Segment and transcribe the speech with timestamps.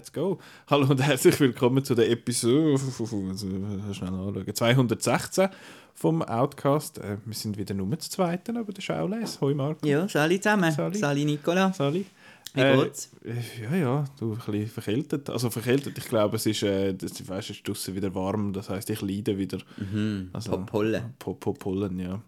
[0.00, 0.38] Let's go.
[0.68, 3.46] Hallo und herzlich willkommen zu der Episode also,
[3.92, 5.48] schnell anschauen, 216
[5.94, 6.98] vom Outcast.
[6.98, 9.40] Äh, wir sind wieder nur zu zweiten, aber der Schauleis.
[9.42, 9.86] Hoi Marco.
[9.86, 10.72] Ja, Sali zusammen.
[10.72, 10.96] Sali.
[10.96, 11.72] Sali, Nicola.
[11.74, 12.06] Sali.
[12.54, 13.10] Wie Äh, geht's?
[13.24, 15.30] äh, Ja, ja, du ein bisschen verkältet.
[15.30, 18.68] Also verkältet, ich glaube, es ist, äh, das, weißt, es ist draussen wieder warm, das
[18.70, 19.58] heisst, ich leide wieder.
[19.76, 20.30] Mhm.
[20.32, 21.14] Also, Pollen.
[21.18, 22.20] Po, po, Pollen, ja.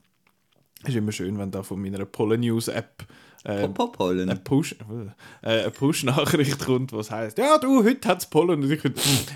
[0.85, 3.07] Ist immer schön, wenn da von meiner Pollen-News-App
[3.45, 4.31] äh, Pollen.
[4.31, 4.77] eine Push,
[5.43, 8.63] äh, Push-Nachricht kommt, was heißt, ja, du, heute hat es Pollen.
[8.63, 8.83] Und ich,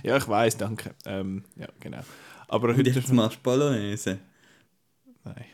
[0.02, 0.94] ja, ich weiß, danke.
[1.04, 2.00] Ähm, ja, genau.
[2.48, 4.18] Aber Und heute jetzt machst du Bolognese.
[5.24, 5.44] Nein.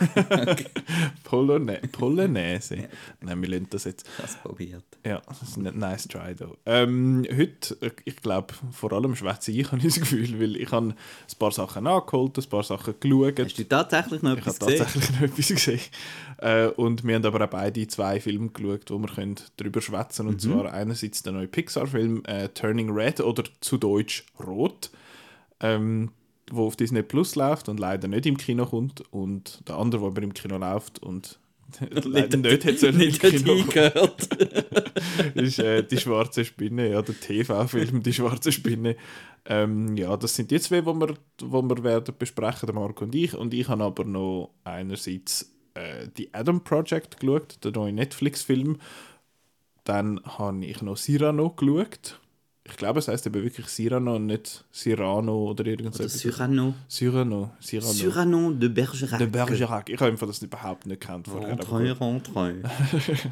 [1.24, 2.88] Polone Polonaise.
[3.20, 4.06] Nein, wir lernen das jetzt.
[4.08, 4.84] Ich habe es probiert.
[5.04, 6.56] Ja, das ist ein nice try, though.
[6.66, 10.88] Ähm, heute, ich glaube, vor allem schwätze ich, habe ich das Gefühl, weil ich habe
[10.88, 10.94] ein
[11.38, 13.38] paar Sachen nachgeholt, ein paar Sachen geschaut.
[13.40, 14.78] Hast du tatsächlich noch Ich habe etwas gesehen?
[14.78, 15.80] tatsächlich noch etwas gesehen.
[16.38, 20.26] Äh, und wir haben aber auch beide zwei Filme geschaut, wo wir können darüber schwätzen
[20.26, 20.38] Und Mhm.
[20.52, 24.90] zwar einerseits der neue Pixar-Film äh, Turning Red oder zu Deutsch Rot,
[25.60, 26.10] ähm,
[26.50, 29.02] wo auf Disney Plus läuft und leider nicht im Kino kommt.
[29.10, 31.38] Und der andere, der aber im Kino läuft und
[31.80, 34.28] leider nicht, hat sollen im Nicht dort Kino hingehört.
[35.34, 38.96] ist äh, die schwarze Spinne, ja, der TV-Film Die schwarze Spinne.
[39.44, 43.14] Ähm, ja, das sind die zwei, die wir, wo wir werden besprechen, der Marco und
[43.14, 43.34] ich.
[43.34, 48.78] Und ich habe aber noch einerseits äh, die Adam Project geschaut, der neue Netflix-Film.
[49.84, 52.19] Dann habe ich noch Cyrano geschaut.
[52.70, 56.08] Ich glaube, es heißt eben wirklich Cyrano und nicht Cyrano oder irgend so Oder.
[56.10, 56.74] Cyrano.
[56.88, 57.50] Cyrano.
[57.60, 57.92] Cyrano.
[57.92, 59.18] Cyrano de Bergerac.
[59.18, 59.88] De Bergerac.
[59.88, 61.52] Ich habe einfach das überhaupt nicht gekannt vorher.
[61.52, 62.54] aber Rentré, rentré.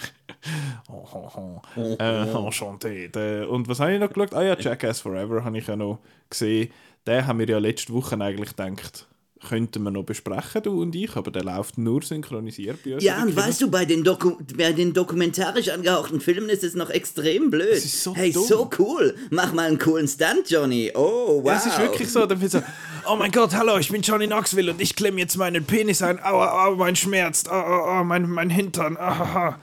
[0.88, 1.96] Oh, oh, oh.
[1.98, 3.44] Äh, enchanté.
[3.44, 4.34] Und was habe ich noch geschaut?
[4.34, 5.98] Ah ja, Jackass Forever habe ich ja noch
[6.30, 6.70] gesehen.
[7.06, 9.08] Den haben wir ja letzte Woche eigentlich gedacht,
[9.46, 13.04] könnten wir noch besprechen, du und ich, aber der läuft nur synchronisiert bei uns.
[13.04, 16.90] Ja, und weißt du, bei den, Doku bei den dokumentarisch angehauchten Filmen ist es noch
[16.90, 17.72] extrem blöd.
[17.72, 18.44] Das ist so hey, dumm.
[18.46, 19.14] so cool.
[19.30, 20.90] Mach mal einen coolen Stunt, Johnny.
[20.94, 21.46] Oh, wow.
[21.46, 22.62] Ja, es ist wirklich so, dann so,
[23.10, 26.22] oh mein Gott, hallo, ich bin Johnny Knoxville und ich klemme jetzt meinen Penis ein,
[26.22, 29.58] aua, aua, mein Schmerz, aua, aua, mein, mein Hintern, ahaha.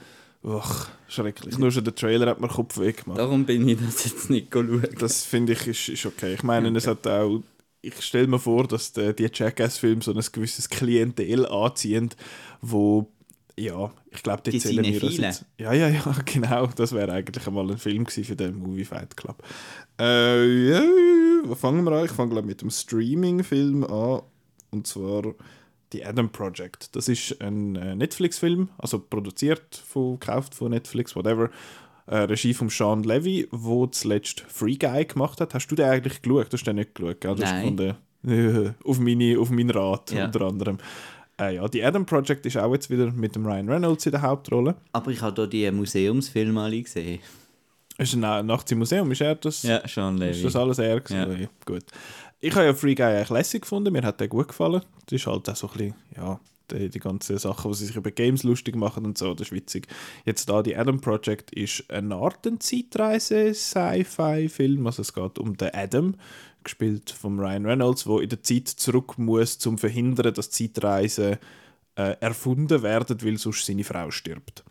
[0.46, 1.58] Uch, schrecklich.
[1.58, 3.18] Nur schon der Trailer hat mir den Kopf weggemacht.
[3.18, 4.86] Darum bin ich das jetzt nicht schauen.
[4.98, 6.34] Das finde ich ist, ist okay.
[6.34, 7.42] Ich meine, es hat auch.
[7.86, 12.10] Ich stelle mir vor, dass die, die Jackass-Filme so ein gewisses Klientel anziehen,
[12.60, 13.10] wo.
[13.58, 15.44] Ja, ich glaube, die, Die zählen wir das jetzt.
[15.58, 16.66] Ja, ja, ja, genau.
[16.66, 19.42] Das wäre eigentlich einmal ein Film gewesen für den Movie Fight Club.
[19.98, 20.82] Äh, ja,
[21.44, 22.04] wo fangen wir an?
[22.04, 24.20] Ich fange gleich mit dem Streaming-Film an.
[24.72, 25.34] Und zwar
[25.92, 26.94] die Adam Project.
[26.94, 31.50] Das ist ein äh, Netflix-Film, also produziert, von, gekauft von Netflix, whatever.
[32.08, 35.54] Äh, Regie von Sean Levy, wo zuletzt Free Guy gemacht hat.
[35.54, 36.46] Hast du den eigentlich geschaut?
[36.52, 37.34] Du hast den nicht geschaut, gell?
[37.34, 37.76] Du Nein.
[37.76, 37.96] gefunden,
[38.26, 40.26] äh, auf, meine, auf meinen Rat Ja.
[40.26, 40.78] unter anderem.
[41.40, 44.22] Äh, ja, die Adam Project ist auch jetzt wieder mit dem Ryan Reynolds in der
[44.22, 44.76] Hauptrolle.
[44.92, 47.18] Aber ich habe hier die Museumsfilme alle gesehen.
[47.98, 49.62] Ist ein Na- Nachts im Museum, ist er das?
[49.62, 50.42] Ja, Sean Ist Levy.
[50.44, 51.02] das alles er?
[51.10, 51.26] Ja.
[51.64, 51.84] Gut.
[52.40, 54.82] Ich habe ja Free Guy eigentlich lässig gefunden, mir hat der gut gefallen.
[55.06, 56.38] Das ist halt auch so ein bisschen, ja,
[56.70, 59.52] die, die ganzen Sachen, die sie sich über Games lustig machen und so, das ist
[59.52, 59.88] witzig.
[60.24, 65.74] Jetzt da, die Adam Project ist eine Art ein Zeitreise-Sci-Fi-Film, also es geht um den
[65.74, 66.14] Adam,
[66.64, 71.38] gespielt von Ryan Reynolds, der in der Zeit zurück muss, um zu verhindern, dass Zeitreisen
[71.96, 74.64] äh, erfunden werden, weil sonst seine Frau stirbt.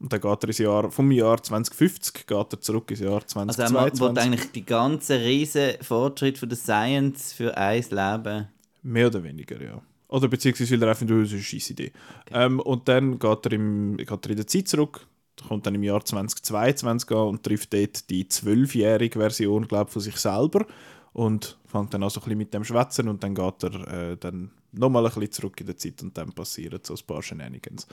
[0.00, 3.40] Und dann geht er ins Jahr, vom Jahr 2050 geht er zurück ins Jahr Also
[3.40, 4.00] er 2022.
[4.00, 8.48] wollte eigentlich die ganze riesen Fortschritt von der Science für ein Leben.
[8.82, 9.80] Mehr oder weniger, ja.
[10.08, 11.92] Oder beziehungsweise will er einfach nur, das ist eine scheisse Idee.
[12.30, 15.06] Ähm, und dann geht er, im, geht er in der Zeit zurück,
[15.48, 20.16] kommt dann im Jahr 2022 an und trifft dort die zwölfjährige Version, glaube von sich
[20.16, 20.66] selber
[21.12, 24.16] und fängt dann auch so ein bisschen mit dem schwätzen und dann geht er äh,
[24.16, 27.86] dann nochmal ein bisschen zurück in der Zeit und dann passieren so ein paar Shenanigans.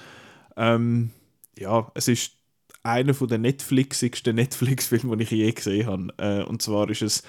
[0.58, 1.12] Ähm,
[1.58, 2.34] ja, es ist
[2.84, 6.14] einer der Netflixigsten Netflix-Filme, die ich je gesehen habe.
[6.18, 7.24] Äh, und zwar ist es,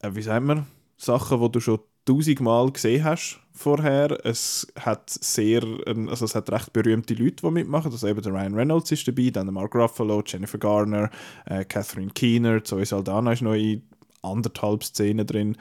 [0.00, 0.66] äh, wie sagt man,
[0.96, 4.24] Sachen, die du schon tausendmal gesehen hast vorher.
[4.24, 7.92] Es hat sehr, ähm, also es hat recht berühmte Leute, die mitmachen.
[7.92, 11.10] Also eben der Ryan Reynolds ist dabei, dann der Mark Ruffalo, Jennifer Garner,
[11.46, 13.82] äh, Catherine Keener, Zoe Saldana ist noch in
[14.22, 15.56] anderthalb Szenen drin.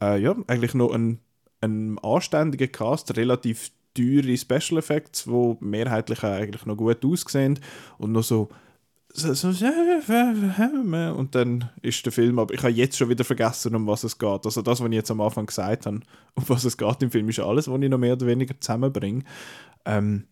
[0.00, 1.18] Äh, ja, eigentlich noch ein,
[1.60, 7.58] ein anständiger Cast, relativ teure Special Effects, die mehrheitlich eigentlich noch gut aussehen
[7.98, 8.48] und noch so
[9.12, 13.86] so, so, und dann ist der Film, aber ich habe jetzt schon wieder vergessen, um
[13.86, 14.44] was es geht.
[14.44, 16.00] Also das, was ich jetzt am Anfang gesagt habe,
[16.34, 19.24] um was es geht im Film, ist alles, was ich noch mehr oder weniger zusammenbringe.
[19.84, 20.26] Ähm,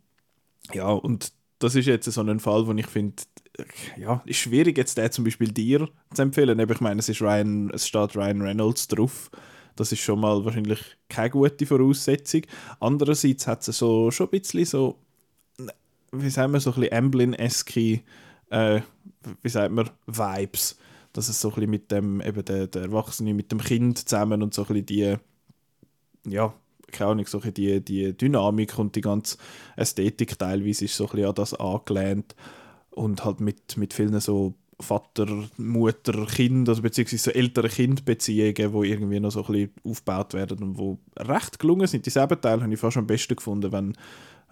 [0.73, 3.23] ja, und das ist jetzt so ein Fall, wo ich finde,
[3.97, 6.59] ja, ist schwierig jetzt den zum Beispiel dir zu empfehlen.
[6.59, 9.31] Ich meine, es, ist Ryan, es steht Ryan Reynolds drauf.
[9.75, 12.43] Das ist schon mal wahrscheinlich keine gute Voraussetzung.
[12.81, 14.99] Andererseits hat es so, schon ein bisschen so,
[16.13, 18.01] wie sagen wir, so ein bisschen Amblin-eske,
[18.51, 18.81] äh,
[19.43, 20.79] wie sagt man, Vibes.
[21.13, 24.43] Dass es so ein bisschen mit dem, eben der, der Erwachsene mit dem Kind zusammen
[24.43, 25.17] und so ein bisschen die,
[26.31, 26.55] ja,
[26.93, 29.39] keine Ahnung, so die, die Dynamik und die ganze
[29.77, 32.35] Ästhetik teilweise ist so ein bisschen an das angelehnt
[32.91, 38.89] und halt mit, mit vielen so Vater, Mutter, Kind, also beziehungsweise so ältere Kindbeziehungen, die
[38.89, 42.07] irgendwie noch so ein bisschen aufgebaut werden und wo recht gelungen sind.
[42.07, 43.97] Die Teile habe ich fast am besten gefunden, wenn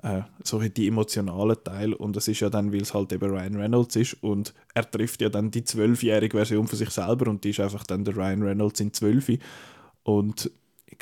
[0.06, 3.56] äh, so die emotionalen Teil und das ist ja dann, weil es halt eben Ryan
[3.56, 7.50] Reynolds ist und er trifft ja dann die zwölfjährige Version von sich selber und die
[7.50, 9.28] ist einfach dann der Ryan Reynolds in zwölf
[10.04, 10.50] und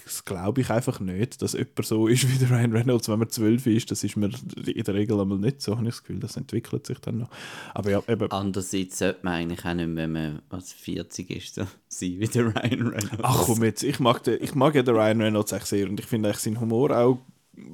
[0.02, 3.28] das glaube ich einfach nicht, dass jemand so ist wie der Ryan Reynolds, wenn man
[3.28, 3.90] zwölf ist.
[3.90, 4.30] Das ist mir
[4.66, 6.20] in der Regel einmal nicht so, habe ich das Gefühl.
[6.20, 7.28] Das entwickelt sich dann noch.
[7.74, 8.30] Aber ja, eben.
[8.30, 12.46] Andererseits sollte man eigentlich auch nicht, wenn man als 40 ist, so sein wie der
[12.46, 13.10] Ryan Reynolds.
[13.22, 16.00] Ach komm jetzt, ich mag, den, ich mag ja den Ryan Reynolds echt sehr und
[16.00, 17.18] ich finde seinen Humor auch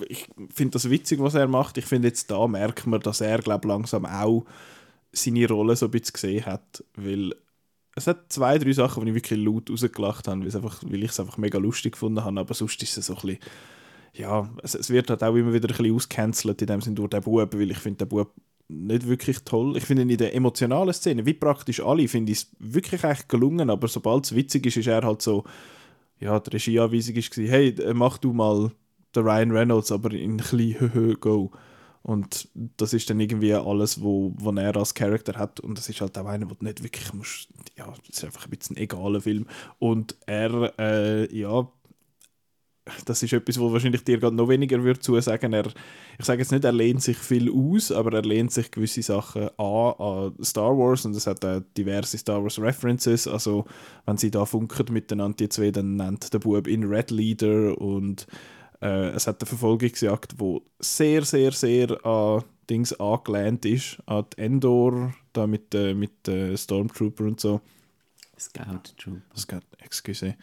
[0.09, 1.79] ich finde das witzig, was er macht.
[1.79, 4.45] Ich finde jetzt da merkt man, dass er glaube langsam auch
[5.13, 7.33] seine Rolle so ein bisschen gesehen hat, weil
[7.97, 11.21] es hat zwei, drei Sachen, die ich wirklich laut rausgelacht habe, einfach, weil ich es
[11.21, 13.39] einfach mega lustig gefunden habe, aber sonst ist es so ein bisschen,
[14.15, 17.11] ja, es, es wird halt auch immer wieder ein bisschen ausgecancelt in dem Sinne durch
[17.11, 18.33] den Bub, weil ich finde den Bub
[18.69, 19.77] nicht wirklich toll.
[19.77, 23.29] Ich finde ihn in der emotionalen Szene, wie praktisch alle, finde ich es wirklich echt
[23.29, 25.45] gelungen, aber sobald es witzig ist, ist er halt so,
[26.21, 28.71] ja, die Regieanweisung war, hey, mach du mal
[29.15, 31.51] den Ryan Reynolds, aber in ein bisschen go.
[32.03, 32.49] Und
[32.79, 35.61] das ist dann irgendwie alles, wo, wo er als Charakter hat.
[35.61, 37.49] Und das ist halt auch einer, du nicht wirklich musst.
[37.77, 39.47] Ja, das ist einfach ein bisschen ein egaler Film.
[39.79, 41.69] Und er, äh, ja,
[43.05, 45.53] das ist etwas, wo wahrscheinlich dir gerade noch weniger würde zusagen.
[45.53, 45.67] Er,
[46.19, 49.51] ich sage jetzt nicht, er lehnt sich viel aus, aber er lehnt sich gewisse Sachen
[49.59, 53.29] an, an Star Wars und es hat auch diverse Star Wars References.
[53.29, 53.67] Also
[54.07, 58.27] wenn sie da funken miteinander die zwei, dann nennt der Bub ihn Red Leader und
[58.81, 64.43] äh, es hat eine Verfolgungsjagd, die sehr, sehr, sehr an Dings angelehnt ist, an die
[64.43, 67.61] Endor, da mit, äh, mit äh, Stormtrooper und so.
[68.39, 69.37] Scout Trooper.
[69.37, 70.35] Scout, excuse.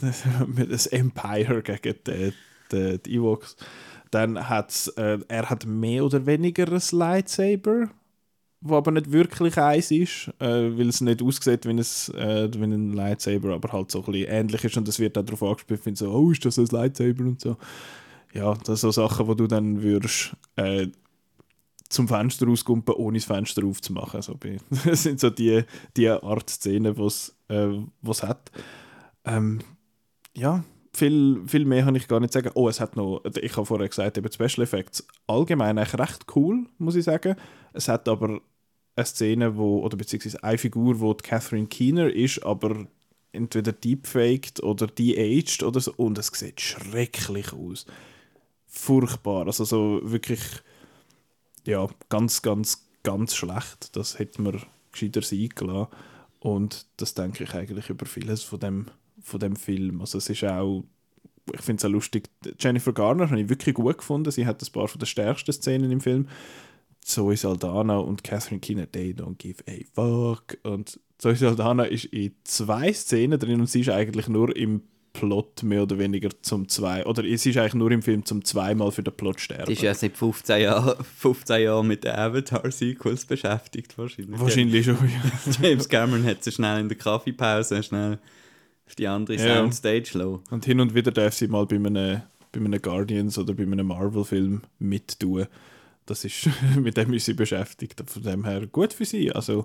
[0.68, 2.32] das Empire gegen die,
[2.70, 3.56] die, die Ewoks.
[4.10, 7.90] Dann hat äh, er hat mehr oder weniger ein Lightsaber
[8.60, 12.92] wo aber nicht wirklich eins ist, äh, weil es nicht aussieht wie äh, wie ein
[12.92, 15.94] Lightsaber, aber halt so ein bisschen ähnlich ist und es wird auch darauf angespielt, wenn
[15.94, 17.56] so, oh, ist das ein Lightsaber und so.
[18.34, 20.88] Ja, das sind so Sachen, wo du dann würdest äh,
[21.88, 24.22] zum Fenster rauskumpen, ohne das Fenster aufzumachen.
[24.22, 24.38] So,
[24.84, 25.62] das sind so die,
[25.96, 27.72] die Art Szenen, die es äh,
[28.22, 28.50] hat.
[29.24, 29.60] Ähm,
[30.36, 30.64] ja,
[30.98, 32.50] viel, viel mehr kann ich gar nicht sagen.
[32.54, 36.66] Oh, es hat noch, ich habe vorher gesagt, eben Special Effects allgemein eigentlich recht cool,
[36.78, 37.36] muss ich sagen.
[37.72, 38.40] Es hat aber
[38.96, 42.86] eine Szene, wo, oder beziehungsweise eine Figur, wo Catherine Keener ist, aber
[43.32, 45.92] entweder deepfaked oder de-aged oder so.
[45.96, 47.86] Und es sieht schrecklich aus.
[48.66, 49.46] Furchtbar.
[49.46, 50.40] Also so wirklich,
[51.64, 53.96] ja, ganz, ganz, ganz schlecht.
[53.96, 54.62] Das hätte man
[54.92, 55.88] gescheiter sein gelassen.
[56.40, 58.86] Und das denke ich eigentlich über vieles von dem
[59.28, 60.00] von dem Film.
[60.00, 60.84] Also es ist auch,
[61.52, 62.28] ich finde es auch lustig,
[62.58, 64.30] Jennifer Garner habe ich wirklich gut gefunden.
[64.30, 66.28] Sie hat ein paar von der stärksten Szenen im Film.
[67.00, 70.58] Zoe Saldana und Catherine Keener, they don't give a fuck.
[70.62, 74.82] Und Zoe Saldana ist in zwei Szenen drin und sie ist eigentlich nur im
[75.18, 78.92] Plot mehr oder weniger zum zwei oder sie ist eigentlich nur im Film zum zweimal
[78.92, 79.66] für den Plot sterben.
[79.66, 84.38] Die ist ja seit 15 Jahren, 15 Jahren mit den Avatar-Sequels beschäftigt wahrscheinlich.
[84.38, 85.52] Wahrscheinlich schon, ja.
[85.62, 88.18] James Cameron hat sie schnell in der Kaffeepause schnell
[88.88, 89.56] auf die andere ja.
[89.56, 90.40] Soundstage lassen.
[90.50, 93.86] Und hin und wieder darf sie mal bei einem, bei einem Guardians oder bei einem
[93.86, 95.46] Marvel-Film mittun.
[96.06, 98.02] Das ist, mit dem ist sie beschäftigt.
[98.06, 99.30] Von dem her gut für sie.
[99.30, 99.64] Also,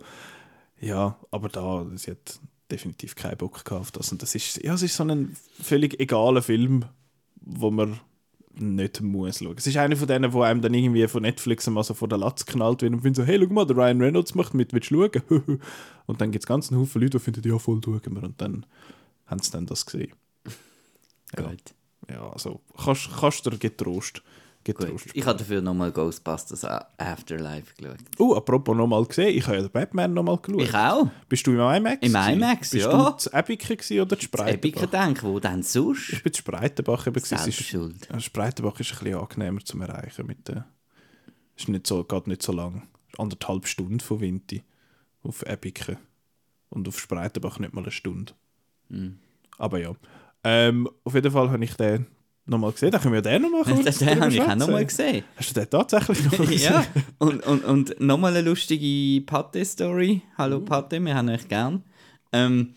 [0.80, 2.40] ja, aber da, sie hat
[2.70, 4.12] definitiv keinen Bock gehabt auf das.
[4.12, 6.86] Und das ist, ja, es ist so ein völlig egaler Film,
[7.42, 8.00] wo man
[8.56, 9.56] nicht muss schauen.
[9.58, 12.18] Es ist einer von denen, wo einem dann irgendwie von Netflix mal so vor der
[12.18, 14.92] Latz knallt wird und findet so, hey, schau mal, der Ryan Reynolds macht mit, willst
[14.92, 15.60] du schauen?
[16.06, 18.24] und dann gibt es ganz einen Haufen Leute, die finden, ja, voll schauen wir.
[18.24, 18.66] Und dann
[19.34, 20.14] haben sie dann das gesehen.
[21.36, 21.48] Ja.
[21.50, 21.74] Gut.
[22.12, 24.22] Ja, also kannst, kannst du dir getrost,
[24.64, 27.98] getrost Ich habe dafür nochmal Ghostbusters Afterlife geschaut.
[28.20, 30.62] Oh, apropos nochmal gesehen, ich habe ja den Batman nochmal geschaut.
[30.62, 31.08] Ich auch.
[31.28, 32.06] Bist du im IMAX?
[32.06, 32.96] Im IMAX, Bist ja.
[32.96, 34.54] Bist du zu Ebiken oder zu Spreitenbach?
[34.54, 36.10] Ebiken denke wo denn sonst?
[36.14, 37.08] Ich bin zu Spreitenbach.
[37.12, 38.08] Selbstschuld.
[38.20, 40.28] Spreitenbach ist ein bisschen angenehmer zu erreichen.
[40.28, 40.68] Mit der,
[41.56, 42.88] ist nicht so, geht nicht so lang.
[43.18, 44.64] Anderthalb Stunden von Winti
[45.24, 45.98] auf Ebiken.
[46.70, 48.34] Und auf Spreitenbach nicht mal eine Stunde.
[48.90, 49.20] Mhm.
[49.58, 49.94] Aber ja.
[50.44, 52.06] Ähm, auf jeden Fall habe ich den
[52.46, 52.92] nochmal gesehen?
[52.92, 55.24] Dann können wir den nochmal kurz Den, den habe ich auch nochmal gesehen.
[55.36, 56.74] Hast du den tatsächlich nochmal gesehen?
[56.74, 56.86] ja,
[57.20, 60.22] und, und, und nochmal eine lustige Pate-Story.
[60.38, 61.84] Hallo Pate, wir haben euch gern.
[62.32, 62.74] Ähm,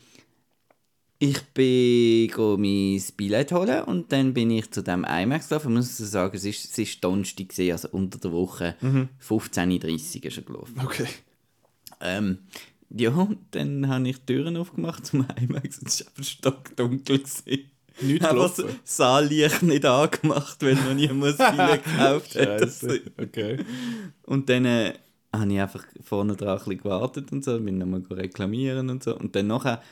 [1.18, 2.30] ich bin
[2.60, 5.70] mein Billett holen und dann bin ich zu dem IMAX gelaufen.
[5.70, 8.76] Ich muss sagen, es ist, es ist Donnerstag, also unter der Woche.
[9.26, 10.80] 15.30 Uhr ist er gelaufen.
[10.84, 11.06] Okay.
[12.02, 12.38] Ähm,
[12.96, 17.22] ja, und dann habe ich die Türen aufgemacht zum IMAX und es war einfach stockdunkel.
[18.02, 22.60] Nichts Einfach das Saallicht nicht angemacht, weil noch niemand Billett gekauft hat.
[22.60, 23.00] Scheiße.
[23.16, 23.58] Okay.
[24.24, 24.92] Und dann äh,
[25.34, 29.16] habe ich einfach vorne dran ein bisschen gewartet und so, bin nochmal reklamieren und so.
[29.16, 29.82] Und dann nachher,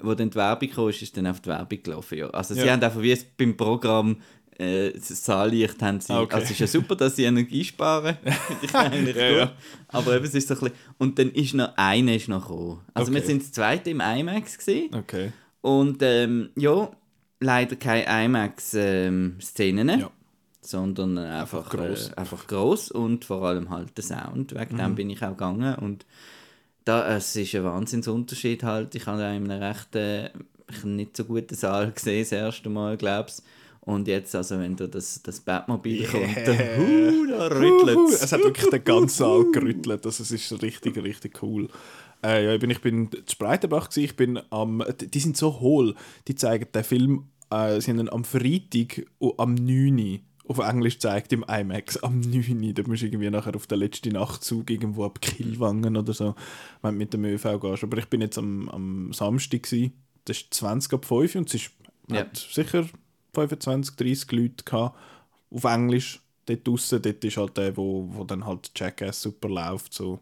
[0.00, 2.18] wo dann die Werbung kam, ist, ist dann auf die Werbung gelaufen.
[2.18, 2.28] Ja.
[2.30, 2.72] Also sie Ja.
[2.74, 4.18] haben einfach wie es beim Programm
[4.58, 6.12] äh, das Saallicht haben sie.
[6.18, 6.34] Okay.
[6.34, 8.16] Also es ist ja super, dass sie Energie sparen.
[8.62, 9.38] Ich eigentlich Ja, gut.
[9.38, 9.52] ja.
[9.88, 10.76] Aber eben, es ist so ein bisschen...
[10.98, 12.80] Und dann ist noch einer ist noch gekommen.
[12.94, 13.26] Also wir Okay.
[13.28, 14.94] sind das zweite im IMAX gewesen.
[14.94, 15.32] Okay.
[15.60, 16.90] Und ähm, ja,
[17.40, 20.10] leider keine IMAX-Szenen, Ja.
[20.60, 22.08] sondern einfach, Einfach gross.
[22.10, 24.54] Äh, einfach gross und vor allem halt der Sound.
[24.54, 24.78] Wegen Mhm.
[24.78, 25.74] dem bin ich auch gegangen.
[25.76, 26.06] Und
[26.84, 28.94] da, es ist ein Wahnsinnsunterschied halt.
[28.94, 30.30] Ich habe auch in einem recht äh,
[30.84, 33.42] nicht so guten Saal gesehen, das erste Mal, glaube ich.
[33.86, 36.10] Und jetzt, also wenn da das, das Batmobil Yeah.
[36.10, 38.22] kommt, dann, da rüttelt es.
[38.24, 40.04] Es hat wirklich den ganzen Saal gerüttelt.
[40.04, 41.68] Also es ist richtig, richtig cool.
[42.22, 44.04] Äh, ja, ich bin, ich bin in Spreitenbach gewesen.
[44.04, 45.94] Ich bin am, die sind so hohl.
[46.26, 49.98] Die zeigen den Film, äh, sie haben am Freitag oh, am 9.
[49.98, 52.64] Uhr auf Englisch gezeigt im IMAX am 9.
[52.64, 52.72] Uhr.
[52.72, 56.34] Da musst du irgendwie nachher auf den letzten Nachtzug irgendwo ab Kielwangen oder so,
[56.82, 57.84] wenn du mit dem ÖV gehst.
[57.84, 59.92] Aber ich bin jetzt am, am Samstag gewesen.
[60.24, 61.70] Das ist 20 ab 5 und es ist,
[62.10, 62.26] Ja.
[62.34, 62.86] sicher
[63.36, 64.98] 25, 30 Leute gehabt,
[65.50, 66.20] auf Englisch.
[66.46, 70.20] Dort draussen, dort ist halt der, wo, wo dann halt Jackass super läuft, so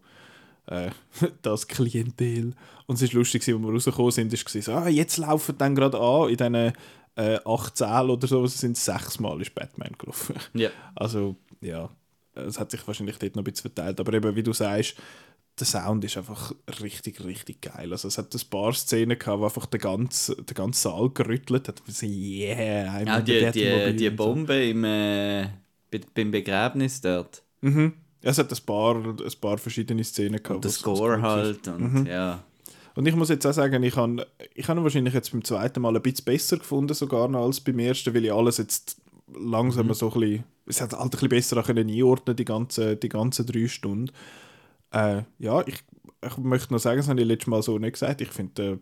[0.66, 0.90] äh,
[1.42, 2.54] das Klientel.
[2.86, 5.74] Und es war lustig, als wir rausgekommen sind, ist es so, ah, jetzt laufen dann
[5.74, 6.72] gerade an, in diesen
[7.16, 10.36] äh, 8 Sälen oder so, es sind sechsmal ist Batman gelaufen.
[10.54, 10.70] Ja.
[10.94, 11.90] Also, ja,
[12.34, 14.00] es hat sich wahrscheinlich dort noch ein bisschen verteilt.
[14.00, 14.96] Aber eben, wie du sagst,
[15.58, 17.92] der Sound ist einfach richtig, richtig geil.
[17.92, 21.68] Also es hat ein paar Szenen gehabt, wo einfach der ganze, der ganze Saal gerüttelt
[21.68, 21.82] hat.
[21.86, 24.24] So, yeah, the die, die, die und so.
[24.24, 25.44] Bombe im, äh,
[25.90, 27.42] bei, beim Begräbnis dort.
[27.60, 27.92] Mhm.
[28.22, 30.56] Ja, es hat ein paar, ein paar verschiedene Szenen gehabt.
[30.56, 31.68] Und der Score halt.
[31.68, 32.42] Und, ja.
[32.96, 35.82] Und ich muss jetzt auch sagen, ich habe ich hab ihn wahrscheinlich jetzt beim zweiten
[35.82, 39.00] Mal ein bisschen besser gefunden, sogar noch als beim ersten, weil ich alles jetzt
[39.36, 43.44] langsam so ein bisschen, es hat halt ein bisschen besser einordnen die ganzen die ganze
[43.44, 44.10] drei Stunden.
[44.94, 45.82] Äh, ja, ich,
[46.24, 48.80] ich möchte noch sagen, das habe ich letztes Mal so nicht gesagt, ich finde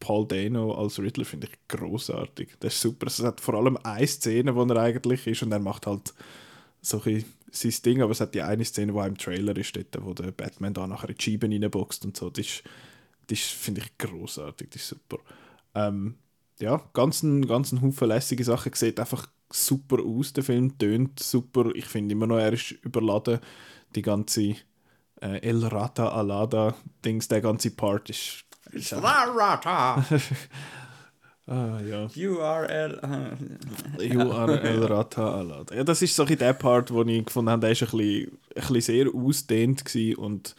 [0.00, 2.56] Paul Dano als Riddler finde ich großartig.
[2.60, 3.06] Das ist super.
[3.08, 6.14] Es hat vor allem eine Szene, wo er eigentlich ist und er macht halt
[6.82, 9.76] so ein sein Ding, aber es hat die eine Szene, die auch im Trailer ist,
[9.76, 12.30] dort, wo der Batman da nachher in die Scheiben reinboxt und so.
[12.30, 12.64] Das ist,
[13.28, 15.18] das finde ich, großartig, das ist super.
[15.74, 16.16] Ähm,
[16.60, 18.72] ja, ganz ein, ganz ein Haufen lässige Sachen.
[18.74, 21.70] Sieht einfach super aus, der Film, tönt super.
[21.74, 23.40] Ich finde immer noch, er ist überladen.
[23.94, 24.56] Die ganze
[25.20, 28.44] äh, El Rata Alada Dings, der ganze Part ist.
[28.72, 29.26] ist einfach-
[31.46, 32.06] ah, ja.
[32.16, 33.38] URL.
[34.00, 35.74] You are El Rata Alada.
[35.74, 38.38] Ja, das ist so ein der Part, wo ich gefunden habe, der war ein bisschen,
[38.54, 39.84] ein bisschen sehr ausdehnt
[40.18, 40.54] und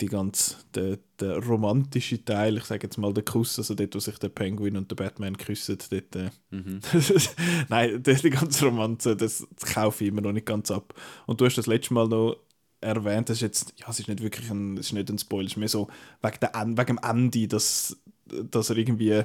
[0.00, 4.00] die ganze, der, der romantische Teil, ich sage jetzt mal der Kuss, also dort, wo
[4.00, 6.30] sich der Penguin und der Batman küssen, dort, äh,
[7.68, 10.92] nein, die, die ganze Romanze, das, das kaufe ich immer noch nicht ganz ab.
[11.26, 12.36] Und du hast das letzte Mal noch
[12.82, 15.46] erwähnt, das ist jetzt, ja, es ist nicht wirklich ein, es ist nicht ein Spoiler,
[15.46, 15.88] es ist mehr so
[16.22, 17.96] wegen, der, En- wegen dem Ende, dass,
[18.26, 19.24] dass er irgendwie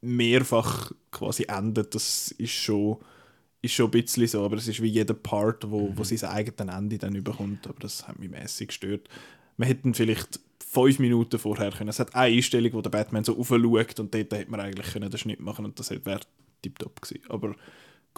[0.00, 2.98] mehrfach quasi endet, das ist schon,
[3.62, 6.74] ist schon ein bisschen so, aber es ist wie jeder Part, wo, wo sein eigenes
[6.74, 9.08] Ende dann überkommt, aber das hat mich mäßig gestört.
[9.56, 11.88] Wir hätten vielleicht fünf Minuten vorher können.
[11.90, 15.10] Es hat eine Einstellung, wo der Batman so aufschaut und dort hätte man eigentlich können
[15.10, 16.20] den Schnitt machen und das wäre
[16.62, 17.22] tipptopp gewesen.
[17.28, 17.54] Aber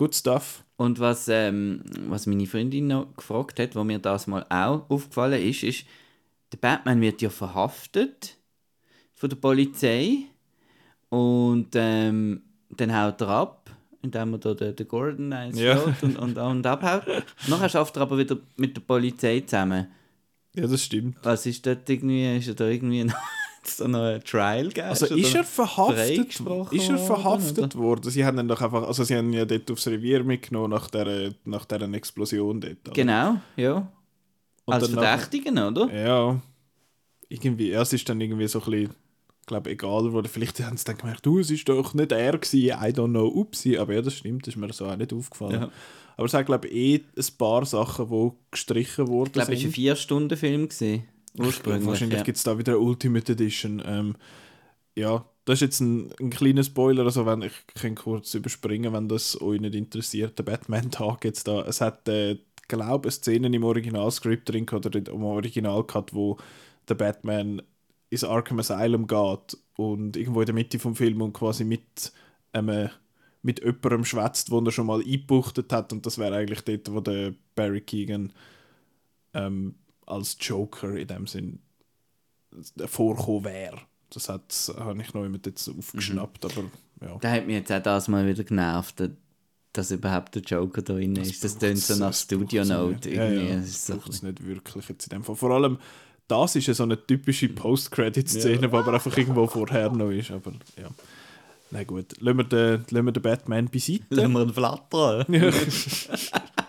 [0.01, 0.65] good stuff.
[0.79, 5.43] Und was, ähm, was meine Freundin noch gefragt hat, wo mir das mal auch aufgefallen
[5.43, 5.85] ist, ist,
[6.53, 8.39] der Batman wird ja verhaftet
[9.15, 10.21] von der Polizei
[11.11, 12.41] und ähm,
[12.71, 15.79] dann haut er ab, indem er da den, den Gordon eins Ja.
[16.01, 17.03] und, und, und abhaut.
[17.49, 19.87] Nachher schafft er aber wieder mit der Polizei zusammen.
[20.57, 21.19] Ja, das stimmt.
[21.23, 23.07] Was ist dort irgendwie, ist da irgendwie
[23.65, 24.89] so noch Trial gegeben?
[24.89, 28.11] Also ist er verhaftet, ist er worden, verhaftet worden?
[28.11, 30.89] Sie haben ihn doch einfach, also sie haben ihn ja dort aufs Revier mitgenommen nach
[30.89, 32.79] der, nach dieser Explosion dort.
[32.87, 32.93] oder?
[32.93, 33.89] Genau, ja.
[34.65, 35.93] Und Als Verdächtigen, oder?
[35.93, 36.41] Ja,
[37.29, 38.91] irgendwie, ja, es ist dann irgendwie so ein bisschen,
[39.41, 40.29] ich glaube, egal geworden.
[40.31, 43.27] Vielleicht haben sie dann gemerkt, du, es ist doch nicht er gewesen, I don't know,
[43.27, 43.79] upsi.
[43.79, 45.63] Aber ja, das stimmt, das ist mir so auch nicht aufgefallen.
[45.63, 45.71] Ja.
[46.17, 49.61] Aber es sind, glaube ich, eh ein paar Sachen, die gestrichen wurden Ich glaube, es
[49.61, 50.69] war ein Vier-Stunden-Film.
[51.39, 51.87] Ursprünglich.
[51.87, 52.25] Wahrscheinlich ja.
[52.25, 53.83] gibt es da wieder eine Ultimate Edition.
[53.85, 54.17] Ähm,
[54.97, 59.09] ja, das ist jetzt ein, ein kleiner Spoiler, also wenn ich kann kurz überspringen, wenn
[59.09, 61.63] das euch nicht interessiert, der Batman-Tag jetzt da.
[61.63, 66.37] Es hat, äh, glaube ich, Szenen im Originalscript drin oder im Original gehabt, wo
[66.89, 67.63] der Batman
[68.11, 72.13] ins Arkham Asylum geht und irgendwo in der Mitte vom Film und quasi mit
[72.53, 72.91] einem
[73.43, 77.01] mit jemandem schwätzt, wo er schon mal eingebuchtet hat und das wäre eigentlich dort, wo
[77.01, 78.33] der Barry Keegan
[79.33, 79.77] ähm,
[80.11, 81.61] als Joker in dem Sinn
[82.87, 83.79] vorkommen wäre.
[84.11, 86.51] Das hat habe ich noch immer jetzt aufgeschnappt, mhm.
[86.51, 87.19] aber ja.
[87.21, 89.03] Da hat mich jetzt auch das mal wieder genervt,
[89.73, 91.43] dass überhaupt der Joker da drin ist.
[91.45, 93.49] Das tönt so nach Studio Note irgendwie.
[93.49, 95.37] Ja, ja, das braucht es nicht wirklich jetzt in dem Fall.
[95.37, 95.79] Vor allem,
[96.27, 98.69] das ist ja so eine typische Post-Credit-Szene, ja.
[98.69, 100.31] die aber einfach irgendwo vorher noch ist.
[100.31, 100.89] Aber ja.
[101.71, 104.05] Na gut, lassen wir den, lassen wir den Batman beiseite.
[104.11, 105.25] Lassen wir ihn flattern.
[105.29, 105.51] Ja.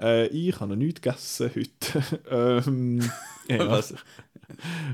[0.00, 2.20] äh, ich habe noch nichts gegessen heute.
[2.30, 3.00] ähm,
[3.48, 3.68] ja.
[3.68, 3.94] Was?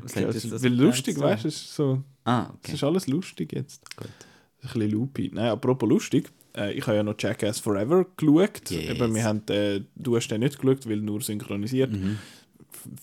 [0.02, 2.02] Was ja, das, das lustig, weißt du, es ist so.
[2.24, 2.58] Ah, okay.
[2.68, 3.96] Es ist alles lustig jetzt.
[3.96, 4.06] Gut.
[4.06, 5.30] Ein bisschen loopy.
[5.32, 8.70] Nein, apropos lustig, äh, ich habe ja noch Jackass Forever geschaut.
[8.70, 8.90] Yes.
[8.90, 11.92] Eben, wir haben, äh, du hast den nicht geschaut, weil nur synchronisiert.
[11.92, 12.18] Mhm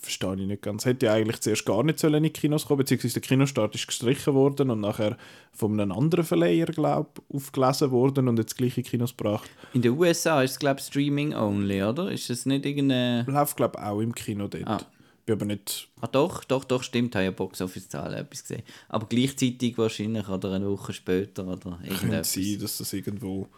[0.00, 0.84] verstehe ich nicht ganz.
[0.84, 3.86] Hätte ja eigentlich zuerst gar nicht sollen in die Kinos kommen, beziehungsweise der Kinostart ist
[3.86, 5.16] gestrichen worden und nachher
[5.52, 9.50] von einem anderen Verleiher, glaube aufgelesen worden und jetzt gleich in Kinos gebracht.
[9.72, 12.10] In den USA ist es, glaube ich, Streaming only, oder?
[12.10, 13.24] Ist es nicht irgendeine...
[13.26, 14.66] Läuft, glaube ich, auch im Kino dort.
[14.66, 14.80] Ah.
[15.26, 15.88] Bin aber nicht...
[16.00, 18.62] Ah doch, doch, doch, stimmt, habe ja Box-Office-Zahlen etwas gesehen.
[18.88, 22.34] Aber gleichzeitig wahrscheinlich, oder eine Woche später, oder irgendetwas.
[22.34, 23.48] Könnte sein, dass das irgendwo...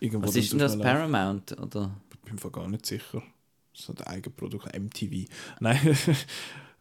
[0.00, 1.90] irgendwo Was ist denn das, Paramount, oder?
[2.12, 3.22] Ich bin mir gar nicht sicher
[3.74, 5.28] so ein Eigenprodukt, MTV.
[5.60, 5.96] Nein,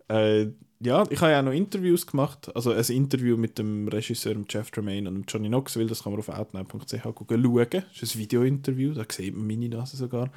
[0.07, 0.47] äh,
[0.79, 4.69] ja, ich habe ja auch noch Interviews gemacht, also ein Interview mit dem Regisseur Jeff
[4.69, 7.67] Tremaine und Johnny Knoxville, das kann man auf outnow.ch schauen.
[7.69, 10.29] Das ist ein Video-Interview, da sieht man meine Nase sogar.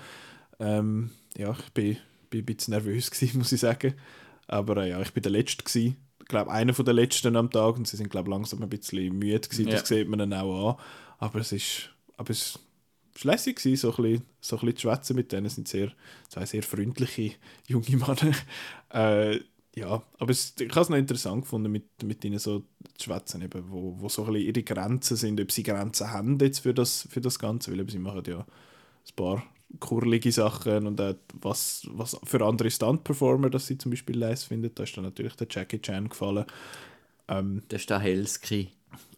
[0.61, 1.97] Ähm, ja, ich bin,
[2.31, 3.95] bin ein bisschen nervös gewesen, muss ich sagen.
[4.47, 5.97] Aber äh, ja, ich bin der Letzte gewesen.
[6.21, 9.19] Ich glaube, einer von den Letzten am Tag und sie sind, glaube langsam ein bisschen
[9.19, 9.79] müde gewesen, ja.
[9.79, 10.77] das sieht man dann auch an.
[11.19, 12.59] Aber es ist, aber es
[13.25, 15.47] lässig gewesen, so ein bisschen, so ein bisschen zu schwätzen mit denen.
[15.47, 15.93] Es sind sehr,
[16.29, 17.33] zwei sehr freundliche
[17.67, 18.35] junge Männer.
[18.93, 19.41] äh,
[19.75, 22.61] ja, aber es, ich habe es noch interessant gefunden, mit, mit ihnen so
[22.97, 26.39] zu schwätzen, eben, wo, wo so ein bisschen ihre Grenzen sind, ob sie Grenzen haben
[26.39, 29.43] jetzt für das, für das Ganze, weil eben, sie machen ja ein paar
[29.81, 34.71] kurlige Sachen und auch was, was für andere Stunt-Performer, dass sie zum Beispiel leise finden,
[34.75, 36.47] da ist dann natürlich der Jackie Chan gefallen.
[37.29, 38.71] Ähm, der Helski.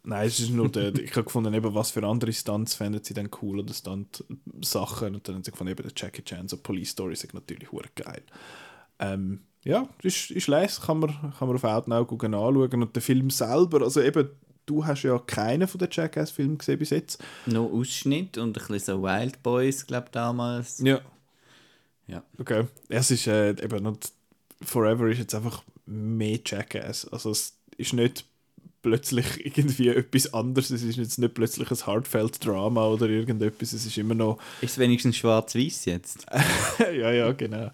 [0.03, 3.13] Nein, es ist nur der, ich habe gefunden, eben, was für andere Stunts fänden sie
[3.13, 5.15] dann cool oder Stunt-Sachen.
[5.15, 7.89] Und dann haben sie gefunden, eben der Jackie Chan, so Police Stories sind natürlich hure
[7.95, 8.23] geil.
[8.99, 12.83] Ähm, ja, ist, ist leise, kann man, kann man auf Outnow anschauen.
[12.83, 14.29] Und der Film selber, also eben,
[14.65, 17.23] du hast ja keinen von den Jackass-Filmen gesehen bis jetzt.
[17.45, 20.79] Noch Ausschnitt und ein bisschen so Wild Boys, glaube ich, damals.
[20.79, 21.01] Ja.
[22.07, 22.23] Ja.
[22.39, 22.65] Okay.
[22.87, 24.11] Es ist äh, eben, und
[24.61, 27.07] Forever ist jetzt einfach mehr Jackass.
[27.07, 28.25] Also es ist nicht
[28.81, 30.69] plötzlich irgendwie etwas anderes.
[30.69, 33.73] Es ist jetzt nicht plötzlich ein Heartfelt-Drama oder irgendetwas.
[33.73, 34.39] Es ist immer noch.
[34.61, 36.25] Ist es wenigstens schwarz-weiß jetzt?
[36.79, 37.71] ja, ja, genau.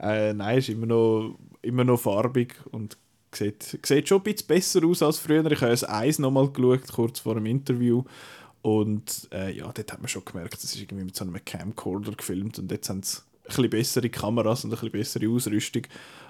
[0.00, 2.96] Äh, nein, es ist immer noch, immer noch farbig und
[3.34, 5.50] sieht, sieht schon ein bisschen besser aus als früher.
[5.50, 8.04] Ich habe das Eis nochmal geschaut, kurz vor dem Interview.
[8.62, 12.12] Und äh, ja, dort hat man schon gemerkt, es ist irgendwie mit so einem Camcorder
[12.12, 15.82] gefilmt und jetzt haben sie ein bisschen bessere Kameras und ein bisschen bessere Ausrüstung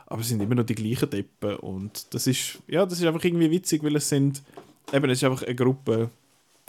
[0.07, 3.25] aber es sind immer noch die gleichen Deppen und das ist, ja, das ist einfach
[3.25, 4.43] irgendwie witzig, weil es sind,
[4.93, 6.11] eben, es ist einfach eine Gruppe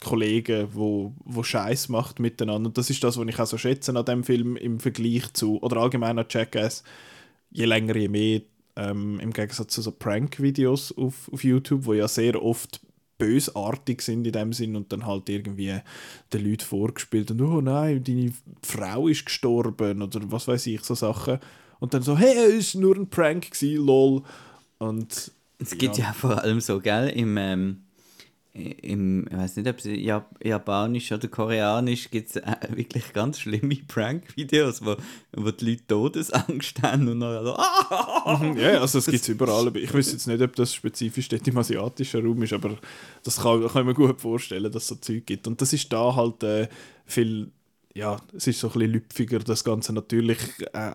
[0.04, 2.68] Kollegen, wo, wo Scheiß macht miteinander.
[2.68, 5.62] Und das ist das, was ich auch so schätze an dem Film im Vergleich zu,
[5.62, 6.84] oder allgemein an Jackass,
[7.52, 8.42] je länger, je mehr,
[8.76, 12.82] ähm, im Gegensatz zu so Prank-Videos auf, auf YouTube, wo ja sehr oft
[13.18, 15.80] bösartig sind in dem Sinn und dann halt irgendwie
[16.34, 20.96] den Leuten vorgespielt und oh nein, deine Frau ist gestorben oder was weiß ich, so
[20.96, 21.40] Sachen
[21.80, 24.24] und dann so, hey, es war nur ein Prank, gewesen, lol.
[24.78, 26.06] Und, es gibt ja.
[26.06, 27.86] ja vor allem so, gell, im, ähm,
[28.56, 33.76] im ich weiß nicht, ob es Japanisch oder Koreanisch gibt es äh, wirklich ganz schlimme
[33.88, 34.96] Prank-Videos, wo,
[35.34, 37.52] wo die Leute Todesangst haben und dann so,
[38.46, 39.76] mhm, Ja, also es gibt es überall.
[39.76, 42.78] Ich weiß jetzt nicht, ob das spezifisch dort im asiatischen Raum ist, aber
[43.24, 45.48] das kann, kann ich mir gut vorstellen, dass es so Zeug gibt.
[45.48, 46.70] Und das ist da halt äh,
[47.06, 47.52] viel,
[47.94, 50.40] ja, es ist so ein bisschen lüpfiger, das Ganze natürlich
[50.74, 50.92] äh,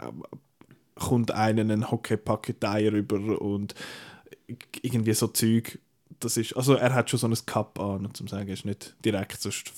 [1.01, 3.75] kommt einen ein Hockey-Packetei rüber und
[4.83, 5.79] irgendwie so Zeug.
[6.21, 9.41] Das ist, also er hat schon so ein Cup an, zum sagen, ist nicht direkt,
[9.41, 9.73] sonst,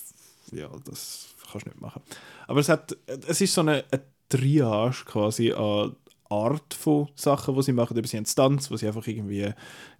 [0.50, 2.02] ja, das kannst du nicht machen.
[2.46, 5.94] Aber es hat, es ist so eine, eine Triage quasi an
[6.32, 7.96] Art von Sachen, die sie machen.
[7.96, 9.50] Eben, sie haben Stunts, wo sie einfach irgendwie,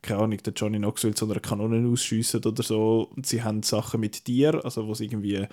[0.00, 3.10] keine Ahnung, der Johnny Knoxville zu einer Kanone ausschiessen oder so.
[3.14, 5.46] Und sie haben Sachen mit Tier, also wo sie irgendwie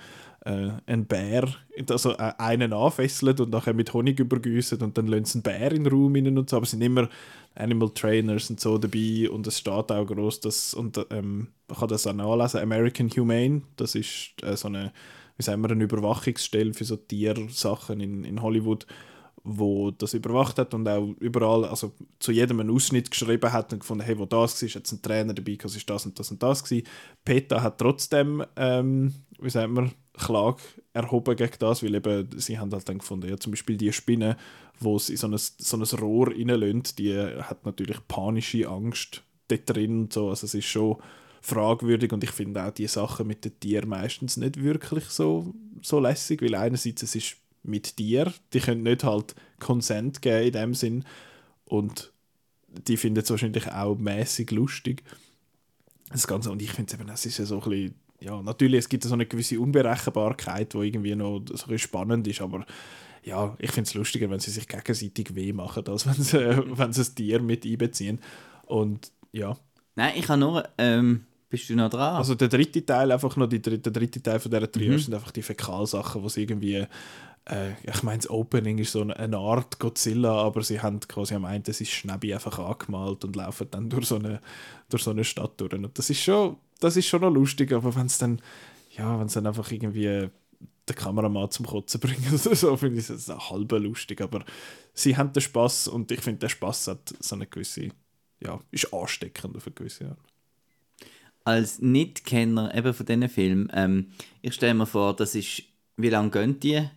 [0.44, 1.48] äh, einen Bär,
[1.90, 5.72] also äh, einen anfesseln und nachher mit Honig übergüssen und dann lassen sie einen Bär
[5.72, 6.56] in den Raum rein und so.
[6.56, 7.08] Aber es sind immer
[7.54, 11.88] Animal Trainers und so dabei und es steht auch groß, dass, und ähm, man kann
[11.88, 14.92] das auch nachlesen, American Humane, das ist äh, so eine,
[15.36, 18.86] wie sagen wir, eine Überwachungsstelle für so Tiersachen in, in Hollywood
[19.42, 23.80] wo das überwacht hat und auch überall, also zu jedem einen Ausschnitt geschrieben hat und
[23.80, 26.30] gefunden, hey, wo das war, ist jetzt ein Trainer dabei, es ist das und das
[26.30, 26.86] und das gewesen.
[27.24, 32.72] PETA hat trotzdem, ähm, wie sagt man, Klage erhoben gegen das, weil eben, sie haben
[32.72, 34.36] halt dann gefunden, ja, zum Beispiel die Spinne,
[34.78, 39.62] wo es in so ein, so ein Rohr reinlönt, die hat natürlich panische Angst dort
[39.68, 40.96] drin und so, also es ist schon
[41.40, 45.98] fragwürdig und ich finde auch die Sachen mit den Tieren meistens nicht wirklich so, so
[45.98, 48.32] lässig, weil einerseits es ist mit dir.
[48.52, 51.04] Die können nicht halt Consent geben in dem Sinn.
[51.64, 52.12] Und
[52.68, 55.02] die finden es wahrscheinlich auch mäßig lustig.
[56.10, 58.80] Das Ganze, und ich finde es eben, es ist ja so ein bisschen, ja, natürlich,
[58.80, 62.66] es gibt so eine gewisse Unberechenbarkeit, die irgendwie noch so ein bisschen spannend ist, aber
[63.22, 66.38] ja, ich finde es lustiger, wenn sie sich gegenseitig weh machen, als wenn sie,
[66.78, 68.20] wenn sie das Tier mit einbeziehen.
[68.66, 69.56] Und ja.
[69.94, 72.16] Nein, ich habe nur, ähm, bist du noch dran?
[72.16, 74.98] Also der dritte Teil, einfach noch die, der dritte Teil von dieser Trio mhm.
[74.98, 76.86] sind einfach die Fäkalsachen, wo sie irgendwie
[77.46, 81.44] äh, ich meine, das Opening ist so eine, Art Godzilla, aber sie haben quasi am
[81.44, 84.40] Ende sein Schnäbi einfach angemalt und laufen dann durch so eine,
[84.88, 85.72] durch so eine Stadt durch.
[85.72, 88.40] Und das ist schon, das ist schon noch lustig, aber wenn es dann,
[88.96, 90.28] ja, wenn es dann einfach irgendwie
[90.88, 94.20] den Kameramann zum Kotzen bringen oder so, finde ich es halb lustig.
[94.20, 94.44] Aber
[94.92, 97.88] sie haben den Spaß und ich finde, der Spaß hat so eine gewisse,
[98.40, 100.18] ja, ist ansteckend auf eine gewisse Art.
[101.42, 105.62] Als Nicht-Kenner eben von diesen Filmen, ähm, ich stelle mir vor, das ist,
[105.96, 106.88] wie lange gehen die?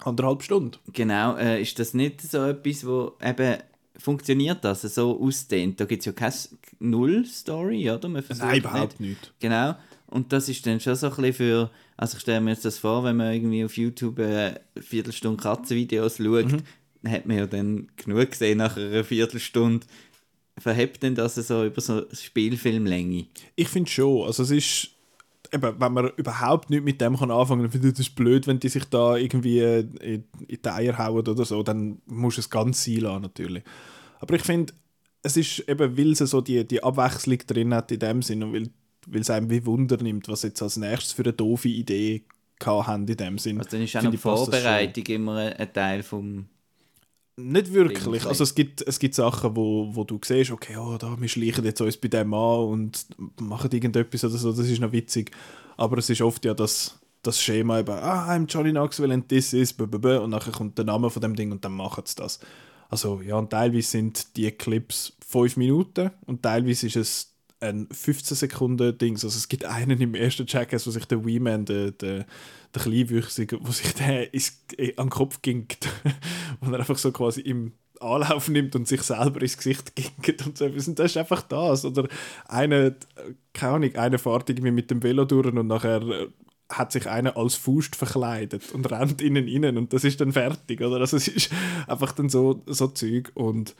[0.00, 0.78] Anderthalb Stunden.
[0.92, 3.58] Genau, äh, ist das nicht so etwas, wo eben
[3.98, 5.80] funktioniert das so ausdehnt?
[5.80, 6.34] Da gibt es ja keine
[6.80, 8.08] Null-Story, oder?
[8.08, 9.20] Man Nein, überhaupt nicht.
[9.20, 9.32] nicht.
[9.40, 9.74] Genau,
[10.08, 12.78] und das ist dann schon so ein bisschen für, also ich stelle mir jetzt das
[12.78, 16.62] vor, wenn man irgendwie auf YouTube eine Viertelstunde Katzenvideos schaut, mhm.
[17.02, 19.86] dann hat man ja dann genug gesehen nach einer Viertelstunde.
[20.58, 23.26] Verhebt denn das so über so Spielfilmlänge?
[23.56, 24.90] Ich finde schon, also es ist
[25.52, 28.60] eben, wenn man überhaupt nicht mit dem kann anfangen kann, finde ich das blöd, wenn
[28.60, 32.84] die sich da irgendwie in, in die Eier hauen oder so, dann muss es ganz
[32.84, 33.62] sein lassen, natürlich.
[34.20, 34.72] Aber ich finde,
[35.22, 38.52] es ist eben, weil es so die, die Abwechslung drin hat in dem Sinn und
[38.52, 38.70] weil,
[39.06, 42.24] weil es einem wie Wunder nimmt, was jetzt als nächstes für eine doofe Idee
[42.64, 43.58] haben in dem Sinn.
[43.58, 46.46] Also dann ist auch die Vorbereitung immer ein Teil vom
[47.36, 48.26] nicht wirklich.
[48.26, 51.64] Also es gibt, es gibt Sachen, wo, wo du siehst, okay, oh, da, wir schleichen
[51.64, 53.06] jetzt uns bei dem an und
[53.40, 55.30] machen irgendetwas oder so, das ist noch witzig.
[55.76, 59.52] Aber es ist oft ja das, das Schema eben, ah, I'm Johnny Knoxville and this
[59.52, 62.40] is, und nachher kommt der Name von dem Ding und dann machen sie das.
[62.88, 68.36] Also ja, und teilweise sind die Clips fünf Minuten und teilweise ist es ein 15
[68.36, 69.14] Sekunden Ding.
[69.14, 72.26] Also es gibt einen im ersten Jackass, wo sich der Wee-Man, der, der,
[72.74, 75.88] der Kleinwüchsige, wo sich der ins, äh, an den Kopf gingt.
[76.60, 80.58] wo er einfach so quasi im Anlauf nimmt und sich selber ins Gesicht gingt und
[80.58, 80.88] so etwas.
[80.88, 81.84] Und das ist einfach das.
[81.84, 82.08] Oder
[82.46, 82.94] einer,
[83.52, 86.28] keine Ahnung, einer fährt irgendwie mit dem Velo durch und nachher äh,
[86.68, 90.80] hat sich einer als Faust verkleidet und rennt innen rein und das ist dann fertig,
[90.80, 90.96] oder?
[90.96, 91.52] Also es ist
[91.86, 93.76] einfach dann so, so Zeug und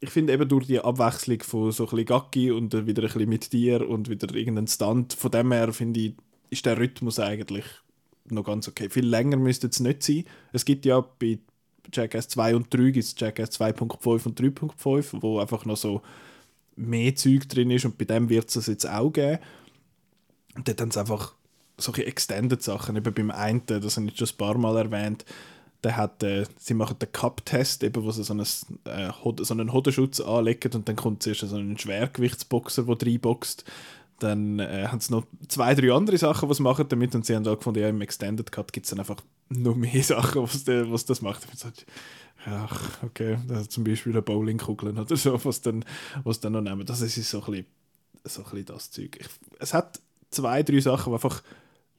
[0.00, 3.28] ich finde eben durch die Abwechslung von so ein bisschen Gacki und wieder ein bisschen
[3.28, 6.14] mit dir und wieder irgendein Stand, von dem her finde ich,
[6.48, 7.64] ist der Rhythmus eigentlich
[8.30, 8.88] noch ganz okay.
[8.88, 10.24] Viel länger müsste es nicht sein.
[10.52, 11.38] Es gibt ja bei
[11.92, 16.02] Jackass 2 und 3 gibt es Jackass 2.5 und 3.5, wo einfach noch so
[16.76, 19.38] mehr Zeug drin ist und bei dem wird es jetzt auch geben.
[20.56, 21.34] Und dort haben sie einfach
[21.76, 25.24] solche Extended-Sachen, eben beim einen, das habe ich schon ein paar Mal erwähnt,
[25.84, 28.46] der hat, äh, sie machen den Cup-Test, wo sie so einen,
[28.84, 29.10] äh,
[29.42, 33.64] so einen Hodenschutz anlegen und dann kommt zuerst so ein Schwergewichtsboxer, der reinboxt.
[34.18, 37.34] Dann äh, haben sie noch zwei, drei andere Sachen, die sie machen damit und sie
[37.34, 40.64] haben auch gefunden, ja, im Extended Cut gibt es dann einfach noch mehr Sachen, was,
[40.64, 41.46] der, was das macht.
[42.46, 43.38] Ach, okay,
[43.68, 45.84] zum Beispiel eine Bowlingkugeln oder so, was dann,
[46.24, 46.86] was dann noch nehmen.
[46.86, 47.66] Das ist so ein bisschen,
[48.24, 49.18] so ein bisschen das Zeug.
[49.20, 51.42] Ich, es hat zwei, drei Sachen, die einfach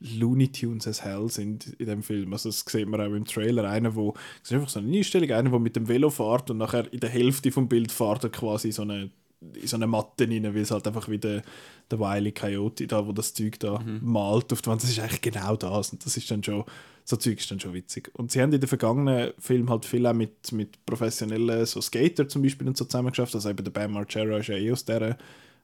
[0.02, 2.34] Looney Tunes as hell sind in dem Film.
[2.34, 3.70] Also das sieht man auch im Trailer.
[3.70, 6.58] Einer, wo, das ist einfach so eine Einstellung, einer, der mit dem Velo fährt und
[6.58, 9.12] nachher in der Hälfte vom Bild fährt er quasi so eine,
[9.42, 11.44] in so eine Matte rein, weil es halt einfach wie der,
[11.92, 14.00] der Wiley Coyote da, wo das Zeug da mhm.
[14.02, 14.82] malt auf die Wand.
[14.82, 16.64] Das ist eigentlich genau das und das ist dann schon,
[17.04, 18.10] so Zeug ist dann schon witzig.
[18.14, 22.28] Und sie haben in den vergangenen Filmen halt viel auch mit, mit professionellen so Skater
[22.28, 23.36] zum Beispiel und so zusammengeschafft.
[23.36, 25.18] Also eben der Bam Margera ist ja eh aus dieser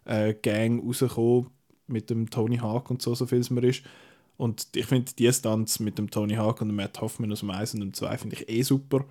[0.06, 1.48] äh, Gang rausgekommen
[1.88, 3.84] mit dem Tony Hawk und so, so viel es mir ist.
[4.38, 7.50] Und ich finde die Stunts mit dem Tony Hawk und dem Matt Hoffman aus dem
[7.50, 9.06] 1 und dem 2 finde ich eh super.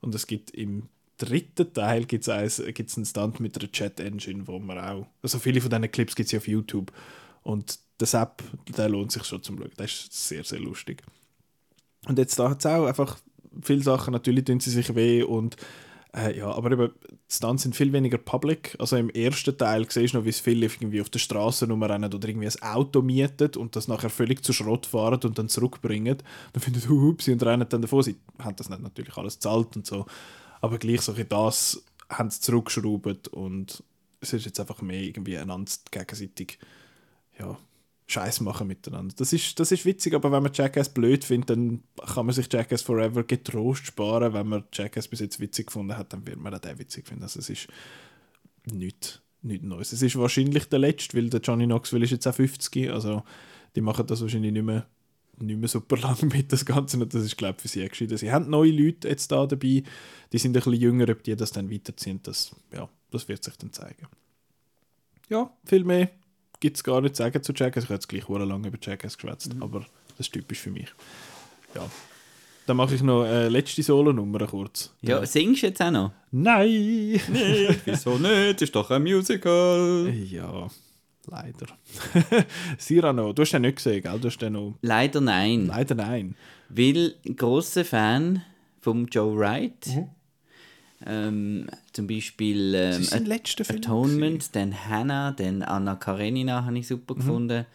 [0.00, 4.78] Und es gibt im dritten Teil gibt es einen Stunt mit einer Chat-Engine, wo man
[4.78, 6.92] auch, also viele von diesen Clips gibt es ja auf YouTube
[7.42, 8.42] und das App,
[8.76, 11.02] der lohnt sich schon zum Schauen, das ist sehr, sehr lustig.
[12.06, 13.18] Und jetzt da hat es auch einfach
[13.62, 15.56] viele Sachen, natürlich tun sie sich weh und
[16.14, 18.76] äh, ja, aber eben, die Stunts sind viel weniger public.
[18.78, 22.12] Also im ersten Teil siehst du noch, wie es viele irgendwie auf der Straße rumrennen
[22.12, 26.18] oder irgendwie ein Auto mietet und das nachher völlig zu Schrott fahren und dann zurückbringen.
[26.52, 28.02] Dann finden sie, hups, und rennen dann davon.
[28.02, 30.04] Sie haben das nicht natürlich alles zahlt und so.
[30.60, 33.82] Aber gleich so das haben sie zurückgeschraubt und
[34.20, 36.58] es ist jetzt einfach mehr irgendwie einander gegenseitig
[37.38, 37.56] ja,
[38.12, 39.14] Scheiß machen miteinander.
[39.16, 41.82] Das ist, das ist witzig, aber wenn man Jackass blöd findet, dann
[42.14, 44.34] kann man sich Jackass Forever getrost sparen.
[44.34, 47.22] Wenn man Jackass bis jetzt witzig gefunden hat, dann wird man auch witzig finden.
[47.22, 47.68] Also es ist
[48.70, 49.92] nichts, nichts Neues.
[49.92, 53.22] Es ist wahrscheinlich der letzte, weil der Johnny Knoxville ist jetzt auch 50, also
[53.74, 54.86] die machen das wahrscheinlich nicht mehr,
[55.38, 56.98] nicht mehr super lang mit, das Ganze.
[56.98, 58.18] Und das ist, glaube ich, für sie geschieden.
[58.18, 59.82] Sie haben neue Leute jetzt da dabei,
[60.32, 63.56] die sind ein bisschen jünger, ob die das dann weiterziehen, das, ja, das wird sich
[63.56, 64.06] dann zeigen.
[65.28, 66.10] Ja, viel mehr
[66.62, 67.84] gibt es gar nicht zu sagen zu Jackass.
[67.84, 69.62] Ich habe jetzt gleich lange über Jackass geschwätzt, mhm.
[69.62, 70.88] aber das ist typisch für mich.
[71.74, 71.90] Ja.
[72.66, 74.94] Dann mache ich noch eine letzte Solo-Nummer kurz.
[75.02, 76.12] Ja, ja, singst du jetzt auch noch?
[76.30, 77.20] Nein!
[77.28, 78.62] Nee, wieso nicht?
[78.62, 80.08] Ist doch ein Musical.
[80.30, 80.68] Ja,
[81.26, 81.66] leider.
[82.78, 84.20] Cyrano, du hast den nicht gesehen, gell?
[84.20, 84.74] Du hast den noch...
[84.82, 85.66] Leider nein.
[85.66, 86.36] Leider nein.
[86.68, 88.42] Weil großer Fan
[88.80, 89.88] vom Joe Wright.
[89.88, 90.10] Mhm.
[91.06, 93.06] Ähm, zum Beispiel ähm,
[93.68, 97.18] Atonement, dann Hannah, dann Anna Karenina habe ich super mhm.
[97.18, 97.66] gefunden.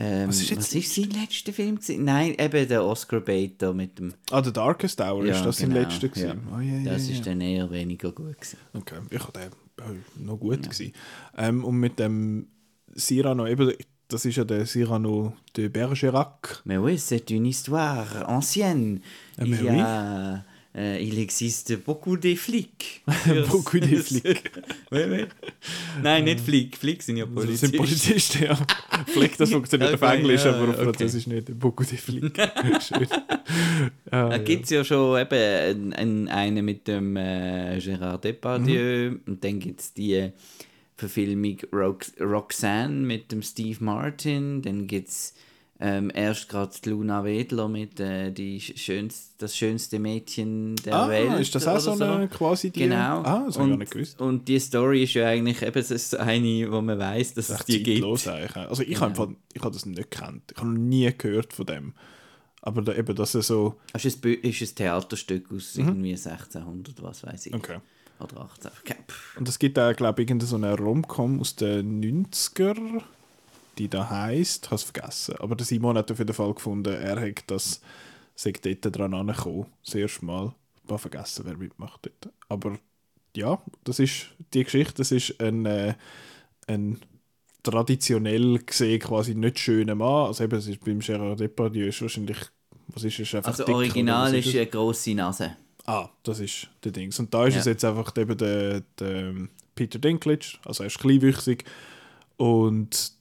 [0.00, 1.76] Ähm, was ist, was ist sein letzter Film?
[1.76, 2.04] Gewesen?
[2.04, 4.14] Nein, eben der Oscar Bater mit dem...
[4.30, 6.34] Ah, The Darkest Hour, ja, ist das genau, sein letzter ja.
[6.54, 8.58] Oh, yeah, yeah, das ist dann eher weniger gut gewesen.
[8.74, 10.70] Okay, ich den oh, noch gut ja.
[10.70, 10.92] gewesen.
[11.36, 12.46] Ähm, und mit dem
[12.96, 13.72] Cyrano, eben,
[14.06, 16.62] das ist ja der Cyrano de Bergerac.
[16.64, 19.00] Mais oui, c'est une histoire ancienne.
[19.36, 20.44] Ah, Il y a...
[20.76, 23.02] Euh, il existe beaucoup de flics.
[23.48, 24.50] beaucoup de flics.
[24.92, 25.24] oui, oui.
[26.02, 26.76] Nein, nicht Flick.
[26.76, 27.78] Flick sind ja Polizisten.
[27.78, 28.58] Das sind Polizisten, ja.
[29.06, 30.84] Flick, das funktioniert auf Englisch, ja, aber auf okay.
[30.84, 31.58] Französisch nicht.
[31.58, 32.38] Beaucoup de flics.
[32.86, 33.08] Schön.
[34.10, 34.78] Ah, da gibt es ja.
[34.78, 39.20] ja schon eben einen, einen mit dem äh, Gérard Depardieu mhm.
[39.26, 40.30] und dann gibt es die
[40.96, 45.34] Verfilmung Rox Roxanne mit dem Steve Martin, dann gibt es
[45.80, 51.40] ähm, erst gerade Luna Wedler mit äh, die schönst, das schönste Mädchen der ah, Welt.
[51.40, 52.80] ist das auch so eine quasi die?
[52.80, 53.22] Genau.
[53.22, 54.20] Ah, das und, ich nicht gewusst.
[54.20, 57.60] Und die Story ist ja eigentlich eben das ist eine, wo man weiß, dass das
[57.60, 58.04] es die gibt.
[58.04, 58.56] Eigentlich.
[58.56, 59.02] Also ich genau.
[59.02, 60.42] habe ich hab das nicht gekannt.
[60.52, 61.94] Ich habe noch nie gehört von dem.
[62.60, 63.76] Aber da, eben, dass er so...
[63.92, 65.88] Es ist, ist ein Theaterstück aus mhm.
[65.88, 67.54] irgendwie 1600, was weiß ich.
[67.54, 67.78] Okay.
[68.18, 68.70] Oder 18.
[68.82, 68.96] Okay.
[69.38, 73.00] Und es gibt auch, glaube ich, so eine Romcom aus den 90er
[73.78, 75.36] die da heisst, ich habe es vergessen.
[75.38, 77.80] Aber der Simon hat auf jeden Fall gefunden, er hat das
[78.34, 80.54] sei dort dran angekommen, das erste Mal.
[80.84, 82.32] Ich habe vergessen, wer mitmacht dort.
[82.48, 82.78] Aber
[83.36, 85.94] ja, das ist die Geschichte, das ist ein, äh,
[86.66, 86.98] ein
[87.62, 90.26] traditionell gesehen quasi nicht schöner Mann.
[90.26, 92.38] Also eben, es ist beim Gérard Depardieu ist wahrscheinlich,
[92.88, 95.56] was ist es einfach Also dick, original ist, ist eine grosse Nase.
[95.84, 97.18] Ah, das ist der Dings.
[97.18, 97.60] Und da ist ja.
[97.60, 99.34] es jetzt einfach eben der, der
[99.74, 101.64] Peter Dinklage, also er ist kleinwüchsig
[102.36, 103.17] und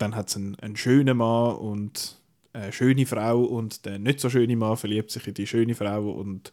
[0.00, 2.16] dann hat es einen, einen schönen Mann und
[2.52, 6.10] eine schöne Frau und der nicht so schöne Mann verliebt sich in die schöne Frau
[6.10, 6.52] und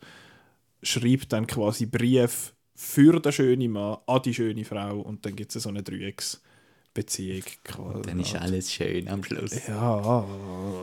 [0.83, 5.55] schreibt dann quasi Brief für den schönen Mann an die schöne Frau und dann gibt
[5.55, 7.43] es so eine Dreiecksbeziehung.
[8.03, 9.67] Dann ist alles schön am Schluss.
[9.67, 10.25] Ja,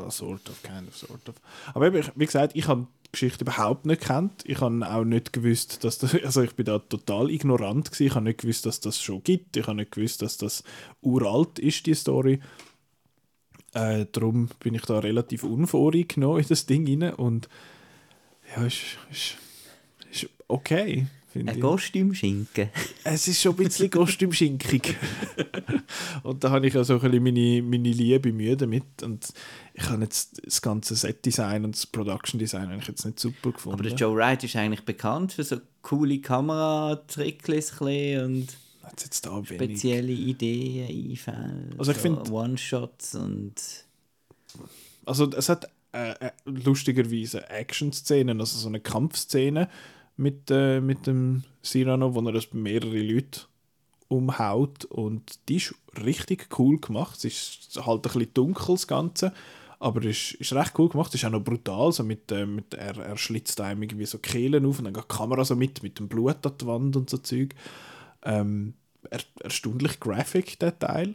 [0.09, 1.37] sort of, kind of, sort of.
[1.75, 4.43] Aber wie gesagt, ich habe Geschichte überhaupt nicht kennt.
[4.45, 8.07] Ich habe auch nicht gewusst, dass das, also ich bin da total ignorant gewesen.
[8.07, 9.57] Ich habe nicht gewusst, dass das schon gibt.
[9.57, 10.63] Ich habe nicht gewusst, dass das
[11.01, 12.41] uralt ist, die Story.
[13.73, 17.49] Äh, darum bin ich da relativ unvoreingenommen in das Ding rein und
[18.55, 19.37] ja, ist, ist,
[20.11, 21.07] ist okay.
[21.35, 22.69] Ein Kostümschinken.
[23.03, 24.97] Es ist schon ein bisschen Kostümschinkig.
[26.23, 29.03] und da habe ich ja so ein bisschen meine, meine Liebe Mühe damit.
[29.03, 29.33] Und
[29.75, 33.81] ich habe jetzt das ganze Set-Design und das Production-Design eigentlich jetzt nicht super gefunden.
[33.81, 38.47] Aber der Joe Wright ist eigentlich bekannt für so coole Kameratricks und
[39.45, 40.29] spezielle wenig.
[40.29, 43.55] Ideen, Einfälle, also ich so One-Shots und...
[45.07, 49.69] Also es hat äh, äh, lustigerweise Action-Szenen, also so eine Kampfszene,
[50.17, 53.43] mit, äh, mit dem Cyrano, wo er das mehrere Leute
[54.09, 55.75] umhaut und die ist
[56.05, 57.17] richtig cool gemacht.
[57.19, 59.33] Es ist halt ein bisschen dunkel, das Ganze,
[59.81, 61.09] aber es ist, ist recht cool gemacht.
[61.09, 64.19] Es ist auch noch brutal, so mit, äh, mit er, er schlitzt einem irgendwie so
[64.19, 66.97] Kehlen auf und dann geht die Kamera so mit, mit dem Blut an die Wand
[66.97, 67.55] und so Zeug.
[68.23, 68.75] Ähm,
[69.11, 71.15] er, erstaunlich graphic, der Teil.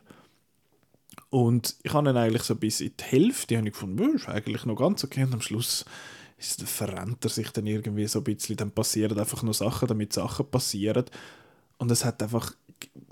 [1.29, 4.65] Und ich habe ihn eigentlich so bis in die Hälfte, habe ich gefunden, ist eigentlich
[4.65, 5.85] noch ganz okay und am Schluss
[6.39, 10.13] ist, verrennt er sich dann irgendwie so ein bisschen, dann passieren einfach nur Sachen, damit
[10.13, 11.05] Sachen passieren.
[11.77, 12.53] Und es hat einfach,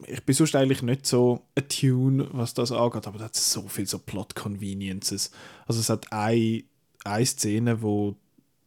[0.06, 3.88] ich bin sonst eigentlich nicht so Tune, was das angeht, aber da hat so viel
[3.88, 5.32] so Plot-Conveniences.
[5.66, 6.64] Also es hat eine,
[7.04, 8.16] eine Szene, wo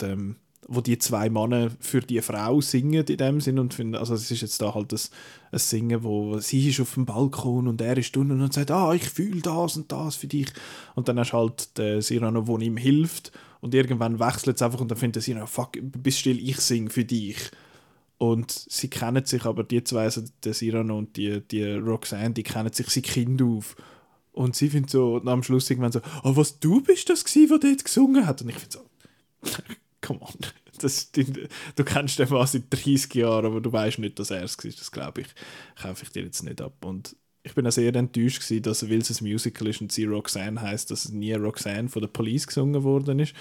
[0.00, 0.36] dem,
[0.68, 4.30] wo die zwei Männer für die Frau singen in dem Sinn und finden, also es
[4.30, 5.00] ist jetzt da halt ein,
[5.52, 8.94] ein Singen, wo sie ist auf dem Balkon und er ist unten und sagt, ah,
[8.94, 10.48] ich fühle das und das für dich
[10.94, 14.80] und dann hast du halt den Cyrano, der ihm hilft und irgendwann wechselt es einfach
[14.80, 17.36] und dann findet Cyrano, fuck, bist still, ich singe für dich
[18.18, 22.42] und sie kennen sich, aber die zwei, also der Cyrano und die, die Roxanne, die
[22.42, 23.76] kennen sich seit Kind auf
[24.32, 27.70] und sie findet so am Schluss irgendwann so, oh, was, du bist das gewesen, der
[27.70, 28.42] dort gesungen hat?
[28.42, 28.84] Und ich finde so,
[30.00, 30.34] come on.
[30.78, 34.56] Das, du kennst den Mann seit 30 Jahren, aber du weißt nicht, dass er es
[34.56, 34.70] war.
[34.70, 35.26] Das glaube ich,
[35.80, 36.84] kaufe ich dir jetzt nicht ab.
[36.84, 40.04] Und ich bin auch sehr enttäuscht gewesen, dass weil es ein Musical ist und sie
[40.04, 43.34] Roxanne heißt, dass es nie Roxanne von der Police gesungen worden ist.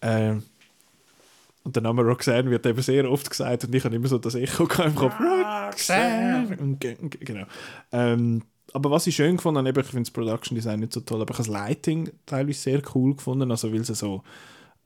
[0.00, 0.42] Ähm,
[1.64, 4.36] und der Name Roxanne wird eben sehr oft gesagt und ich habe immer so das
[4.36, 5.14] Echo im Kopf.
[5.20, 6.56] Roxanne!
[6.78, 7.46] Genau.
[7.92, 11.20] Ähm, aber was ich schön gefunden habe, ich finde das Production Design nicht so toll,
[11.20, 14.22] aber ich habe das Lighting teilweise sehr cool gefunden, also weil es so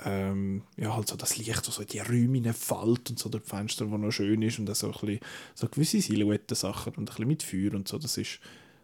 [0.04, 3.90] ähm, ja, halt so das Licht, so in die Räume fällt und so der Fenster,
[3.90, 5.20] wo noch schön ist und dann so, ein bisschen,
[5.54, 8.40] so gewisse Silhouetten-Sachen und ein bisschen mit Feuer und so, das ist,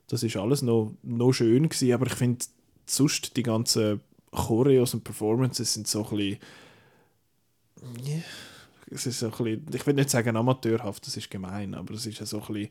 [0.09, 2.45] das ist alles noch, noch schön gewesen, aber ich finde
[2.87, 4.01] sonst die ganzen
[4.31, 6.39] Choreos und Performances sind so ein bisschen
[8.07, 8.23] yeah,
[8.91, 12.07] es ist so ein bisschen, ich will nicht sagen amateurhaft, das ist gemein, aber es
[12.07, 12.71] ist so ein bisschen,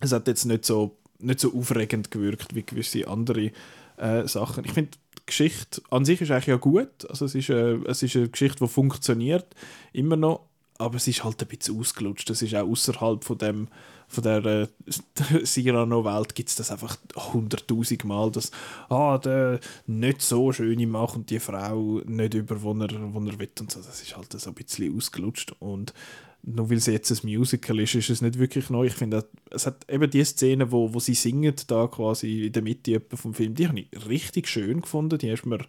[0.00, 3.52] es hat jetzt nicht so, nicht so aufregend gewirkt wie gewisse andere
[3.96, 4.64] äh, Sachen.
[4.64, 7.08] Ich finde Geschichte an sich ist eigentlich ja gut.
[7.08, 9.54] Also es ist, äh, es ist eine Geschichte, die funktioniert,
[9.92, 12.28] immer noch, aber es ist halt ein bisschen ausgelutscht.
[12.30, 13.68] Es ist auch außerhalb von dem
[14.12, 14.66] von der äh,
[15.44, 16.98] Cyrano-Welt gibt es das einfach
[17.32, 18.50] hunderttausend Mal, dass
[18.90, 23.38] ah, der nicht so schöne macht und die Frau nicht über, wo er, wo er
[23.38, 23.80] will und so.
[23.80, 25.94] Das ist halt so ein bisschen ausgelutscht und
[26.42, 28.86] nur weil es jetzt ein Musical ist, ist es nicht wirklich neu.
[28.86, 32.62] Ich finde, es hat eben die Szene, wo, wo sie singen, da quasi in der
[32.62, 35.18] Mitte vom Film, die habe ich richtig schön gefunden.
[35.18, 35.60] Die ist mir,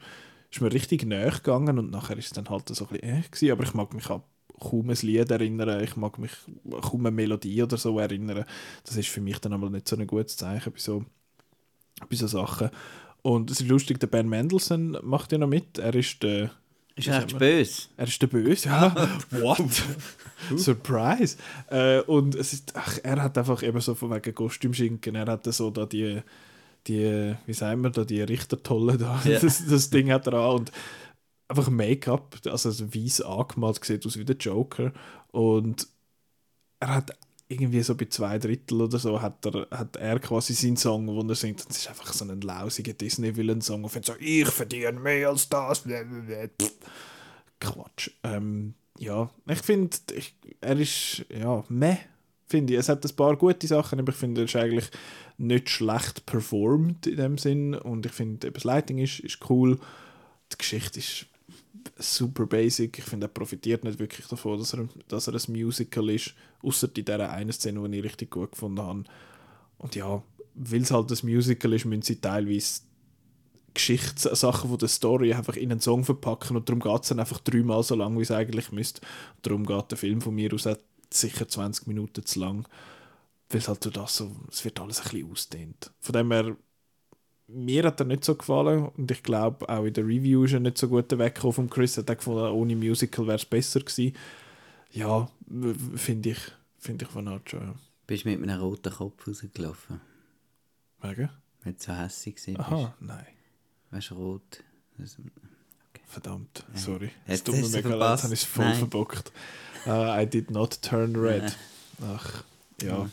[0.52, 3.52] ist mir richtig näher gegangen und nachher ist es dann halt so ein bisschen äh,
[3.52, 4.24] aber ich mag mich auch
[4.60, 6.32] kaum ein Lied erinnern, ich mag mich
[6.82, 8.46] kaum eine Melodie oder so erinnern.
[8.84, 11.06] Das ist für mich dann einmal nicht so ein gutes Zeichen bei so,
[12.10, 12.70] bei so Sachen.
[13.22, 15.78] Und es ist lustig, der Ben Mendelssohn macht ja noch mit.
[15.78, 16.52] Er ist der
[16.96, 17.88] ist er echt böse?
[17.98, 18.96] Er ist der Böse, ja.
[19.32, 19.84] What?
[20.58, 21.38] Surprise!
[21.70, 25.52] Äh, und es ist, ach, er hat einfach eben so von wegen Kostümschinken, er hat
[25.52, 26.22] so da die,
[26.88, 29.40] die, wie sagen wir da, die Richtertolle da, yeah.
[29.42, 30.72] das, das Ding hat er an und
[31.48, 34.92] einfach Make-up, also weiß angemalt, sieht aus wie der Joker
[35.32, 35.88] und
[36.80, 37.18] er hat
[37.54, 41.22] irgendwie so bei zwei Drittel oder so hat er, hat er quasi seinen Song, wo
[41.22, 45.48] er singt, das ist einfach so ein lausiger Disney-Villain-Song und so, ich verdiene mehr als
[45.50, 45.84] das.
[47.60, 48.10] Quatsch.
[48.24, 49.98] Ähm, ja, ich finde,
[50.62, 51.98] er ist, ja, meh,
[52.48, 52.80] finde ich.
[52.80, 54.90] Es hat ein paar gute Sachen, aber ich finde, er ist eigentlich
[55.38, 59.80] nicht schlecht performt in dem Sinn und ich finde, das Lighting ist, ist cool.
[60.52, 61.26] Die Geschichte ist
[61.98, 63.00] super basic.
[63.00, 66.88] Ich finde, er profitiert nicht wirklich davon, dass er, dass er ein Musical ist, außer
[66.88, 69.04] in dieser einen Szene, die ich richtig gut gefunden habe.
[69.78, 70.24] Und ja,
[70.56, 72.82] weil es halt ein Musical ist, müssen sie teilweise
[73.74, 77.40] Geschichtssachen von der Story einfach in einen Song verpacken und darum geht es dann einfach
[77.40, 79.02] dreimal so lang, wie es eigentlich müsste.
[79.36, 80.68] Und darum geht der Film von mir aus
[81.12, 82.68] sicher 20 Minuten zu lang,
[83.50, 85.92] weil es halt das so, es wird alles ein bisschen ausdehnt.
[86.00, 86.56] Von dem her
[87.48, 90.60] mir hat er nicht so gefallen und ich glaube auch in der Review ist er
[90.60, 91.98] nicht so gut weggekommen von Chris.
[91.98, 94.16] Er hat gefunden, ohne Musical wäre es besser gewesen.
[94.92, 95.30] Ja,
[95.96, 96.40] finde ich,
[96.78, 97.62] finde ich von Art schon.
[97.62, 97.76] Ja.
[98.06, 100.02] Bist du mit einem roten Kopf rausgelaufen?
[101.02, 101.30] Wegen?
[101.64, 102.60] Du so hässlich bist.
[102.60, 103.26] Aha, nein.
[103.92, 104.64] Weißt du, rot.
[105.00, 106.04] Okay.
[106.06, 107.12] Verdammt, sorry.
[107.26, 108.78] Es tut mir mega leid, habe ich es voll nein.
[108.78, 109.32] verbockt.
[109.86, 111.56] Uh, I did not turn red.
[112.02, 112.44] Ach,
[112.82, 113.10] ja.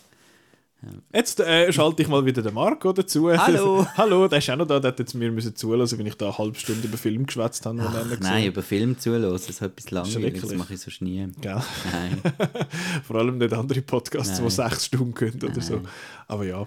[1.12, 3.30] Jetzt äh, schalte ich mal wieder den Marco dazu.
[3.36, 3.86] Hallo!
[3.96, 6.26] Hallo, der ist auch noch da, der hat jetzt mir müssen zulassen, wenn ich da
[6.26, 7.82] eine halbe Stunde über Film geschwätzt habe.
[7.82, 11.26] Ach, nein, über Film zulassen, das ist etwas langweiliges, das mache ich so nie.
[11.40, 11.62] Gell?
[11.92, 12.22] Nein.
[13.04, 14.48] Vor allem nicht andere Podcasts, nein.
[14.48, 15.60] die sechs Stunden gehen oder nein.
[15.60, 15.82] so.
[16.26, 16.66] Aber ja.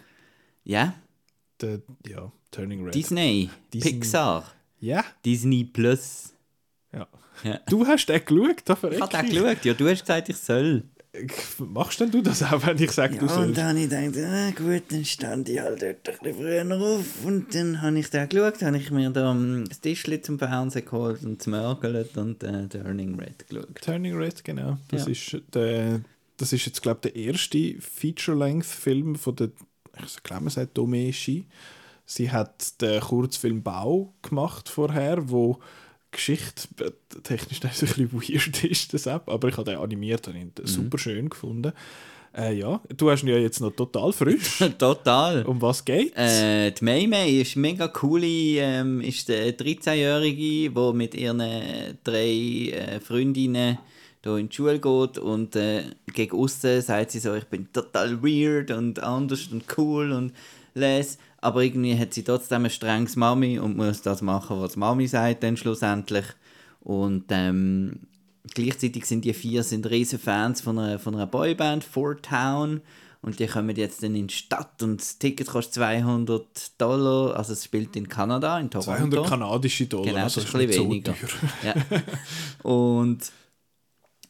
[0.63, 0.93] Ja?
[1.59, 2.93] Der, ja, Turning Red.
[2.93, 3.91] Disney, Disney.
[3.91, 4.45] Pixar.
[4.79, 5.03] Ja?
[5.25, 6.33] Disney Plus.
[6.91, 7.07] Ja.
[7.43, 7.59] ja.
[7.67, 10.83] Du hast den geschaut, da Ich habe den geschaut, ja, du hast gesagt, ich soll.
[11.59, 13.49] Machst denn du das auch, wenn ich sage, ja, du sollst?
[13.49, 16.81] und dann habe ich gedacht, ah, gut, dann stand ich halt dort ein bisschen früher
[16.81, 19.37] auf und dann habe ich da geschaut, habe ich mir da
[19.69, 23.75] das Tischchen zum Fernsehen geholt und zum Mörgeln und äh, Turning Red geschaut.
[23.81, 24.79] Turning Red, genau.
[24.89, 25.11] Das, ja.
[25.11, 26.01] ist, der,
[26.37, 29.51] das ist jetzt, glaube ich, der erste Feature-Length-Film von der,
[30.03, 31.45] ich glaube, man sagt Domeshi.
[32.05, 35.59] Sie hat den Kurzfilm Bau gemacht vorher, wo
[36.13, 36.91] Geschichte äh,
[37.23, 40.65] technisch ein bisschen weird ist, das App, aber ich habe den animiert und ihn Mhm.
[40.67, 41.73] super schön gefunden.
[42.35, 44.57] Äh, ja, du hast ihn ja jetzt noch total frisch.
[44.79, 45.45] Total.
[45.45, 46.17] um was geht's?
[46.17, 51.37] Äh, die Mei Mei ist mega coole, ähm, ist der 13-Jährige, der mit ihren
[52.03, 53.77] drei äh, Freundinnen
[54.23, 55.83] hier in die Schule geht und äh,
[56.13, 60.33] gegen außen sagt sie so, ich bin total weird und anders und cool und
[60.73, 61.17] les.
[61.43, 65.07] Aber irgendwie hat sie trotzdem ein strenges Mami und muss das machen, was die Mami
[65.07, 66.25] sagt dann schlussendlich.
[66.79, 68.07] Und ähm,
[68.53, 72.81] gleichzeitig sind die vier sind riesen Fans von einer, von einer Boyband, Four Town.
[73.21, 77.37] Und die kommen jetzt dann in die Stadt und das Ticket kostet 200 Dollar.
[77.37, 78.97] Also es spielt in Kanada, in Toronto.
[78.97, 81.13] 200 kanadische Dollar, Genau, also das ist ein bisschen weniger.
[81.13, 81.29] teuer.
[81.63, 82.69] Ja.
[82.69, 83.19] Und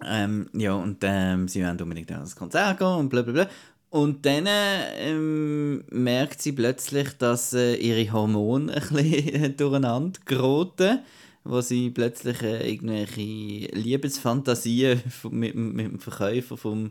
[0.05, 3.47] ähm, ja, und ähm, sie wollen unbedingt an das Konzert gehen und bla bla bla.
[3.94, 11.00] Und dann ähm, merkt sie plötzlich, dass äh, ihre Hormone ein bisschen durcheinander geraten,
[11.44, 16.89] wo sie plötzlich äh, irgendwelche Liebesfantasien mit, dem- mit dem Verkäufer vom,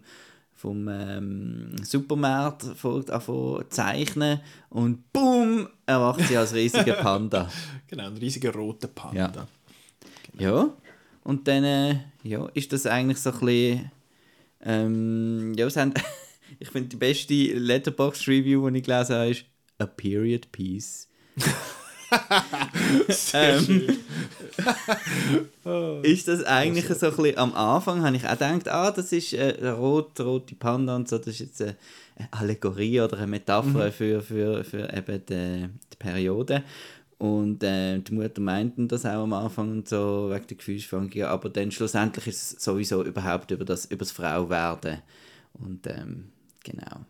[0.54, 4.38] vom ähm, Supermarkt fängt an zu zeichnen
[4.70, 5.66] und BUM!
[5.84, 7.50] erwacht sie als riesiger Panda.
[7.88, 9.48] Genau, ein riesiger roter Panda.
[10.38, 10.70] Ja,
[11.24, 13.90] und dann äh, ja, ist das eigentlich so ein bisschen.
[14.64, 15.92] Ähm, ja, es haben,
[16.58, 19.44] ich finde, die beste Letterboxd-Review, die ich gelesen habe, ist
[19.78, 21.08] A Period Piece.
[23.32, 23.88] ähm,
[26.02, 29.32] ist das eigentlich so ein bisschen am Anfang, habe ich auch gedacht, ah, das ist
[29.32, 31.76] äh, rot, rote Panda und so, das ist jetzt eine
[32.30, 36.62] Allegorie oder eine Metapher für, für, für eben die, die Periode.
[37.18, 41.28] Und äh, die Mutter meinten das auch am Anfang und so, wegen der Gefühlsfang, ja,
[41.28, 44.98] aber dann schlussendlich ist es sowieso überhaupt über das, über das Frauwerden.
[45.54, 46.32] Und ähm,
[46.64, 47.00] genau.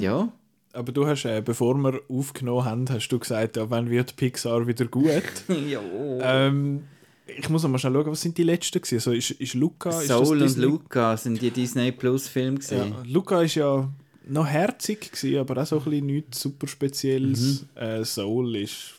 [0.00, 0.32] Ja,
[0.72, 4.66] Aber du hast, äh, bevor wir aufgenommen haben, hast du gesagt, ja, wann wird Pixar
[4.66, 5.22] wieder gut?
[5.68, 5.80] ja.
[6.20, 6.84] ähm,
[7.26, 8.96] ich muss mal schnell schauen, was sind die letzten gewesen?
[8.96, 9.90] Also ist, ist Luca...
[9.90, 12.94] ist das Soul und Disney- Luca sind die Disney Plus Filme gesehen.
[12.96, 13.88] Ja, Luca ist ja
[14.28, 17.62] noch herzig gewesen, aber auch so ein bisschen nichts super Spezielles.
[17.74, 17.80] Mhm.
[17.80, 18.94] Äh, Soul ist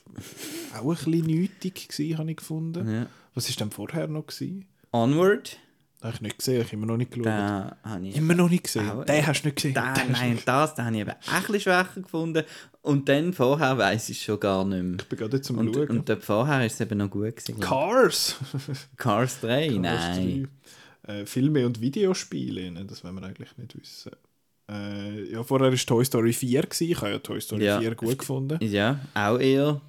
[0.74, 2.90] auch ein bisschen nötig gewesen, habe ich gefunden.
[2.90, 3.06] Ja.
[3.34, 4.66] Was ist denn vorher noch gewesen?
[4.94, 5.58] Onward,
[6.04, 7.26] Habe ich nicht gesehen, ich habe immer noch nicht geschaut.
[8.16, 8.90] Immer noch nicht gesehen.
[8.90, 9.74] Auch- Den hast du nicht gesehen.
[9.74, 12.44] Den du nein, nicht- das, da habe ich eben ein bisschen schwächer gefunden.
[12.84, 14.98] Und dann vorher weiss ich schon gar nicht mehr.
[15.00, 15.88] Ich bin gerade zum Und, Schauen.
[15.90, 17.60] und dort vorher ist es eben noch gut gewesen.
[17.60, 18.36] Cars!
[18.98, 19.68] Cars 3?
[19.70, 20.48] Cars nein.
[21.06, 21.14] 3.
[21.14, 22.86] Äh, Filme und Videospiele, ne?
[22.86, 24.12] das wollen wir eigentlich nicht wissen.
[24.70, 26.62] Äh, ja, vorher war Toy Story 4.
[26.64, 26.92] Gewesen.
[26.92, 27.80] Ich habe ja Toy Story Ja.
[27.80, 28.60] 4 gut gefunden.
[28.62, 29.82] Ja, auch eher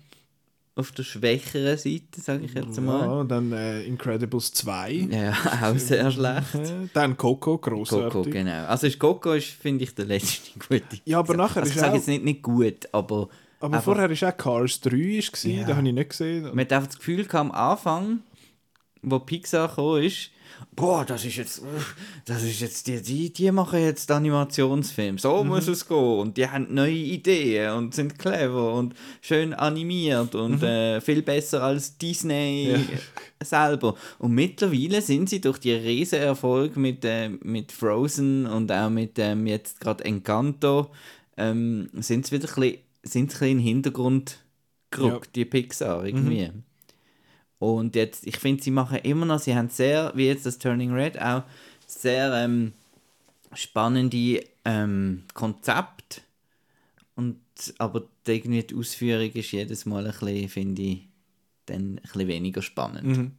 [0.78, 3.04] auf der schwächeren Seite, sage ich jetzt mal.
[3.06, 5.08] Ja, dann äh, Incredibles 2.
[5.10, 6.46] Ja, auch sehr schlecht.
[6.94, 8.12] Dann Coco, grossartig.
[8.12, 8.64] Coco, genau.
[8.66, 10.84] Also ist Coco, ist, finde ich, der letzte gute.
[11.04, 13.28] Ja, aber nachher also ist ich sage jetzt nicht, nicht gut, aber
[13.60, 15.64] Aber einfach- vorher war auch Cars 3, ist, Ja.
[15.64, 16.42] den habe ich nicht gesehen.
[16.44, 18.20] man hat einfach das Gefühl am Anfang,
[19.02, 20.30] wo Pixar gekommen ist,
[20.74, 21.62] boah, das ist jetzt,
[22.24, 25.48] das ist jetzt, die, die, die machen jetzt Animationsfilm, so Mhm.
[25.50, 30.62] muss es gehen und die haben neue Ideen und sind clever und schön animiert und
[30.62, 32.88] äh, viel besser als Disney Mhm.
[32.92, 32.98] Ja.
[33.44, 33.94] selber.
[34.18, 39.18] Und mittlerweile sind sie durch die riesen Erfolg mit, äh, mit Frozen und auch mit
[39.18, 40.90] ähm, jetzt gerade Encanto,
[41.36, 44.38] ähm, sind sie wieder ein bisschen, sind sie ein bisschen in den Hintergrund
[44.90, 46.50] gerückt, die Pixar irgendwie.
[47.58, 50.92] Und jetzt, ich finde, sie machen immer noch, sie haben sehr, wie jetzt das Turning
[50.92, 51.42] Red, auch
[51.86, 52.72] sehr ähm,
[53.52, 56.20] spannende ähm, Konzepte.
[57.16, 57.40] Und,
[57.78, 61.08] aber die, irgendwie die Ausführung ist jedes Mal ein bisschen, finde ich,
[61.66, 63.04] dann ein bisschen weniger spannend.
[63.04, 63.32] Mhm.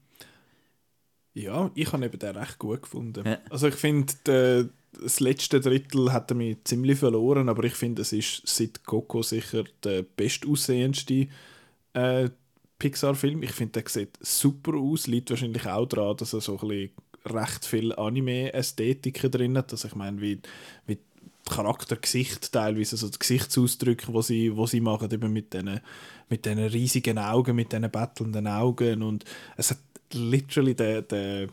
[1.34, 3.26] Ja, ich habe eben den recht gut gefunden.
[3.26, 3.38] Ja.
[3.50, 8.12] Also ich finde, das letzte Drittel hat er mich ziemlich verloren, aber ich finde, es
[8.12, 11.28] ist seit Coco sicher der bestaussehendste
[11.94, 12.30] äh,
[12.80, 13.44] Pixar-Film.
[13.44, 16.92] Ich finde, der sieht super aus, liegt wahrscheinlich auch daran, dass er so ein bisschen
[17.26, 19.72] recht viel Anime-Ästhetiken drin hat.
[19.72, 20.40] Also ich meine, wie,
[20.88, 25.80] wie die Charaktergesicht teilweise, also die Gesichtsausdrücke, wo sie, wo sie machen, eben mit diesen
[26.30, 29.26] mit riesigen Augen, mit diesen bettelnden Augen und
[29.58, 29.80] es hat
[30.14, 31.52] literally den, den,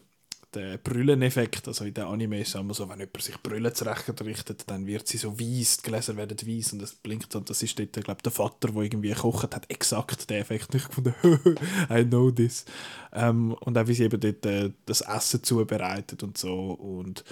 [0.56, 4.64] den Brülleneffekt, also in den Anime ist es immer so, wenn jemand sich Brüllen zurechtrichtet,
[4.66, 7.78] dann wird sie so weiss, die Gläser werden weiss und es blinkt und das ist
[7.78, 11.14] dort, glaube der Vater, der irgendwie kocht, hat exakt den Effekt nicht gefunden,
[11.90, 12.64] I know this.
[13.12, 17.24] Ähm, und auch wie sie eben dort äh, das Essen zubereitet und so und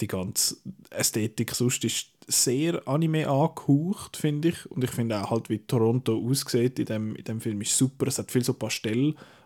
[0.00, 0.56] die ganze
[0.90, 4.70] Ästhetik sonst ist sehr Anime angehaucht, finde ich.
[4.70, 8.06] Und ich finde auch halt, wie Toronto aussieht in dem, in dem Film, ist super.
[8.06, 8.54] Es hat viel so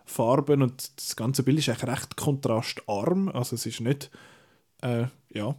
[0.05, 3.29] Pastellfarben und das ganze Bild ist eigentlich recht kontrastarm.
[3.29, 4.09] Also es ist nicht,
[4.81, 5.55] äh, ja,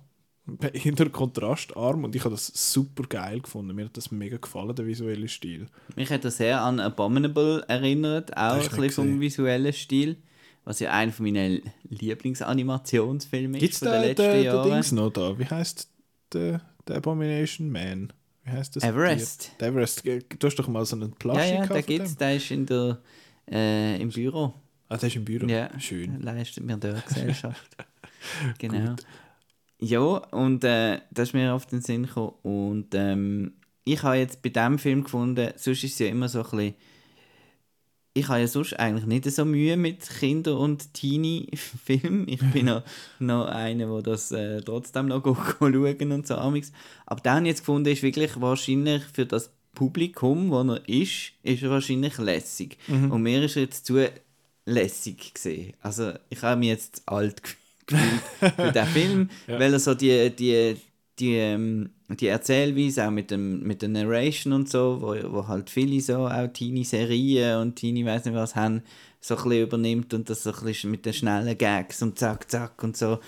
[0.73, 3.75] eher kontrastarm und ich habe das super geil gefunden.
[3.75, 5.67] Mir hat das mega gefallen, der visuelle Stil.
[5.97, 10.17] Mich hat das sehr an Abominable erinnert, auch ein bisschen vom visuellen Stil,
[10.65, 14.71] was ja einer meiner Lieblingsanimationsfilme ist von den letzten der, Jahren.
[14.71, 15.39] Dings noch da?
[15.39, 15.89] Wie heißt
[16.33, 18.13] der, der Abomination Man?
[18.45, 18.85] Wie heißt das?
[18.85, 19.51] Everest.
[19.59, 20.05] Der Everest.
[20.05, 23.01] Du hast doch mal so einen Plushie Ja, ja, der gibt's, der ist in der,
[23.51, 24.55] äh, im Büro.
[24.89, 25.47] Ah, der ist im Büro?
[25.47, 25.69] Ja.
[25.79, 26.21] Schön.
[26.21, 27.77] Leistet mir der Gesellschaft.
[28.59, 28.97] genau.
[29.79, 32.35] Ja, und äh, das ist mir auf den Sinn gekommen.
[32.43, 36.39] Und ähm, ich habe jetzt bei diesem Film gefunden, sonst ist es ja immer so
[36.39, 36.75] ein bisschen
[38.17, 42.27] ich habe ja sonst eigentlich nicht so Mühe mit Kinder- und Teenie-Filmen.
[42.29, 42.83] Ich bin noch,
[43.19, 46.73] noch einer, der das äh, trotzdem noch schauen und so amix.
[47.05, 51.71] Aber dann jetzt gefunden, ist wirklich wahrscheinlich für das Publikum, wo er ist, ist er
[51.71, 52.79] wahrscheinlich lässig.
[52.89, 53.13] Mhm.
[53.13, 54.05] Und mir ist er jetzt zu
[54.65, 55.75] lässig gesehen.
[55.81, 57.43] Also ich habe mich jetzt alt
[57.87, 59.61] gefühlt für den Film, ja.
[59.61, 60.77] weil er so die, die,
[61.21, 65.71] die, ähm, die Erzählweise, auch mit, dem, mit der Narration und so, wo, wo halt
[65.71, 68.83] viele so auch Teenie-Serien und Teenie weiß nicht was haben,
[69.21, 72.51] so ein bisschen übernimmt und das so ein bisschen mit den schnellen Gags und zack,
[72.51, 73.21] zack und so.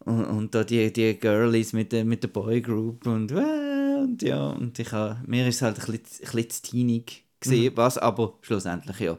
[0.00, 3.73] Und, und da die, die Girlies mit der, mit der Boygroup und, äh,
[4.14, 7.24] und ja, und ich habe, mir ist es halt ein bisschen, ein bisschen zu teenig
[7.40, 7.76] gesehen, mhm.
[7.76, 9.18] was aber schlussendlich ja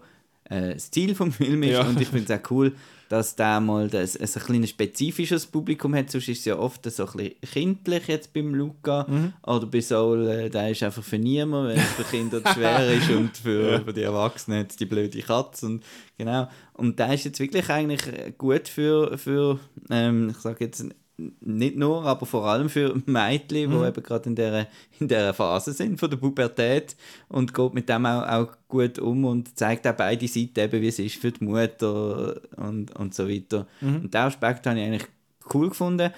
[0.50, 1.82] äh, das Ziel vom Film ist ja.
[1.88, 2.76] und ich finde es auch cool,
[3.10, 6.10] dass der mal das, ein, ein, ein spezifisches Publikum hat.
[6.10, 9.06] Sonst ist es ja oft so ein bisschen kindlich jetzt beim Luca.
[9.08, 9.34] Mhm.
[9.44, 13.10] Oder bei Soul, äh, der ist einfach für niemanden, weil es für Kinder schwer ist
[13.16, 13.80] und für, ja.
[13.82, 15.68] für die Erwachsenen die blöde Katze.
[15.68, 15.84] Und,
[16.18, 16.48] genau.
[16.74, 18.02] und der ist jetzt wirklich eigentlich
[18.38, 20.86] gut für, für ähm, ich sage jetzt
[21.18, 23.80] nicht nur, aber vor allem für Mädchen, mhm.
[23.82, 24.68] die eben gerade in dieser,
[25.00, 26.96] in dieser Phase sind von der Pubertät
[27.30, 30.88] und geht mit dem auch, auch gut um und zeigt auch beide Seiten, eben, wie
[30.88, 33.68] es ist für die Mutter und, und so weiter.
[33.82, 33.96] Mhm.
[33.96, 35.08] Und diesen Aspekt habe ich eigentlich
[35.54, 36.12] cool gefunden,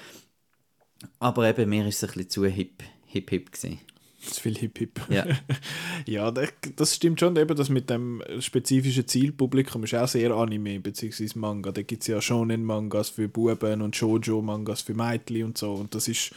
[1.19, 3.79] aber eben mir ist es ein bisschen zu hip, hip, hip gewesen
[4.27, 5.01] zu viel Hip-Hip.
[5.09, 5.25] Ja,
[6.05, 6.31] ja
[6.75, 11.29] das stimmt schon, eben das mit dem spezifischen Zielpublikum ist auch sehr Anime bzw.
[11.35, 11.71] Manga.
[11.71, 15.73] Da gibt es ja Shonen-Mangas für Buben und Shoujo-Mangas für Mädchen und so.
[15.73, 16.31] Und das ist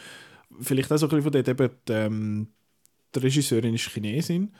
[0.59, 2.47] vielleicht auch so ein bisschen von dort eben, die, ähm,
[3.15, 4.51] die Regisseurin ist Chinesin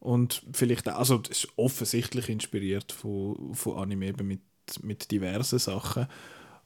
[0.00, 4.40] und vielleicht auch, also das ist offensichtlich inspiriert von, von Anime eben mit,
[4.82, 6.06] mit diversen Sachen.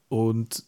[0.09, 0.65] Und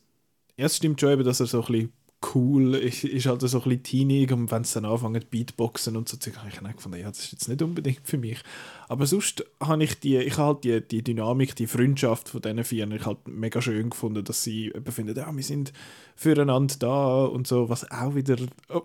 [0.56, 1.92] ja, es stimmt schon eben, dass er so ein bisschen
[2.34, 6.08] cool, ist, ist halt so ein bisschen teenig und wenn es dann anfängt Beatboxen und
[6.08, 8.38] so, habe ich dann gefunden, ja, das ist jetzt nicht unbedingt für mich.
[8.88, 12.92] Aber sonst habe ich die, ich halt die, die Dynamik, die Freundschaft von diesen Vieren,
[12.92, 15.72] ich halt mega schön gefunden, dass sie finden, ja, wir sind
[16.14, 18.36] füreinander da und so, was auch wieder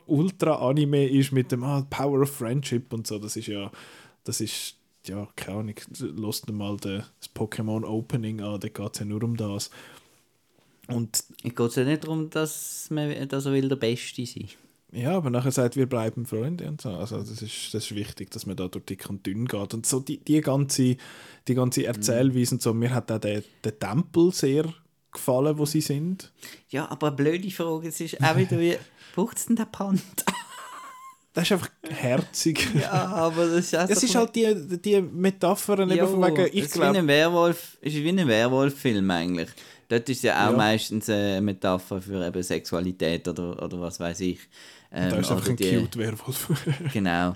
[0.05, 3.69] ultra Anime ist mit dem ah, Power of Friendship und so, das ist ja,
[4.23, 7.03] das ist, ja, keine Ahnung, lasst mal das
[7.35, 9.69] Pokémon Opening an, da geht es ja nur um das.
[10.87, 14.49] Und es geht ja nicht darum, dass, man, dass er will der Beste sein
[14.95, 16.89] ja, aber nachher sagt, wir bleiben Freunde und so.
[16.89, 19.73] Also das ist, das ist wichtig, dass man da durch dick und dünn geht.
[19.73, 20.95] Und so die, die ganze,
[21.47, 21.87] die ganze mhm.
[21.87, 24.73] Erzählweise und so, mir hat auch der, der Tempel sehr
[25.11, 26.31] gefallen, wo sie sind.
[26.69, 28.77] Ja, aber eine blöde Frage, es ist auch wieder wie,
[29.15, 30.01] braucht es denn den Panda?
[31.33, 32.65] Das ist einfach herzig.
[32.79, 36.71] ja, aber das ist, es ist halt die, die Metaphern, jo, von wegen, ich glaube...
[36.71, 39.49] Es ist wie ein Werwolf, ist wie ein Werwolf-Film eigentlich.
[39.87, 40.57] Dort ist ja auch ja.
[40.57, 44.39] meistens eine Metapher für eben Sexualität oder, oder was weiß ich.
[44.91, 46.49] Ähm, da ist einfach ein die, cute Werwolf.
[46.93, 47.35] genau.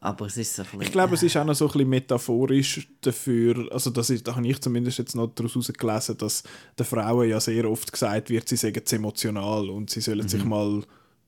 [0.00, 1.88] Aber es ist so ein bisschen, Ich glaube, es ist auch noch so ein bisschen
[1.88, 6.42] metaphorisch dafür, also das ist, da habe ich zumindest jetzt noch daraus herausgelesen, dass
[6.76, 10.28] den Frauen ja sehr oft gesagt wird, sie seien emotional und sie sollen mhm.
[10.28, 10.82] sich mal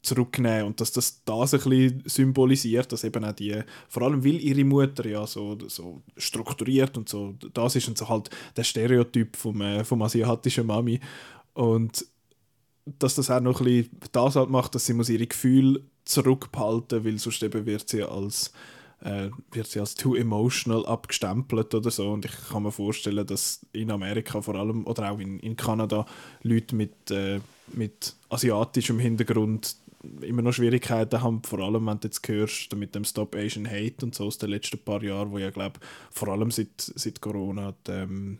[0.04, 4.40] zurücknehmen und dass das das ein bisschen symbolisiert, dass eben auch die, vor allem weil
[4.40, 9.36] ihre Mutter ja so, so strukturiert und so, das ist und so halt der Stereotyp
[9.36, 11.00] vom, äh, vom asiatischen Mami
[11.54, 12.06] und
[12.98, 17.04] dass das auch noch ein bisschen das halt macht, dass sie muss ihre Gefühle zurückhalten,
[17.04, 18.52] weil sonst eben wird sie als
[19.04, 23.64] äh, wird sie als too emotional abgestempelt oder so und ich kann mir vorstellen, dass
[23.72, 26.06] in Amerika vor allem oder auch in, in Kanada
[26.42, 29.76] Leute mit, äh, mit asiatischem Hintergrund
[30.22, 34.04] immer noch Schwierigkeiten haben, vor allem wenn du jetzt hörst mit dem Stop Asian Hate
[34.04, 35.80] und so aus den letzten paar Jahren, wo ja glaube
[36.10, 38.38] vor allem seit, seit Corona die, ähm,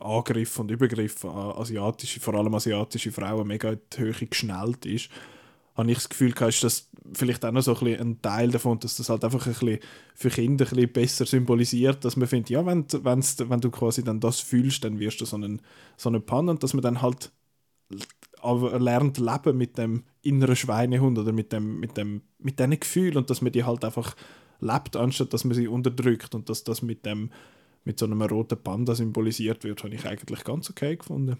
[0.00, 5.10] Angriffe und Übergriffe an asiatische, vor allem asiatische Frauen mega in die Höhe geschnellt ist,
[5.74, 8.96] habe ich das Gefühl, ist das vielleicht auch noch so ein, ein Teil davon, dass
[8.96, 9.78] das halt einfach ein bisschen
[10.14, 14.20] für Kinder ein bisschen besser symbolisiert, dass man findet, ja, wenn, wenn du quasi dann
[14.20, 15.62] das fühlst, dann wirst du so einen,
[15.96, 17.32] so einen Pan und dass man dann halt
[18.42, 23.16] aber lernt leben mit dem inneren Schweinehund oder mit dem mit dem mit diesen Gefühlen
[23.16, 24.16] und dass man die halt einfach
[24.60, 27.30] lebt anstatt dass man sie unterdrückt und dass das mit dem
[27.84, 31.38] mit so einem roten Panda symbolisiert wird habe ich eigentlich ganz okay gefunden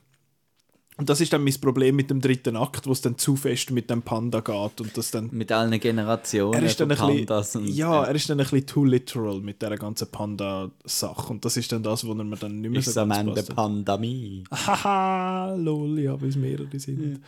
[0.99, 3.71] Und das ist dann mein Problem mit dem dritten Akt, wo es dann zu fest
[3.71, 5.31] mit dem Panda geht und das dann...
[5.33, 8.85] Mit allen Generationen Er ist dann ein bisschen, ja, er ist dann ein bisschen too
[8.85, 12.71] literal mit dieser ganzen Panda-Sache und das ist dann das, wo er mir dann nicht
[12.71, 13.55] mehr ist so am Ende passt.
[13.55, 14.45] Pandemie.
[14.51, 17.23] Haha, lol, ja, weil es mehrere sind.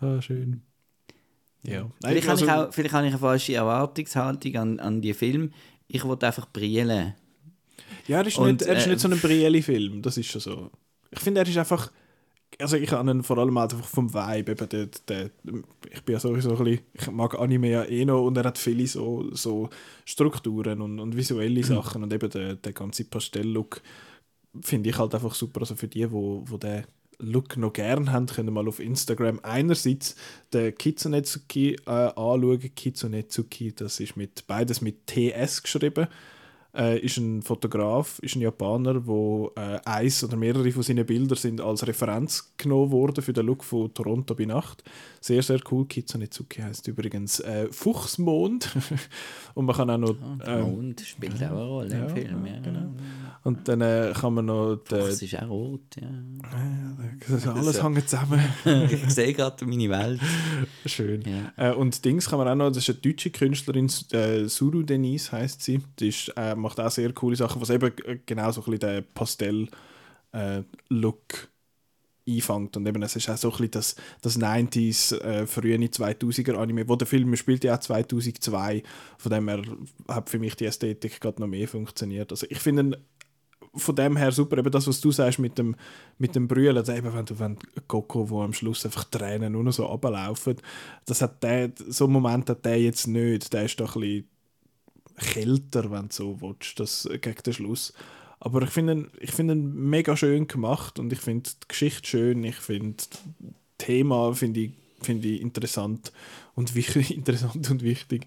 [0.00, 0.62] Ah, schön.
[1.64, 1.90] Ja.
[2.00, 5.50] Vielleicht, also- habe ich auch, vielleicht habe ich eine falsche Erwartungshaltung an, an die Film.
[5.88, 7.14] Ich wollte einfach brillen.
[8.06, 10.40] Ja, er ist, Und, nicht, er ist äh, nicht so ein Brielle-Film, das ist schon
[10.40, 10.70] so.
[11.10, 11.90] Ich finde, er ist einfach.
[12.58, 15.30] Also ich habe ihn vor allem halt einfach vom Vibe, eben der, der,
[15.90, 18.58] ich bin ja sowieso ein bisschen, ich mag Anime ja eh noch und er hat
[18.58, 19.68] viele so, so
[20.04, 23.82] Strukturen und, und visuelle Sachen und eben der, der ganze Pastell-Look
[24.62, 26.84] finde ich halt einfach super, also für die, wo, wo den
[27.20, 30.14] Look noch gern haben, können mal auf Instagram einerseits
[30.52, 36.06] den Kitsunetsuki äh, anschauen, Kitsunetsuki, das ist mit, beides mit TS geschrieben,
[36.76, 41.36] äh, ist ein Fotograf, ist ein Japaner, wo äh, eins oder mehrere von seinen Bildern
[41.36, 44.84] sind als Referenz genommen worden für den Look von Toronto bei Nacht.
[45.20, 45.86] Sehr, sehr cool.
[45.86, 48.70] Kitsunetsuki heißt übrigens äh, Fuchsmond.
[49.54, 50.14] und man kann auch noch...
[50.44, 52.46] Der ähm, Mond spielt auch eine Rolle ja, im Film.
[52.46, 52.52] Ja.
[52.52, 52.94] ja, genau.
[53.44, 54.76] und dann äh, kann man noch...
[54.76, 56.08] Den, Das ist auch rot, ja.
[57.28, 57.84] das alles Ja.
[57.84, 58.40] hängt zusammen.
[58.90, 60.20] ich sehe gerade meine Welt.
[60.86, 61.22] Schön.
[61.22, 61.70] Ja.
[61.70, 65.32] Äh, und Dings kann man auch noch, das ist eine deutsche Künstlerin, äh, Suru Denise
[65.32, 65.80] heißt sie.
[65.98, 68.80] Die ist, äh, macht auch sehr coole Sachen, was eben äh, genau so ein bisschen
[68.80, 71.48] den Pastell-Look
[72.28, 72.76] einfängt.
[72.76, 76.88] Und eben, es ist auch so ein bisschen das, das 90s, äh, frühe 2000er Anime,
[76.88, 78.82] wo der Film spielt ja auch 2002,
[79.16, 79.62] von dem her
[80.08, 82.30] hat für mich die Ästhetik gerade noch mehr funktioniert.
[82.30, 83.00] Also ich finde
[83.74, 85.76] von dem her super, eben das, was du sagst mit dem,
[86.18, 89.64] mit dem Brüllen, also eben wenn du wenn Coco, wo am Schluss einfach Tränen nur
[89.64, 90.56] noch so runterlaufen,
[91.04, 94.28] das hat der, so einen Moment hat der jetzt nicht, der ist doch ein bisschen
[95.18, 97.92] kälter, wenn du so willst, das, äh, gegen den Schluss.
[98.40, 102.06] Aber ich finde ihn, ich finde ihn mega schön gemacht und ich finde die Geschichte
[102.08, 103.08] schön, ich finde das
[103.78, 104.70] Thema finde ich,
[105.02, 106.12] finde ich interessant
[106.54, 108.26] und wichtig, interessant und wichtig.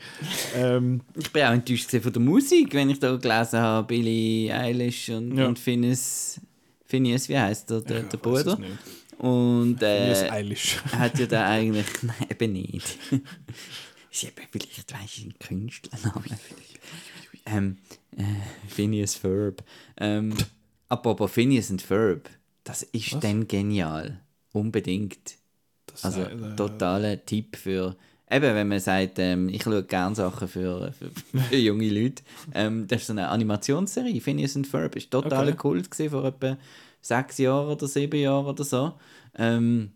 [0.55, 5.09] ähm, Ich bin auch enttäuscht von der Musik, wenn ich da gelesen habe, Billie Eilish
[5.09, 5.47] und, Ja.
[5.47, 6.39] und Phineas,
[6.85, 8.57] Phineas, wie heißt der, der, der weiss es Bruder?
[9.19, 10.29] Und äh,
[10.93, 12.97] hat ja da eigentlich, nein, eben nicht.
[14.11, 16.25] ist eben, vielleicht weißt du einen Künstlername.
[17.45, 17.77] Ähm,
[18.17, 18.23] äh,
[18.67, 19.63] Phineas Ferb.
[19.97, 20.35] Ähm,
[20.89, 22.29] apropos Phineas und Ferb,
[22.63, 23.19] das ist Was?
[23.21, 24.19] dann genial.
[24.53, 25.35] Unbedingt.
[25.87, 27.95] Das Also sei- totaler Tipp für.
[28.29, 32.23] Eben, wenn man sagt, ähm, ich schaue gerne Sachen für, für, für junge Leute.
[32.53, 34.95] Ähm, das ist so eine Animationsserie, Phineas and Ferb.
[34.95, 35.57] Ist total Okay.
[35.57, 36.57] Kult gewesen, vor etwa
[37.01, 38.93] sechs Jahren oder sieben Jahren oder so.
[39.35, 39.91] Ähm,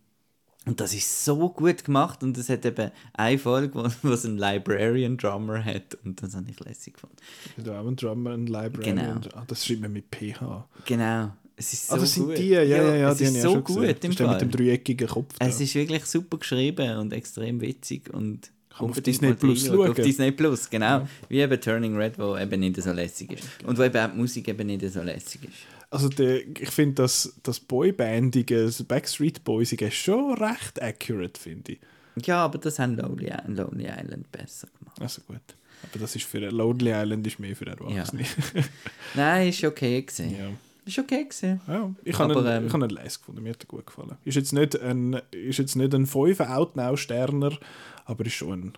[0.66, 4.26] und das ist so gut gemacht und es hat eben eine Folge, wo, wo es
[4.26, 7.16] einen Librarian Drummer hat und das habe ich lässig gefunden.
[7.58, 9.22] Du auch ein Drummer, ein Librarian.
[9.22, 9.36] Genau.
[9.36, 10.68] Ah, das schreibt man mit PH.
[10.86, 12.38] Genau, es ist so ah, das sind gut.
[12.38, 14.34] die, ja, ja, ja, es die ist so gut im Fall.
[14.34, 15.36] mit dem dreieckigen Kopf.
[15.40, 15.46] da.
[15.46, 19.90] Es ist wirklich super geschrieben und extrem witzig und Kann auf Disney Plus reinschauen.
[19.90, 20.06] Auf schauen.
[20.06, 21.08] Disney Plus, genau.
[21.30, 23.44] Wie eben Turning Red, wo eben nicht so lässig ist.
[23.66, 25.75] Und wo eben auch die Musik eben nicht so lässig ist.
[25.96, 31.80] Also der, ich finde, das, das Boybandige, das Backstreet Boysige schon recht accurate, finde ich.
[32.26, 35.02] Ja, aber das haben Lonely, Lonely Island besser gemacht.
[35.02, 35.42] Also gut.
[35.84, 38.26] Aber das ist für Lonely Island ist mehr für Erwachsene.
[39.16, 40.36] Nein, ist okay gewesen.
[40.38, 40.50] Ja.
[40.86, 41.62] Ist okay gewesen.
[41.68, 44.18] Ja, ich habe ihn, ähm, ich habe ihn leise gefunden, mir hat er gut gefallen.
[44.24, 47.58] Ist jetzt nicht ein, ist jetzt nicht ein 5 Outnow-Sterner,
[48.06, 48.74] aber ist schon ein,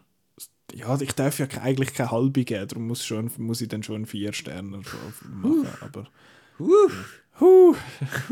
[0.73, 3.95] ja, ich darf ja eigentlich keine halbe geben, darum muss, schon, muss ich dann schon
[3.95, 4.81] einen 4 Sterner
[5.29, 6.07] machen, aber...
[6.59, 6.89] Uh,
[7.39, 7.75] Huh.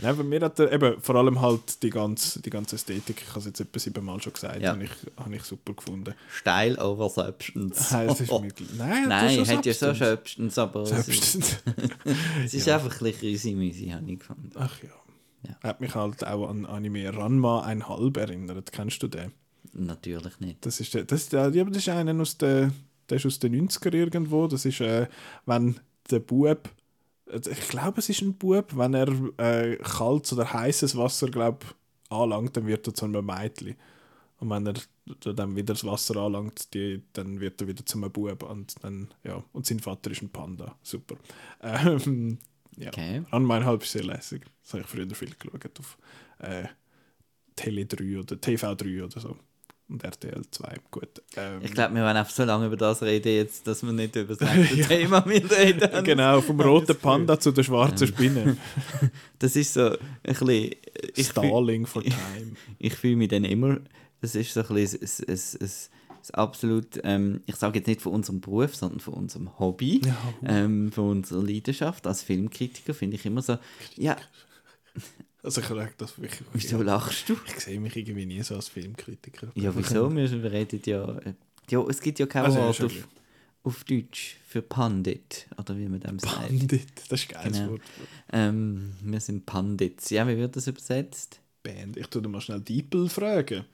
[0.00, 3.28] Nein, aber mir hat er eben vor allem halt die ganze, die ganze Ästhetik, ich
[3.28, 4.70] habe es jetzt etwa siebenmal schon gesagt, Ja.
[4.72, 6.12] habe, ich, habe ich super gefunden.
[6.28, 7.92] Style over Substance.
[7.92, 9.98] Nein, es ist mir, nein, Nein, hat ja so Substance.
[10.10, 11.56] Substance, aber Substance.
[12.44, 12.74] es ist Ja.
[12.76, 14.50] einfach ein bisschen Rüsi-Müsi, habe ich gefunden.
[14.56, 14.88] Ach ja.
[15.46, 15.56] Ja.
[15.68, 18.72] Hat mich halt auch an Anime Ranma ein halb erinnert.
[18.72, 19.30] Kennst du den?
[19.72, 20.66] Natürlich nicht.
[20.66, 22.72] Das ist, der, das, der, ja, aber das ist einer aus den,
[23.08, 24.48] der ist aus den 90er irgendwo.
[24.48, 25.06] Das ist, äh,
[25.46, 25.78] wenn
[26.10, 26.68] der Bub,
[27.26, 29.08] ich glaube, es ist ein Bub, wenn er
[29.38, 31.64] äh, kaltes oder heißes Wasser, glaub,
[32.10, 33.76] anlangt, dann wird er zu einem Mädchen.
[34.38, 34.74] Und wenn er
[35.34, 38.42] dann wieder das Wasser anlangt, die, dann wird er wieder zu einem Bub.
[38.42, 39.42] Und, dann, ja.
[39.52, 40.76] und sein Vater ist ein Panda.
[40.82, 41.16] Super.
[41.62, 42.38] Ähm,
[42.76, 42.88] ja.
[42.88, 43.22] Okay.
[43.30, 44.44] Ein halb ist sehr lässig.
[44.62, 45.98] Das habe ich früher viel geschaut auf
[46.38, 46.66] äh,
[47.56, 49.36] Tele 3 oder TV 3 oder so.
[49.88, 50.76] Und RTL 2.
[50.90, 51.22] Gut.
[51.36, 54.16] Ähm, Ich glaube, wir werden einfach so lange über das reden, jetzt, dass wir nicht
[54.16, 55.90] über das nächste Thema mehr reden.
[56.04, 58.56] genau, vom roten Panda zu der schwarzen Spinne.
[59.38, 60.70] Das ist so ein bisschen.
[61.14, 62.16] Ich fühl- Stalling for Time.
[62.78, 63.78] ich fühle mich dann immer,
[64.22, 65.70] das ist so ein bisschen ein, ein, ein, ein
[66.32, 70.16] absolut, ähm, ich sage jetzt nicht von unserem Beruf, sondern von unserem Hobby, Ja,
[70.46, 73.58] ähm, von unserer Leidenschaft als Filmkritiker, finde ich immer so,
[73.96, 74.16] ja,
[75.44, 76.40] Also ich sage das wirklich.
[76.54, 77.36] Wieso lachst du?
[77.46, 79.48] Ich sehe mich irgendwie nie so als Filmkritiker.
[79.54, 80.10] Ja, wieso?
[80.14, 81.18] Wir reden ja...
[81.18, 81.34] äh,
[81.70, 82.92] Ja, es gibt ja kein Also, Wort auf,
[83.62, 86.34] auf Deutsch für Pandit, oder wie man dem sagt.
[86.48, 87.70] Pandit, das ist ein geiles Genau.
[87.72, 87.80] Wort.
[88.32, 90.10] Ähm, wir sind Pandits.
[90.10, 91.40] Ja, wie wird das übersetzt?
[91.62, 91.96] Band.
[91.96, 93.64] Ich tue dir mal schnell Diepel fragen.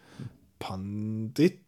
[0.59, 1.59] Pandit,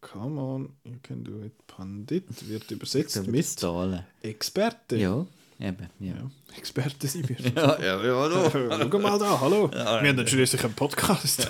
[0.00, 1.52] come on, you can do it.
[1.66, 4.04] Pandit wird übersetzt mit Zahlen.
[4.22, 4.96] Experte.
[4.96, 5.26] Ja,
[5.60, 6.14] eben, ja.
[6.14, 7.36] Ja, Experte sind wir.
[7.56, 8.50] Ja, ja, ja, hallo.
[8.90, 9.70] Schau mal da, hallo.
[9.70, 11.48] wir haben dann schließlich einen Podcast.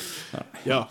[0.64, 0.88] ja.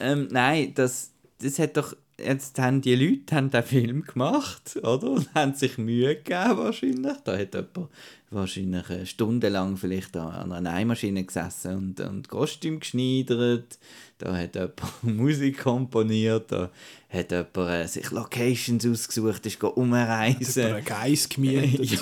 [0.00, 1.96] Ähm, nein, das, das hat doch.
[2.16, 5.10] Jetzt haben die Leute haben den Film gemacht, oder?
[5.10, 7.16] Und haben sich Mühe gegeben, wahrscheinlich.
[7.24, 7.88] Da hat jemand
[8.30, 13.78] wahrscheinlich äh, stundenlang vielleicht an einer Nähmaschine gesessen und, und Kostüm geschneidert.
[14.18, 16.50] Da hat jemand Musik komponiert.
[16.52, 16.70] Da
[17.08, 20.64] hat jemand äh, sich Locations ausgesucht, ist umreisen.
[20.66, 21.90] einen Geist gemietet.
[21.90, 21.98] ja,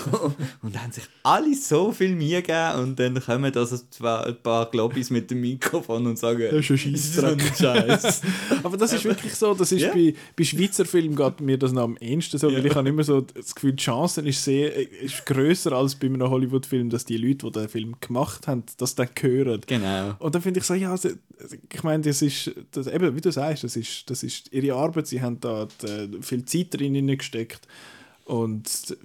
[0.63, 4.71] und haben sich alle so viel Mühe gegeben und dann kommen also zwar ein paar
[4.71, 8.21] Globis mit dem Mikrofon und sagen, Das ist ein so Scheiß.
[8.63, 9.93] Aber das ist wirklich so, das ist Ja.
[9.93, 13.05] bei, bei Schweizer Filmen geht mir das noch am ehesten so, weil ich habe immer
[13.05, 17.17] so das Gefühl, die Chance ist, sehr, ist grösser als bei einem Hollywood-Film, dass die
[17.17, 19.61] Leute, die den Film gemacht haben, das dann hören.
[19.67, 20.15] Genau.
[20.19, 21.11] Und dann finde ich so, ja, also,
[21.73, 25.07] ich meine, das ist, das, eben, wie du sagst, das ist, das ist ihre Arbeit,
[25.07, 27.67] sie haben da die, viel Zeit drin hineingesteckt
[28.25, 28.97] und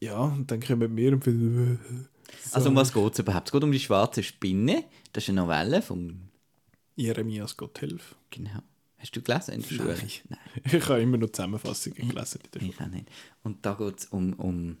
[0.00, 2.08] ja, dann kommen wir und finden,
[2.52, 3.48] Also um was geht es überhaupt?
[3.48, 4.84] Es geht um die schwarze Spinne.
[5.12, 6.28] Das ist eine Novelle vom...
[6.96, 8.14] Jeremias Gotthilf.
[8.30, 8.60] Genau.
[8.98, 9.96] Hast du gelesen in der Schule?
[9.96, 10.10] Nein.
[10.28, 10.38] Nein,
[10.72, 12.70] Ich habe immer nur Zusammenfassungen gelesen Schule.
[12.70, 13.08] ich auch nicht.
[13.42, 14.76] Und da geht es um, um,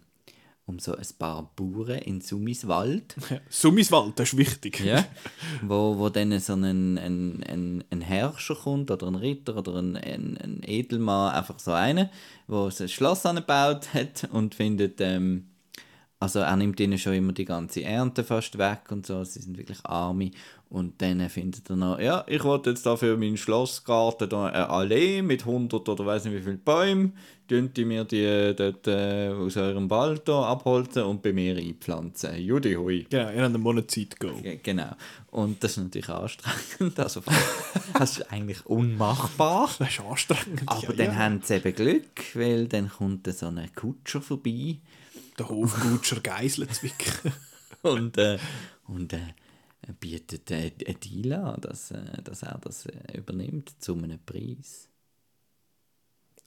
[0.66, 3.16] um so ein paar Bauern in Summiswald.
[3.30, 3.40] Ja.
[3.50, 4.80] Summiswald, das ist wichtig.
[4.80, 5.04] Ja.
[5.62, 9.96] wo, wo dann so ein, ein, ein, ein Herrscher kommt oder ein Ritter oder ein,
[9.96, 12.10] ein, ein Edelmann, einfach so einer,
[12.48, 15.48] der ein Schloss angebaut hat und findet, ähm,
[16.24, 19.58] also er nimmt ihnen schon immer die ganze Ernte fast weg und so, sie sind
[19.58, 20.30] wirklich Arme
[20.70, 24.70] und dann findet er noch, ja, ich wollte jetzt da für meinen Schlossgarten da eine
[24.70, 27.12] Allee mit 100 oder weiß nicht wie viele Bäumen,
[27.46, 31.56] tun die mir die äh, dort äh, aus eurem Wald da abholzen und bei mir
[31.58, 32.36] einpflanzen.
[32.40, 33.06] Judy hui.
[33.10, 34.32] Genau, ihr habt einen Monat Zeit go.
[34.42, 34.92] Ge- Genau.
[35.30, 36.98] Und das ist natürlich anstrengend.
[36.98, 37.20] Also,
[37.98, 39.68] das ist eigentlich unmachbar.
[39.78, 40.62] Das ist anstrengend.
[40.66, 41.16] Aber ja, dann ja.
[41.16, 44.76] haben sie eben Glück, weil dann kommt so ein Kutscher vorbei
[45.38, 47.12] der Hofgutscher Geiselzwick.
[47.82, 48.38] und, äh,
[48.86, 49.34] und äh,
[50.00, 54.88] bietet äh, einen Deal an, dass, äh, dass er das äh, übernimmt zu einem Preis.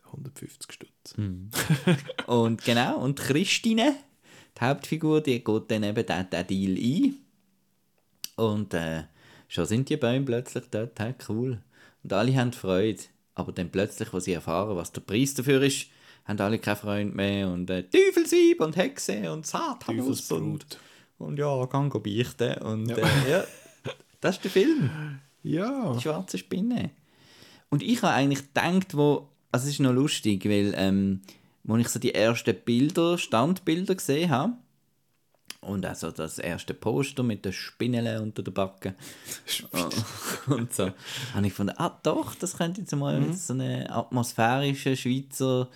[0.06, 1.16] 150 Stutz.
[2.28, 3.96] Und genau, und Christine,
[4.58, 7.16] die Hauptfigur, die geht dann eben diesen Deal ein.
[8.38, 9.04] Und äh,
[9.48, 11.62] schon sind die Bäume plötzlich dort, hey, cool.
[12.04, 13.04] Und alle haben Freude.
[13.36, 15.88] Aber dann plötzlich, als sie erfahren, was der Preis dafür ist,
[16.28, 17.50] haben alle keine Freunde mehr.
[17.50, 20.66] Und äh, Teufelsweib und Hexe und Satanus und,
[21.18, 22.56] und ja, gang go beichten.
[22.62, 22.98] Und ja.
[22.98, 23.44] Äh, ja,
[24.22, 24.90] das ist der Film.
[25.44, 25.94] Ja.
[25.94, 26.92] Die schwarze Spinne.
[27.70, 31.22] Und ich habe eigentlich gedacht, wo, also es ist noch lustig, weil ähm,
[31.64, 34.54] wo ich so die ersten Bilder, Standbilder gesehen habe,
[35.62, 38.96] und also das erste Poster mit den Spinnele unter der Backe
[40.48, 40.92] und so,
[41.34, 45.68] habe ich gefunden, ah doch, das könnte jetzt mal so eine atmosphärische Schweizer,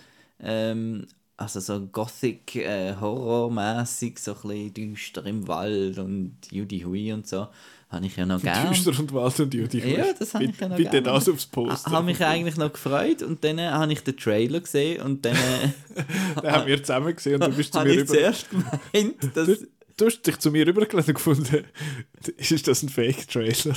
[0.42, 7.12] ähm, also so Gothic, äh, Horrormäßig, so ein bisschen düster im Wald und Judy Hui
[7.12, 7.48] und so,
[7.88, 8.70] habe ich ja noch gerne.
[8.70, 9.96] Düster und Wald und Judy.
[9.96, 11.02] Ja, das habe ich bitte, ja noch Bitte gerne.
[11.02, 11.90] das aufs Poster.
[11.90, 15.34] habe mich eigentlich noch gefreut und dann äh, habe ich den Trailer gesehen und dann
[15.34, 18.14] äh, Den haben wir zusammen gesehen und du bist zu mir ich rüber...
[18.14, 19.48] zuerst gemeint, dass
[19.96, 21.64] Du, du hast dich zu mir rübergelesen und gefunden,
[22.36, 23.74] ist das ein Fake-Trailer?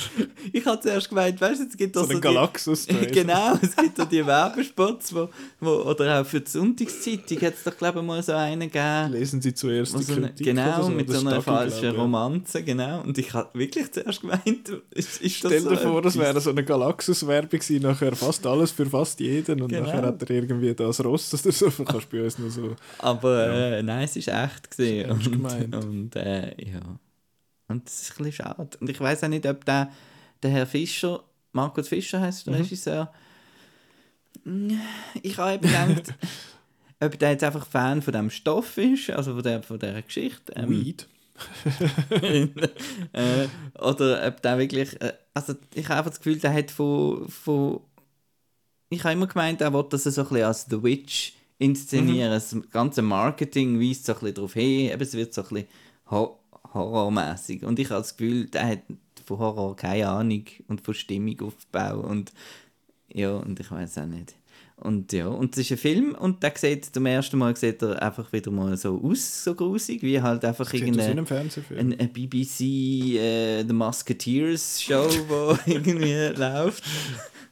[0.52, 3.06] ich habe zuerst gemeint, weißt du, es gibt So so Galaxus-Trailer.
[3.06, 5.28] die, genau, es gibt doch die Werbespots, wo,
[5.60, 9.12] wo, oder auch für die Sonntagszeitung hat es doch glaube ich mal so einen gegeben.
[9.12, 10.90] Lesen Sie zuerst die so eine, Kritik genau, so.
[10.90, 11.96] mit Das so einer falschen.
[11.96, 13.02] Romanze, genau.
[13.02, 16.26] Und ich habe wirklich zuerst gemeint, ist, ist das Stell so dir vor, das etwas?
[16.28, 19.86] wäre so eine Galaxus-Werbung gewesen, nachher fast alles für fast jeden und Genau.
[19.86, 22.76] nachher hat er irgendwie das Ross oder so, kannst du bei uns noch so...
[22.98, 25.10] Aber äh, nein, es ist echt gesehen.
[25.10, 25.74] Und, gemeint.
[26.06, 26.80] Und äh, ja.
[27.68, 28.68] Und das ist ein bisschen schade.
[28.80, 29.90] Und ich weiß auch nicht, ob der,
[30.42, 32.60] der Herr Fischer, Markus Fischer heißt der Mhm.
[32.60, 33.12] Regisseur,
[35.22, 36.14] ich habe eben gedacht,
[37.00, 40.52] ob der jetzt einfach Fan von dem Stoff ist, also von der, von dieser Geschichte.
[40.54, 41.08] ähm, Weed.
[43.12, 43.46] äh,
[43.78, 44.98] oder ob der wirklich.
[45.02, 47.28] Äh, also, ich habe einfach das Gefühl, der hat von.
[47.28, 47.80] von
[48.88, 52.30] ich habe immer gemeint, er wollte das so ein bisschen als The Witch inszenieren.
[52.30, 55.68] Das ganze Marketing weist so ein bisschen darauf hin, eben, es wird so ein bisschen
[56.10, 56.38] ho
[56.74, 57.64] horrormäßig.
[57.64, 58.82] Und ich habe das Gefühl, der hat
[59.24, 62.04] von Horror keine Ahnung und von Stimmung aufbauen.
[62.04, 62.32] Und
[63.12, 64.34] Ja, und ich weiß auch nicht.
[64.78, 68.02] Und ja, und es ist ein Film und der sieht zum ersten Mal sieht er
[68.02, 71.24] einfach wieder mal so aus, so grusig, wie halt einfach irgendeine
[71.78, 72.60] ein, ein BBC
[73.16, 76.84] äh, The Musketeers Show, wo irgendwie läuft.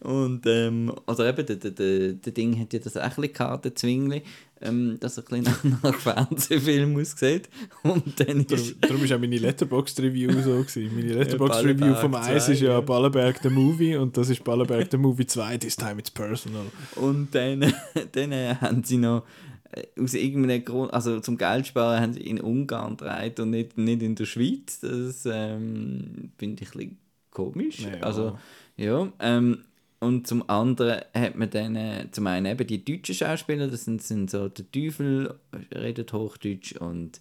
[0.01, 3.73] Und, ähm, oder eben, der, der, der Ding hat ja das auch ein bisschen Karte
[3.73, 4.23] Zwingli,
[4.65, 7.49] ähm, dass er ein bisschen nach, Fernsehfilm aussieht.
[7.83, 8.77] Und dann ist...
[8.81, 10.63] Darum war auch meine Letterboxd-Review so.
[10.63, 10.95] Gewesen.
[10.95, 15.27] Meine Letterboxd-Review vom Eis ist ja Ballenberg the Movie und das ist Ballenberg the Movie
[15.27, 16.67] 2, This Time It's Personal.
[16.97, 17.61] Und dann,
[18.13, 19.25] dann äh, haben sie noch
[19.73, 24.03] äh, aus irgendeinem Grund, also zum Geldsparen haben sie in Ungarn gedreht und nicht, nicht
[24.03, 24.81] in der Schweiz.
[24.81, 26.99] Das ähm, finde ich ein bisschen
[27.31, 27.81] komisch.
[27.81, 28.01] Ja.
[28.01, 28.39] Also,
[28.77, 29.65] ja, ähm,
[30.05, 34.03] und zum anderen hat man dann äh, zum einen eben die deutschen Schauspieler, das sind,
[34.03, 35.39] sind so der Teufel,
[35.75, 37.21] redet Hochdeutsch und,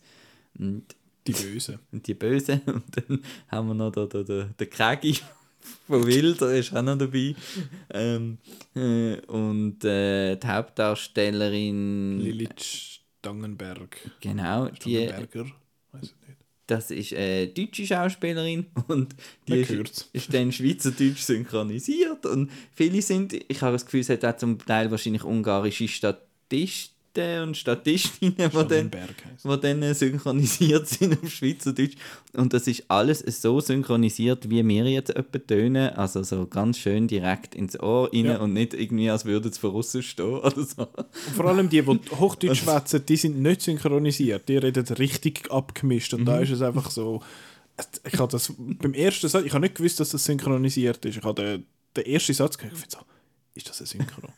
[0.57, 0.83] und
[1.27, 1.79] die Bösen.
[1.91, 2.61] Und die Bösen.
[2.65, 5.19] Und dann haben wir noch den, den, den, Kegi
[5.87, 7.35] von Wild, der ist auch noch dabei.
[7.89, 8.37] Ähm,
[8.75, 12.19] äh, und äh, die Hauptdarstellerin.
[12.19, 14.11] Lilith Stangenberg.
[14.19, 14.67] Genau.
[14.73, 15.45] Stangenberger.
[15.45, 15.53] Die,
[15.93, 16.13] Weiß
[16.67, 19.15] das ist eine deutsche Schauspielerin und
[19.47, 24.25] die ist, ist, dann schweizerdeutsch synchronisiert und viele sind, ich habe das Gefühl, sie hat
[24.25, 31.29] auch zum Teil wahrscheinlich ungarische Statisten und Statistinnen, die dann, die dann synchronisiert sind auf
[31.29, 31.95] Schweizerdeutsch
[32.33, 37.07] und das ist alles so synchronisiert, wie wir jetzt etwa tönen, also so ganz schön
[37.07, 38.37] direkt ins Ohr rein ja.
[38.37, 40.81] und nicht irgendwie, als würde es von Russen stehen oder so.
[40.81, 46.13] Und vor allem die, die Hochdeutsch schwätzen, die sind nicht synchronisiert, die reden richtig abgemischt
[46.13, 46.25] und mhm.
[46.25, 47.21] da ist es einfach so,
[48.05, 51.23] ich habe das beim ersten Satz, ich habe nicht gewusst, dass das synchronisiert ist, ich
[51.23, 52.99] habe den, den ersten Satz gehört, ich so,
[53.53, 54.29] ist das ein Synchro?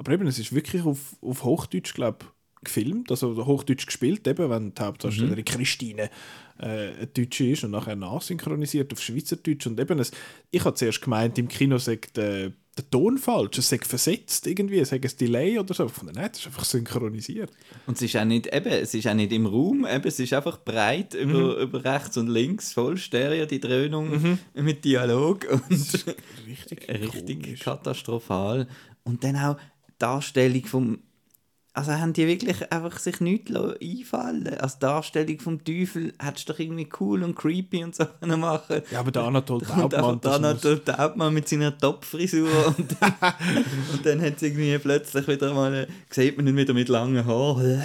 [0.00, 2.24] Aber eben, es ist wirklich auf, auf Hochdeutsch, glaube
[2.64, 5.44] gefilmt, also Hochdeutsch gespielt, eben, wenn die Hauptdarstellerin mhm.
[5.44, 6.10] Christine
[6.58, 9.66] äh, Deutsche ist und nachher nachsynchronisiert auf Schweizerdeutsch.
[9.66, 10.10] Und eben, es,
[10.50, 14.78] ich habe zuerst gemeint, im Kino sagt der, der Ton falsch, es sagt versetzt irgendwie,
[14.78, 15.90] es sagt ein Delay oder so.
[16.02, 17.50] Nein, das ist einfach synchronisiert.
[17.86, 20.32] Und es ist auch nicht, eben, es ist auch nicht im Raum, eben, es ist
[20.32, 21.30] einfach breit mhm.
[21.30, 24.38] über, über rechts und links, voll Stereo, die Dröhnung mhm.
[24.54, 25.46] mit Dialog.
[25.50, 26.06] Und
[26.46, 28.66] richtig, richtig katastrophal.
[29.04, 29.56] Und dann auch
[30.00, 30.98] Darstellung vom
[31.80, 36.60] also haben die wirklich einfach sich nichts einfallen Als Darstellung vom Teufel hättest du doch
[36.60, 38.04] irgendwie cool und creepy und so
[38.36, 40.20] machen Ja, aber der Anatol Taubmann...
[40.20, 42.78] Der Anatol Taubmann mit seiner Top-Frisur und,
[43.92, 45.88] und dann hat es irgendwie plötzlich wieder mal...
[46.10, 47.82] sieht man ihn wieder mit langen Haaren.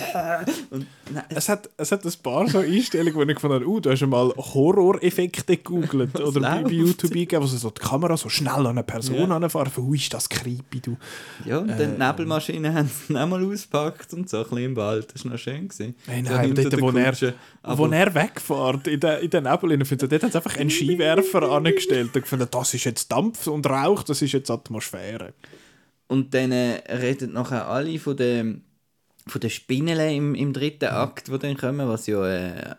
[0.71, 3.79] Und, nein, es, hat, es hat ein paar so Einstellungen, wo ich gefunden habe, uh,
[3.79, 8.17] du hast schon mal Horror-Effekte gegoogelt oder bei, bei YouTube gegeben, wo so die Kamera
[8.17, 9.37] so schnell an eine Person ja.
[9.37, 9.71] anfahren.
[9.77, 10.97] Ui, ist das creepy, du.
[11.45, 14.57] Ja, und dann äh, Nebelmaschine haben sie auch mal ausgepackt gepackt und so, ein bisschen
[14.59, 15.13] im Wald.
[15.13, 15.67] Das war noch schön.
[15.67, 15.95] Gewesen.
[16.07, 17.33] Nein, nein, dort, wo, er,
[17.77, 22.15] wo er wegfährt, in den, in den Nebel, dort haben sie einfach einen Skiwerfer angestellt
[22.15, 25.33] und gefunden, das ist jetzt Dampf und Rauch, das ist jetzt Atmosphäre.
[26.07, 28.63] Und dann äh, reden nachher alle von den,
[29.27, 32.75] von den Spinnen im, im dritten Akt, die dann kommen, was ja äh,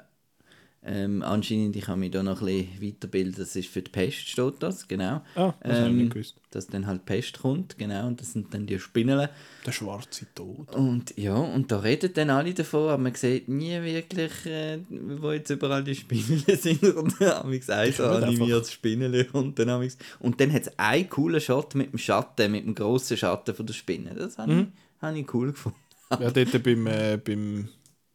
[0.88, 4.28] ähm, anscheinend, ich habe mich da noch ein bisschen weiterbilden, das ist für die Pest,
[4.28, 5.20] steht das, genau.
[5.34, 6.36] Ah, das ähm, ich nicht gewusst.
[6.52, 9.28] Dass dann halt Pest kommt, genau, und das sind dann die Spinnen.
[9.66, 10.72] Der schwarze Tod.
[10.76, 15.32] Und ja, und da reden dann alle davon, aber man sieht nie wirklich, äh, wo
[15.32, 16.84] jetzt überall die Spinnen sind.
[16.84, 20.62] Und dann haben wir gesagt, so animiert Spinnen und dann haben wir Und dann hat
[20.62, 24.14] es einen coolen Shot mit dem Schatten, mit dem grossen Schatten von der Spinne.
[24.14, 24.60] Das habe mhm.
[24.60, 25.78] ich, hab ich cool gefunden.
[26.10, 27.68] Ja, dort beim, äh, beim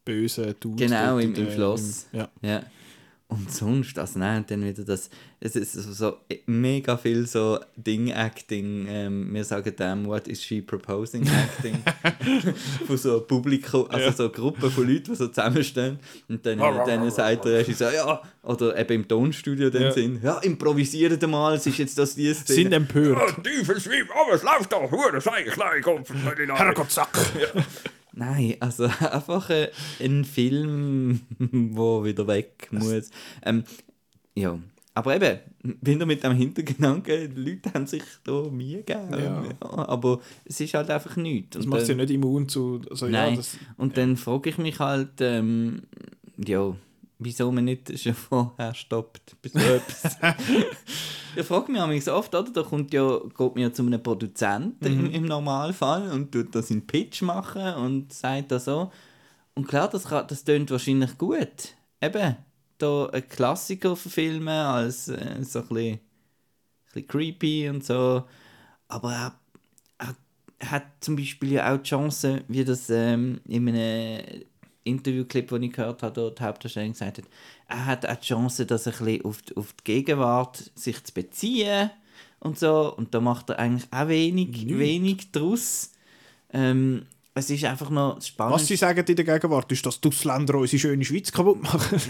[0.04, 0.84] bösen Dude.
[0.84, 2.06] Genau, im, im Schloss.
[2.12, 2.28] Im, ja.
[2.42, 2.62] ja.
[3.32, 5.08] Und sonst, also nein, dann wieder das,
[5.40, 11.26] es ist so mega viel so Ding-Acting, ähm, wir sagen dem, what is she proposing
[11.26, 11.82] Acting,
[12.86, 14.12] von so Publikum, also ja.
[14.12, 15.98] so Gruppen von Leuten, die so zusammenstehen
[16.28, 19.92] und dann, dann sagt der Regisseur, ja, oder eben im Tonstudio dann ja.
[19.92, 22.54] sind, ja, improvisieren mal, es ist jetzt das die Szene.
[22.54, 23.18] Sind empört.
[23.18, 27.18] Ja, Teufelsschweib, aber es läuft doch, hure Schleich, Herrgott, Sack.
[27.40, 27.62] Ja.
[28.14, 33.10] Nein, also einfach äh, ein Film, wo wieder weg muss.
[33.42, 33.64] Ähm,
[34.34, 34.58] ja,
[34.94, 35.38] aber eben,
[35.80, 39.08] wieder mit dem Hintergedanken, die Leute haben sich da Mühe gegeben.
[39.12, 39.44] Ja.
[39.44, 39.54] ja.
[39.60, 41.56] aber es ist halt einfach nichts.
[41.56, 42.82] Das macht sie nicht immun zu...
[42.90, 44.02] Also, nein, ja, das, und ja.
[44.02, 45.82] dann frage ich mich halt, ähm,
[46.36, 46.74] ja,
[47.24, 49.40] wieso man nicht schon vorher stoppt.
[49.42, 50.16] Bis etwas.
[51.36, 52.50] ich frage mich so oft, oder?
[52.50, 55.06] Da kommt ja, geht man ja zu einem Produzenten mhm.
[55.06, 58.90] im, im, Normalfall und tut das in Pitch machen und sagt das so.
[59.54, 61.74] Und klar, das, kann, das tönt wahrscheinlich gut.
[62.00, 62.36] Eben,
[62.78, 66.00] da einen Klassiker verfilmen als äh, so ein bisschen, ein
[66.86, 68.24] bisschen creepy und so.
[68.88, 69.34] Aber er,
[69.98, 74.44] er hat zum Beispiel ja auch die Chance, wie das ähm, in einem
[74.84, 77.24] Interviewclip, den ich gehört habe, dort Hauptdarstellerin gesagt hat,
[77.68, 81.02] er hat auch die Chance, dass er ein bisschen auf die, auf die Gegenwart sich
[81.04, 81.90] zu beziehen
[82.40, 82.94] und so.
[82.94, 84.78] Und da macht er eigentlich auch wenig, Nichts.
[84.78, 85.92] wenig draus.
[86.52, 88.54] Ähm, es ist einfach noch spannend.
[88.54, 92.00] Was sie sagen in der Gegenwart, ist, dass die Ausländer unsere schöne Schweiz kaputt machen.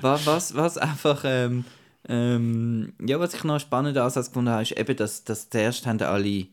[0.00, 1.64] was, was, was einfach, ähm,
[2.08, 5.86] ähm, ja, was ich noch einen spannenden Ansatz gefunden habe, ist eben, dass, dass zuerst
[5.86, 6.46] haben alle,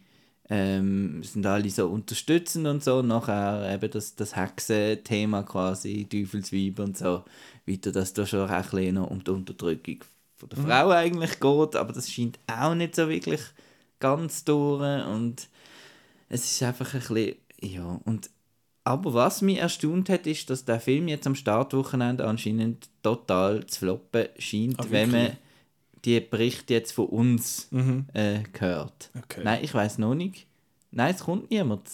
[0.53, 6.77] ähm, sind alle so unterstützend und so, und nachher eben das, das Hexen-Thema quasi, Teufelsweib
[6.77, 7.23] und so,
[7.65, 10.03] weiter, dass da schon bisschen noch um die Unterdrückung
[10.35, 13.41] von der Frau eigentlich geht, aber das scheint auch nicht so wirklich
[13.99, 15.05] ganz durch.
[15.07, 15.47] Und
[16.29, 18.29] es ist einfach ein bisschen, ja, und
[18.83, 23.79] aber was mich erstaunt hat, ist, dass der Film jetzt am Startwochenende anscheinend total zu
[23.79, 25.37] floppen scheint, Ah, wenn man?
[26.05, 27.69] Die Berichte jetzt von uns
[28.13, 29.11] äh, hört.
[29.17, 29.41] Okay.
[29.43, 30.47] Nein, ich weiß noch nicht.
[30.91, 31.89] Nein, es kommt niemand.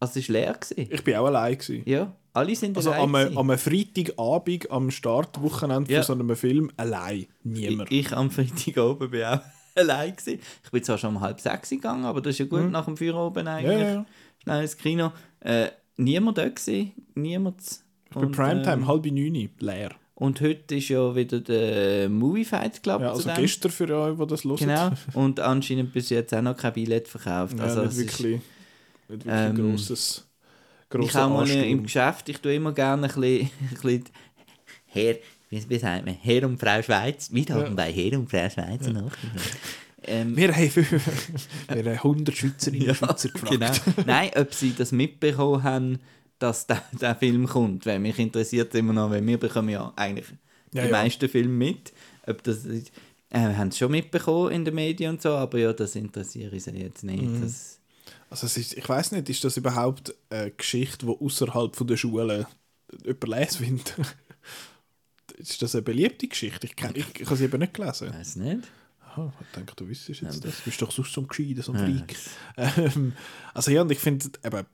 [0.00, 0.52] Also es war leer.
[0.54, 0.88] Gewesen.
[0.92, 1.56] Ich bin auch allein.
[1.56, 1.82] Gewesen.
[1.86, 3.04] Ja, alle sind Also allein.
[3.04, 3.38] am, gewesen.
[3.38, 6.02] am Freitagabend, am Startwochenende Ja.
[6.02, 7.26] von so einem Film, allein.
[7.42, 7.90] Niemand.
[7.90, 9.40] Ich, ich am Freitag oben bin auch
[9.74, 10.14] allein.
[10.14, 10.40] Gewesen.
[10.64, 12.96] Ich bin zwar schon um halb sechs gegangen, aber das ist ja gut nach dem
[12.96, 13.76] Feuer oben eigentlich.
[13.76, 13.82] Mhm.
[13.82, 14.06] ja, ja.
[14.42, 15.12] Schnell ins Kino.
[15.40, 16.92] Äh, niemand da gewesen.
[17.14, 17.62] Niemand.
[18.12, 19.90] Bei Und, Primetime, ähm, halb neun, leer.
[20.16, 23.00] Und heute ist ja wieder der Movie Fight Club.
[23.02, 24.56] Ja, also gestern für euch, die das hören.
[24.58, 24.90] Genau.
[25.14, 27.56] Und anscheinend bis jetzt auch noch kein Billett verkauft.
[27.58, 28.40] Ja, also nicht es ist- wirklich,
[29.08, 30.24] nicht wirklich ähm, grosses,
[30.82, 31.82] ich grosser auch mal im.
[31.82, 34.04] Geschäft, ich tue immer gerne ein bisschen, ein bisschen
[34.86, 35.16] Herr,
[35.50, 38.86] wie, wie sagt man, Herr und Frau Schweiz, wir haben bei Herr und Frau Schweiz
[38.86, 39.18] nachgefragt.
[40.06, 43.50] Ähm, Wir haben, wir haben 100 Schweizerinnen und Schweizer gefragt.
[43.52, 43.72] genau.
[44.06, 45.98] Nein, ob sie das mitbekommen haben,
[46.44, 47.86] dass der, der Film kommt.
[47.86, 50.26] Weil mich interessiert immer noch, weil wir bekommen ja eigentlich
[50.72, 50.92] Ja, die ja.
[50.92, 51.92] meisten Filme mit.
[52.26, 52.82] Ob das, äh,
[53.30, 56.70] wir haben es schon mitbekommen in den Medien und so, aber ja, das interessiert sie
[56.72, 57.22] jetzt nicht.
[57.22, 57.42] Mhm.
[57.42, 57.80] Das,
[58.30, 62.46] Also es ist, ich weiß nicht, ist das überhaupt eine Geschichte, die außerhalb der Schule
[63.04, 63.80] jemand lesen will?
[65.38, 66.66] ist das eine beliebte Geschichte?
[66.66, 68.12] Ich, kenn- ich, ich habe sie eben nicht gelesen.
[68.12, 68.68] weiß nicht.
[69.00, 70.58] Aha, ich denke, du wüsstest jetzt das.
[70.58, 72.16] Du bist doch sonst so ein Gescheiter, so ein Ja, Freak.
[72.94, 73.12] Ähm,
[73.52, 74.66] also ja, und ich finde eben,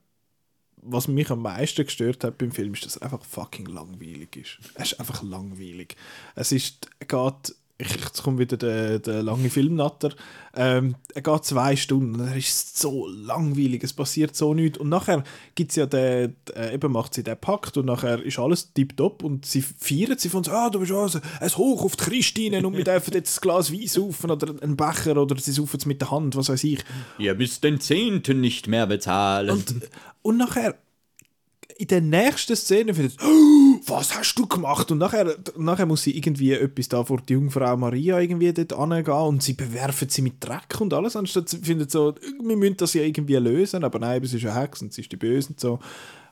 [0.83, 4.59] was mich am meisten gestört hat beim Film, ist, dass er einfach fucking langweilig ist.
[4.74, 5.97] Es ist einfach langweilig.
[6.35, 7.55] Es ist, er geht,
[7.87, 10.11] jetzt kommt wieder der, der lange Filmnatter,
[10.55, 14.78] ähm, er geht zwei Stunden und er ist so langweilig, es passiert so nichts.
[14.78, 15.22] Und nachher
[15.55, 19.22] gibt es ja den, äh, eben macht sie den Pakt und nachher ist alles tipptopp
[19.22, 22.66] und sie feiern, sie von so, ah, du bist also ein Hoch auf die Christine
[22.66, 25.87] und wir dürfen jetzt ein Glas Wein saufen oder einen Becher oder sie saufen es
[25.87, 26.81] mit der Hand, was weiß ich.
[27.18, 29.51] Ihr müsst den Zehnten nicht mehr bezahlen.
[29.51, 29.74] Und,
[30.22, 30.76] und nachher,
[31.81, 34.91] in der nächsten Szene findet sie, oh, was hast du gemacht?
[34.91, 39.14] Und nachher, nachher muss sie irgendwie etwas da vor die Jungfrau Maria irgendwie dort angehen
[39.14, 42.93] und sie bewerfen sie mit Dreck und alles, anstatt sie findet so, wir müssen das
[42.93, 45.61] ja irgendwie lösen, aber nein, es ist eine Hexe und sie ist die Böse und
[45.61, 45.78] so.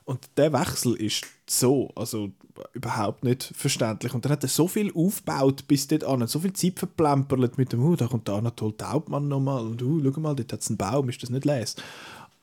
[0.05, 2.31] Und der Wechsel ist so, also
[2.73, 4.13] überhaupt nicht verständlich.
[4.13, 7.73] Und dann hat er so viel aufgebaut bis dort an, so viel Zeit verplempert mit
[7.73, 10.69] dem, oh, da kommt der Anatol Taubmann nochmal und oh, schau mal, dort hat es
[10.69, 11.75] einen Baum, ist das nicht les?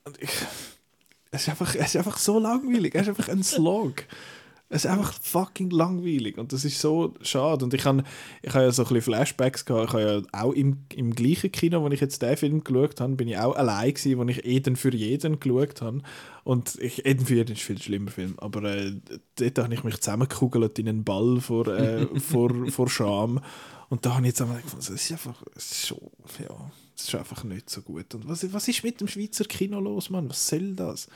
[0.05, 0.31] Und ich,
[1.31, 2.95] es ist, einfach, es ist einfach so langweilig.
[2.95, 4.05] Es ist einfach ein Slog.
[4.69, 6.39] Es ist einfach fucking langweilig.
[6.39, 7.65] Und das ist so schade.
[7.65, 8.03] Und ich habe
[8.43, 9.89] ich hab ja so ein bisschen Flashbacks gehabt.
[9.89, 13.15] Ich habe ja auch im, im gleichen Kino, wo ich jetzt den Film geschaut habe,
[13.15, 16.01] bin ich auch allein gewesen, wo ich Eden für jeden geschaut habe.
[16.43, 18.35] Und ich, Eden für jeden ist ein viel schlimmer Film.
[18.39, 18.93] Aber äh,
[19.37, 23.41] dort habe ich mich zusammengekugelt in einen Ball vor, äh, vor, vor Scham.
[23.89, 25.99] Und da habe ich jetzt einmal gefunden, es ist einfach, schon,
[26.41, 28.15] ja, es ist einfach nicht so gut.
[28.15, 30.29] Und was, was ist mit dem Schweizer Kino los, Mann?
[30.29, 31.09] Was soll das?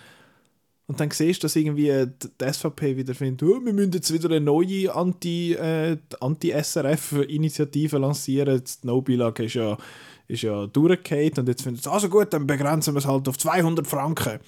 [0.86, 4.28] Und dann siehst du, dass irgendwie die SVP wieder findet, oh, wir müssen jetzt wieder
[4.28, 8.60] eine neue Anti- äh, Anti-SRF-Initiative lancieren.
[8.64, 9.78] Die No-Beilage ist ja,
[10.26, 13.38] ist ja durchgefallen und jetzt finden sie, also gut, dann begrenzen wir es halt auf
[13.38, 14.40] 200 Franken.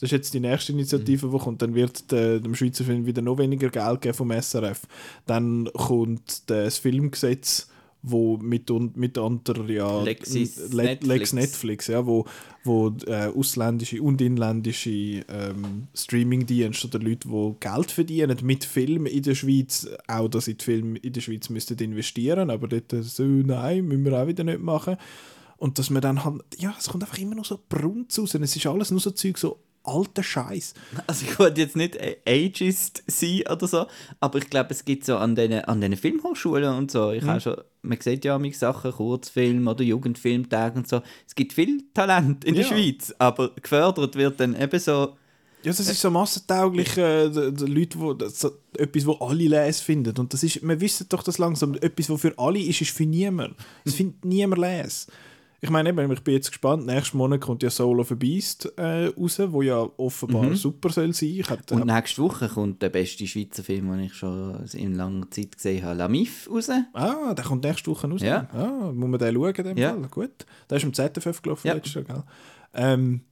[0.00, 1.60] Das ist jetzt die nächste Initiative, die kommt.
[1.60, 4.82] Dann wird äh, dem Schweizer Film wieder noch weniger Geld geben vom SRF.
[5.26, 7.68] Dann kommt das Filmgesetz,
[8.02, 11.06] wo mit, mitunter ja, Lexis Le Netflix.
[11.06, 12.24] Lex Netflix, ja, wo,
[12.64, 14.90] wo äh, ausländische und inländische
[15.28, 20.58] ähm, Streamingdienste oder Leute, die Geld verdienen mit Filmen in der Schweiz, auch dass in
[20.58, 24.44] die Filme in der Schweiz müssten investieren, aber dort so, nein, müssen wir auch wieder
[24.44, 24.96] nicht machen.
[25.58, 28.34] Und dass man dann halt, ja, es kommt einfach immer nur so Brunz raus.
[28.36, 30.74] Und es ist alles nur so Zeug, so alter Scheiß.
[31.06, 33.86] Also ich wollte jetzt nicht Ageist sein oder so,
[34.20, 37.40] aber ich glaube, es gibt so an den, an den Filmhochschulen und so, ich habe
[37.40, 42.44] schon, man sieht ja manchmal Sachen, Kurzfilm oder Jugendfilmtage und so, es gibt viel Talent
[42.44, 42.68] in der Ja.
[42.68, 45.16] Schweiz, aber gefördert wird dann eben so,
[45.62, 49.82] Ja, das ist so massentauglich, äh, die, die Leute, wo, so, etwas, wo alle lesen
[49.84, 50.16] finden.
[50.16, 53.06] Und das ist, wir wissen doch das langsam, etwas, was für alle ist, ist für
[53.06, 53.56] niemand.
[53.84, 55.10] Es findet niemand lesen.
[55.60, 56.86] Ich meine, eben, ich bin jetzt gespannt.
[56.86, 61.12] Nächsten Monat kommt ja Soul of a Beast äh, raus, wo ja offenbar super soll
[61.12, 61.30] sein.
[61.30, 65.28] Ich hab, Und nächste Woche kommt der beste Schweizer Film, den ich schon in langer
[65.32, 66.70] Zeit gesehen habe, La Mif, raus.
[66.92, 68.22] ah, der kommt nächste Woche raus.
[68.22, 68.48] Ja.
[68.52, 69.90] Ah, muss man den schauen in dem Ja.
[69.94, 70.08] Fall?
[70.10, 70.46] Gut.
[70.70, 71.74] Der ist im ZFF gelaufen Ja.
[71.74, 72.22] letztes Jahr, gell?
[72.74, 73.22] Ähm,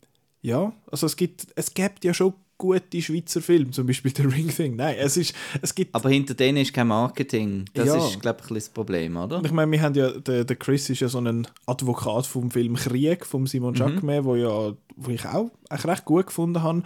[0.42, 4.48] ja, also es gibt, es gibt ja schon gute Schweizer Filme, zum Beispiel The Ring
[4.48, 4.76] Thing.
[4.76, 7.64] Nein, es ist, es gibt Aber hinter denen ist kein Marketing.
[7.74, 7.96] Das Ja.
[7.98, 9.42] ist, glaube ich, ein das Problem, oder?
[9.44, 12.74] Ich meine, wir haben ja, der, der Chris ist ja so ein Advokat vom Film
[12.76, 13.78] Krieg, von Simon Mhm.
[13.80, 16.82] Jacquemet, wo, ja, wo ich auch eigentlich recht gut gefunden habe.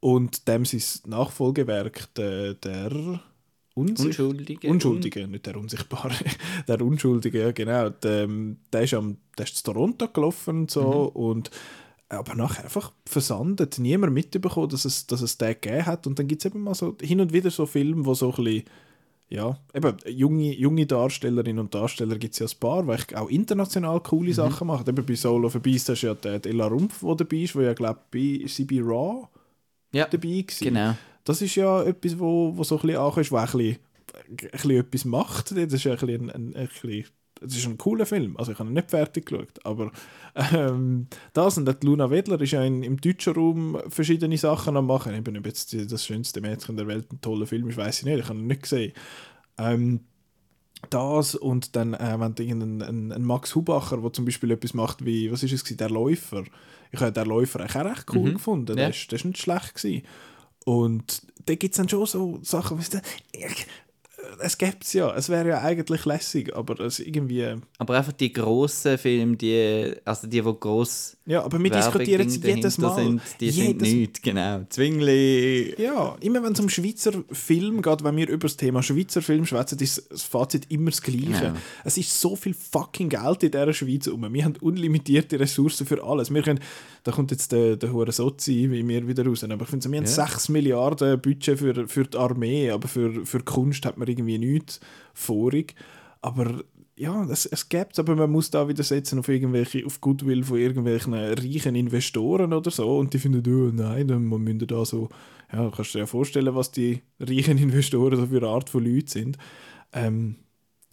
[0.00, 3.20] Und dem sein Nachfolgewerk, der, der
[3.74, 4.68] Unsicht Unschuldige.
[4.70, 6.14] Unschuldige, nicht der Unsichtbare,
[6.68, 7.90] der Unschuldige, ja genau.
[7.90, 8.26] Der,
[8.72, 11.20] der ist am der ist zu Toronto gelaufen und so Mhm.
[11.22, 11.50] und
[12.08, 16.28] aber nachher einfach versandet, niemand mitbekommen, dass es, dass es den gegeben hat und dann
[16.28, 18.64] gibt es eben mal so hin und wieder so Filme, wo so ein bisschen
[19.28, 23.96] ja, eben junge, junge Darstellerinnen und Darsteller gibt es ja ein paar, die auch international
[23.96, 24.02] Mhm.
[24.04, 24.88] coole Sachen machen.
[24.88, 27.60] Eben bei Soul of a Beast ist ja der Ella Rumpf, der dabei ist, wo
[27.60, 29.26] ja glaube ich sie bei Raw
[29.92, 30.64] Ja, dabei gewesen.
[30.64, 30.94] genau.
[31.24, 33.78] Das ist ja etwas, wo, wo so ein bisschen auch ist, wo ein bisschen,
[34.28, 35.50] ein bisschen etwas macht.
[35.50, 37.04] Das ist ja ein bisschen, ein, ein, ein bisschen
[37.40, 38.36] das ist ein cooler Film.
[38.36, 39.92] Also ich habe ihn nicht fertig geschaut, aber
[40.34, 44.86] ähm, das und die Luna Wedler ist ja in, im deutschen Raum verschiedene Sachen am
[44.86, 45.14] machen.
[45.14, 48.04] Eben, ob jetzt die- das schönste Mädchen der Welt ein toller Film ist, weiß ich
[48.06, 48.18] nicht.
[48.20, 48.92] Ich habe ihn nicht gesehen.
[49.58, 50.00] Ähm,
[50.90, 54.74] das und dann, äh, wenn du irgendeinen ein, ein Max Hubacher, der zum Beispiel etwas
[54.74, 56.44] macht wie, was ist es gewesen, der Läufer.
[56.92, 58.76] Ich habe den Läufer eigentlich auch recht cool gefunden.
[58.76, 58.90] Der, Ja.
[58.90, 60.02] ist, der ist nicht schlecht gewesen.
[60.64, 62.98] Und da gibt es dann schon so Sachen, weißt du,
[63.32, 63.66] ich,
[64.40, 68.32] es gäbe es ja, es wäre ja eigentlich lässig, aber es irgendwie, Aber einfach die
[68.32, 72.94] grossen Filme, die, also die, die gross ja, aber wir diskutieren Werbeding jedes Mal.
[72.94, 74.60] Sind, die sind Jedes- nichts, genau.
[74.68, 75.74] Zwingli.
[75.76, 79.44] Ja, immer wenn es um Schweizer Film geht, wenn wir über das Thema Schweizer Film
[79.44, 81.44] schwätzen, ist das Fazit immer das Gleiche.
[81.46, 81.54] Ja.
[81.84, 84.32] Es ist so viel fucking Geld in dieser Schweiz rum.
[84.32, 86.32] Wir haben unlimitierte Ressourcen für alles.
[86.32, 86.60] Wir können,
[87.02, 89.98] da kommt jetzt der, der hure Sozi wie mir wieder raus, aber ich finde, wir
[89.98, 90.10] haben Ja.
[90.26, 94.80] 6 Milliarden Budget für, für die Armee, aber für, für Kunst hat man irgendwie nichts
[95.14, 95.74] vorig.
[96.22, 96.64] Aber
[96.96, 100.44] ja, es, es gibt es, aber man muss da wieder setzen auf irgendwelche, auf Goodwill
[100.44, 105.08] von irgendwelchen reichen Investoren oder so und die finden, oh nein, müssen wir da so,
[105.52, 108.84] ja, kannst du dir ja vorstellen, was die reichen Investoren so für eine Art von
[108.84, 109.38] Leuten sind.
[109.92, 110.36] Ähm,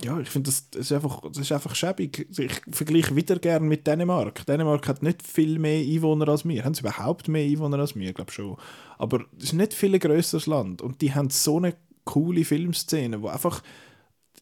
[0.03, 2.27] ja, ich finde, das, das, ist einfach, das ist einfach schäbig.
[2.37, 4.45] Ich vergleiche wieder gerne mit Dänemark.
[4.45, 6.65] Dänemark hat nicht viel mehr Einwohner als wir.
[6.65, 8.09] Haben sie überhaupt mehr Einwohner als wir?
[8.09, 8.57] Ich glaube schon.
[8.97, 10.81] Aber es ist nicht viel ein grösseres Land.
[10.81, 11.75] Und die haben so eine
[12.05, 13.61] coole Filmszene, wo einfach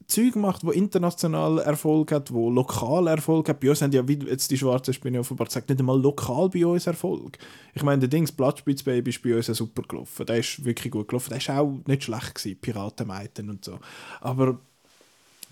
[0.08, 3.60] Zeug macht, wo international Erfolg hat, wo lokal Erfolg hat.
[3.60, 6.66] Bei uns haben ja, wie jetzt die Schwarze Spinne offenbar gesagt, nicht einmal lokal bei
[6.66, 7.38] uns Erfolg.
[7.74, 10.26] Ich meine, der Dings, Blattspitzbaby ist bei uns ja super gelaufen.
[10.26, 11.30] Der ist wirklich gut gelaufen.
[11.30, 13.80] Der ist auch nicht schlecht gewesen, Piratenmeiten und so.
[14.20, 14.60] Aber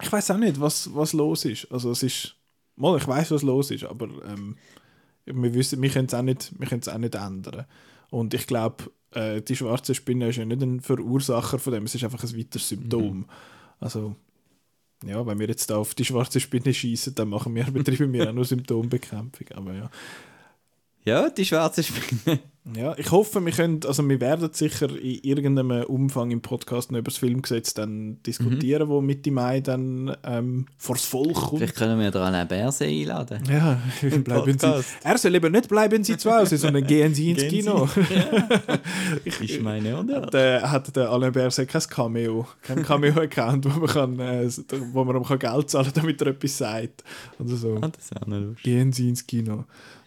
[0.02, 1.72] ich weiß auch nicht, was, was los ist.
[1.72, 2.36] Also es ist,
[2.76, 4.58] mal, ich weiß, was los ist, aber ähm,
[5.26, 7.66] wir wissen, wir können es auch nicht, wir können es auch nicht ändern.
[8.10, 11.96] Und ich glaube, äh, die schwarze Spinne ist ja nicht ein Verursacher von dem, es
[11.96, 13.26] ist einfach ein weiteres Symptom.
[13.80, 14.16] Also
[15.06, 18.30] ja, wenn wir jetzt da auf die schwarze Spinne schießen, dann machen wir, betreiben wir
[18.30, 19.48] auch nur Symptombekämpfung.
[19.56, 19.90] Aber ja.
[21.06, 22.40] Ja, die schwarze Spinne.
[22.76, 27.00] ja, ich hoffe, wir können, also wir werden sicher in irgendeinem Umfang im Podcast noch
[27.00, 31.60] über das Filmgesetz dann diskutieren, wo Mitte Mai dann ähm, vors Volk kommt.
[31.60, 33.44] Vielleicht können wir da Alain Berset einladen.
[33.50, 34.68] Ja, bleiben Sie.
[34.68, 34.90] Podcast.
[35.02, 37.58] Er soll eben nicht bleiben Sie zu Hause, sondern gehen Sie ins Gehen Sie.
[37.60, 37.90] Kino.
[39.24, 40.28] Ich meine, oder?
[40.28, 44.50] Der hat der Alain Berset kein Cameo, kein Cameo-Account, wo man, kann, äh,
[44.92, 47.04] wo man ihm kann Geld zahlen kann, damit er etwas sagt.
[47.40, 47.78] Oder so.
[47.82, 48.64] Ah, das ist auch noch lustig.
[48.64, 49.64] Gehen Sie ins Kino.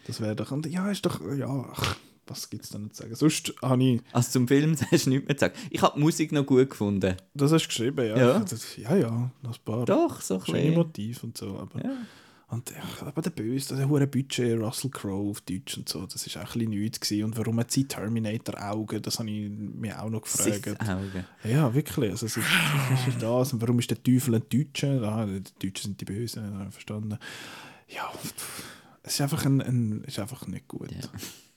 [0.07, 0.51] Das wäre doch.
[0.53, 1.21] Und ja, ist doch.
[1.37, 1.97] Ja, ach,
[2.27, 3.15] was gibt es da nicht zu sagen?
[3.15, 4.01] Sonst habe ich.
[4.13, 5.55] Also zum Film hast du nichts mehr zu sagen.
[5.71, 7.17] Ich habe die Musik noch gut gefunden.
[7.35, 8.17] Das hast du geschrieben, ja.
[8.17, 8.39] Ja.
[8.41, 10.71] Das, ja, ja, noch ein paar Doch, so ein schöne.
[10.73, 11.59] Motive und so.
[11.59, 11.91] Aber, Ja.
[12.49, 16.27] und, ja, aber der Böse, der hohe Budget, Russell Crowe auf Deutsch und so, das
[16.27, 17.25] ist auch ein bisschen nichts gewesen.
[17.25, 19.03] Und warum hat sie Terminator-Augen?
[19.03, 20.65] Das habe ich mir auch noch gefragt.
[20.65, 21.25] Sith-Augen.
[21.45, 22.11] Ja, wirklich.
[22.11, 22.47] Also, es ist,
[23.09, 23.53] ist das.
[23.53, 25.03] Und warum ist der Teufel ein Deutscher?
[25.03, 27.19] Ah, die Deutschen sind die Bösen, verstanden.
[27.89, 28.63] Ja, pff,
[29.03, 30.91] es ist einfach, ein, ein, es ist einfach nicht gut.
[30.93, 30.99] Ja.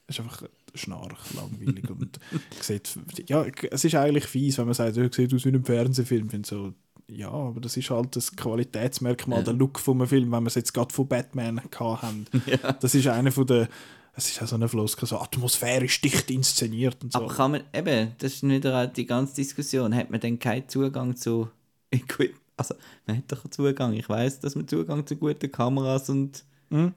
[0.07, 0.43] Es ist einfach
[0.75, 1.89] schnarch, langweilig.
[1.89, 2.19] und
[2.61, 6.29] sieht, ja, es ist eigentlich fies, wenn man sagt, ja, sieht aus wie ein Fernsehfilm.
[6.31, 6.73] Ich so,
[7.07, 9.45] ja, aber das ist halt das Qualitätsmerkmal, Ja.
[9.45, 12.25] der Look von einem Film, wenn wir es jetzt gerade von Batman gehabt haben.
[12.45, 12.73] Ja.
[12.73, 13.67] Das ist einer von der,
[14.15, 17.19] es ist auch so eine Floskel, so atmosphärisch dicht inszeniert und so.
[17.19, 20.69] Aber kann man, eben, das ist wieder halt die ganze Diskussion, hat man denn keinen
[20.69, 21.49] Zugang zu
[21.91, 22.41] Equipment?
[22.57, 23.93] Also, man hat doch einen Zugang.
[23.93, 26.45] Ich weiß, dass man Zugang zu guten Kameras und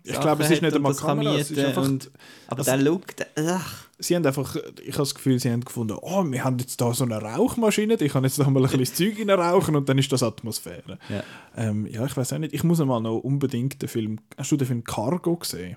[0.03, 2.11] Ich glaube, es ist nicht einmal das Kamera, es ist einfach, und,
[2.49, 5.65] Aber also- der Look, der, ach, sie haben einfach, ich habe das Gefühl, sie haben
[5.65, 8.79] gefunden, oh, wir haben jetzt da so eine Rauchmaschine, ich kann jetzt noch mal ein
[8.79, 10.99] bisschen das Zeug rauchen und dann ist das Atmosphäre.
[11.09, 11.23] Ja.
[11.57, 14.57] Ähm, ja, ich weiß auch nicht, ich muss mal noch unbedingt den Film, hast du
[14.57, 15.77] den Film Cargo gesehen?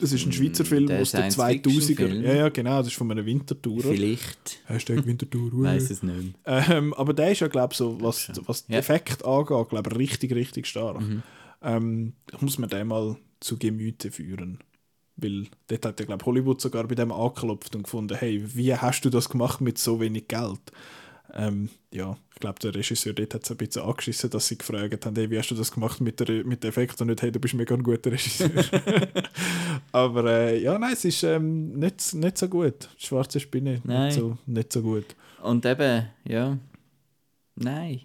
[0.00, 1.30] Es ist ein Schweizer Film der aus den 2000er.
[1.32, 2.24] Science-Fiction-Film?
[2.24, 3.82] Ja, ja, genau, das ist von einer Wintertour.
[3.82, 5.50] vielleicht, Hashtag Wintertour.
[5.52, 6.34] weiß es nicht.
[6.46, 8.78] Ähm, aber der ist ja, glaube ich, so, was, was den Ja.
[8.78, 11.00] Effekt angeht, glaube ich, richtig, richtig stark.
[11.00, 11.22] Mhm.
[11.62, 14.58] Ähm, ich muss mir den mal zu Gemüte führen.
[15.16, 19.04] Weil dort hat ja, glaube Hollywood sogar bei dem angeklopft und gefunden, hey, wie hast
[19.04, 20.60] du das gemacht mit so wenig Geld?
[21.34, 25.06] Ähm, ja, ich glaube, der Regisseur dort hat es ein bisschen angeschissen, dass sie gefragt
[25.06, 27.32] haben, hey, wie hast du das gemacht mit, der, mit dem Effekt und nicht, hey,
[27.32, 28.50] du bist mega ein guter Regisseur.
[29.92, 32.88] Aber äh, ja, nein, es ist ähm, nicht, nicht so gut.
[32.98, 34.06] Schwarze Spinne, Nein.
[34.06, 35.06] nicht so, nicht so gut.
[35.42, 36.58] Und eben, ja,
[37.56, 38.00] nein.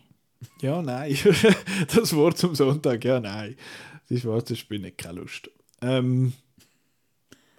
[0.61, 1.17] Ja, nein.
[1.95, 3.55] das Wort zum Sonntag, ja, nein.
[4.09, 5.49] Die schwarze Spinne, keine Lust.
[5.81, 6.33] Ähm,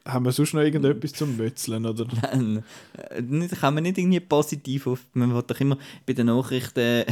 [0.04, 2.06] haben wir sonst noch irgendetwas zum Mötzeln, oder?
[2.22, 2.64] Nein,
[2.96, 5.00] äh, nicht- kann man nicht irgendwie positiv auf.
[5.12, 5.76] Man will doch immer
[6.06, 7.04] bei den Nachrichten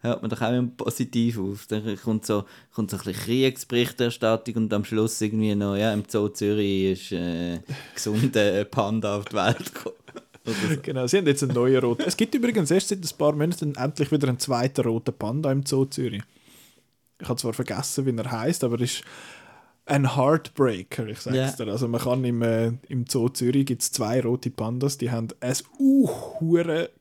[0.00, 1.66] hört man doch auch immer positiv auf.
[1.66, 6.04] Dann kommt so, kommt so ein bisschen Kriegsberichterstattung und am Schluss irgendwie noch, ja, im
[6.06, 7.60] Zoo Zürich ist äh,
[7.94, 9.96] gesunder Panda auf die Welt gekommen.
[10.82, 12.02] Genau, sie haben jetzt einen neuen roten.
[12.06, 15.64] Es gibt übrigens erst seit ein paar Monaten endlich wieder einen zweiten roten Panda im
[15.64, 16.22] Zoo Zürich.
[17.20, 19.02] Ich habe zwar vergessen, wie er heißt, aber er ist
[19.86, 21.50] ein Heartbreaker, ich sag's Ja.
[21.64, 21.70] dir.
[21.70, 25.54] Also man kann im, äh, im Zoo Zürich gibt's zwei rote Pandas, die haben ein
[25.78, 26.08] uh,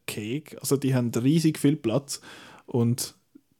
[0.05, 2.21] Keg, also die haben riesig viel Platz
[2.65, 3.15] und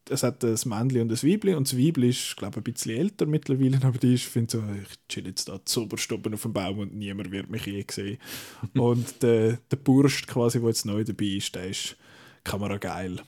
[0.09, 2.97] es hat ein Männchen und ein Weibli und das Weibli ist, glaube ich, ein bisschen
[2.97, 6.53] älter mittlerweile, aber die ist, finde so, ich chill jetzt da zuoberst oben auf dem
[6.53, 8.17] Baum und niemand wird mich je sehen.
[8.73, 11.95] und der, der Burst quasi, der jetzt neu dabei ist, der ist
[12.43, 13.21] kamerageil.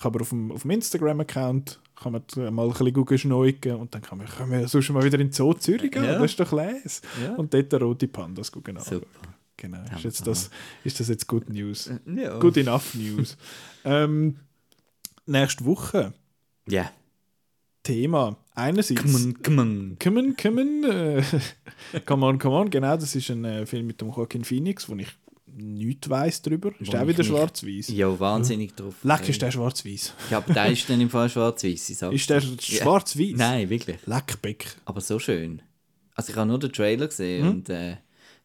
[0.00, 3.92] Kann man auf dem, auf dem Instagram-Account kann man mal ein bisschen googeln, schneugen und
[3.92, 6.18] dann kann man, können wir sonst mal wieder in den Zoo Zürich gehen, Ja.
[6.18, 7.02] das ist doch les.
[7.20, 7.34] Ja.
[7.34, 8.78] Und dort den rote Pandas gucken.
[8.78, 9.06] Super.
[9.56, 10.50] Genau, ist, jetzt das,
[10.84, 11.90] ist das jetzt Good News?
[12.06, 12.38] Ja.
[12.38, 13.36] Good enough News.
[13.84, 14.36] ähm,
[15.28, 16.12] nächste Woche
[16.68, 16.90] Ja.
[17.82, 19.96] Thema einerseits Come on, come on.
[20.02, 20.84] Come on, come on.
[20.90, 21.22] Äh,
[22.06, 22.70] come on, come on.
[22.70, 25.08] Genau, das ist ein äh, Film mit dem Joaquin Phoenix, wo ich
[25.46, 26.70] nichts weiss darüber.
[26.78, 27.88] Ist der wieder schwarz-weiß?
[27.88, 28.94] Ja, wahnsinnig drauf.
[29.02, 30.12] Leck, ist der schwarz-weiß?
[30.30, 31.90] Ja, aber der ist dann im Fall schwarz-weiß.
[31.90, 33.32] Ist der schwarz-weiß?
[33.36, 33.96] Nein, wirklich.
[34.06, 34.66] Leckbeck.
[34.84, 35.62] Aber so schön.
[36.14, 37.50] Also ich habe nur den Trailer gesehen Hm?
[37.50, 37.96] und äh,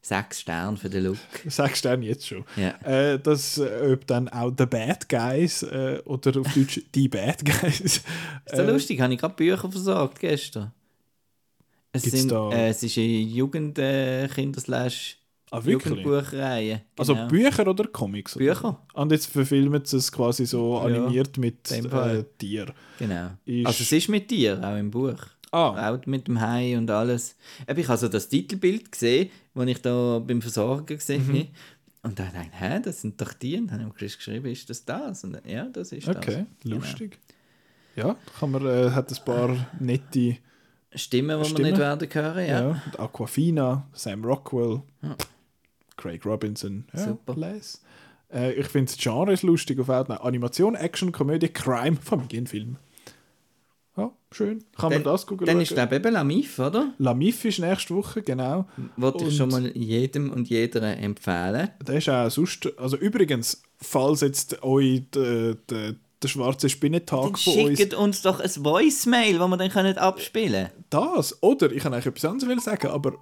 [0.05, 1.17] sechs Sterne für den Look.
[1.43, 2.43] Du dann jetzt schon.
[2.57, 2.75] Ja.
[2.83, 7.43] Äh, dass, äh, ob dann auch The Bad Guys äh, oder auf Deutsch Die Bad
[7.43, 7.79] Guys.
[7.79, 8.05] Ist
[8.53, 10.71] so lustig, habe ich gerade Bücher versorgt gestern.
[11.93, 15.17] Es, sind, äh, es ist eine Jugend äh, Kinder slash
[15.51, 15.59] Ah?
[15.63, 16.81] Jugendbuchreihe.
[16.97, 17.27] Also genau.
[17.27, 18.35] Bücher oder Comics?
[18.35, 18.45] oder?
[18.45, 18.81] Bücher.
[18.95, 22.23] Und jetzt verfilmen sie es quasi so Ja, animiert mit dem äh.
[22.39, 22.73] Tier.
[22.97, 23.29] Genau.
[23.45, 25.19] Ist- Also es ist mit dir, auch im Buch.
[25.53, 27.35] Ah, Auch mit dem Hai und alles.
[27.67, 31.33] Ich habe so das Titelbild gesehen, das ich da beim Versorgen gesehen Mhm.
[31.39, 31.47] habe.
[32.01, 33.57] Und dann dachte ich, hä, das sind doch die.
[33.57, 35.23] Und dann habe ich geschrieben, ist das das?
[35.23, 36.45] Und dann, ja, das ist okay, das.
[36.63, 36.75] Genau.
[36.77, 37.19] lustig.
[37.95, 40.37] Ja, kann man, äh, hat ein paar nette
[40.95, 41.69] Stimmen, die wir Stimmen.
[41.69, 42.61] nicht werden hören, ja.
[42.61, 42.81] Ja.
[42.85, 45.15] und Aquafina, Sam Rockwell, Ja.
[45.95, 46.85] Craig Robinson.
[46.93, 47.35] Ja, Super.
[47.35, 47.81] Les.
[48.33, 50.19] Äh, ich finde das Genre lustig auf Outline.
[50.21, 52.77] Animation, Action, Komödie, Crime, Familienfilm.
[53.95, 54.63] Ja, schön.
[54.75, 55.45] Kann man das gucken?
[55.45, 56.93] Dann ist, glaube ich, eben Lamif, oder?
[56.97, 58.65] La Mif ist nächste Woche, genau.
[58.97, 61.69] Wollte ich schon mal jedem und jeder empfehlen.
[61.85, 67.35] Der ist auch sonst, also übrigens, falls jetzt euch der, der, der schwarze Spinnentag Dann
[67.35, 71.81] von uns schickt uns doch ein Voicemail, das wir dann können abspielen das, oder ich
[71.81, 73.13] kann eigentlich etwas anderes sagen, aber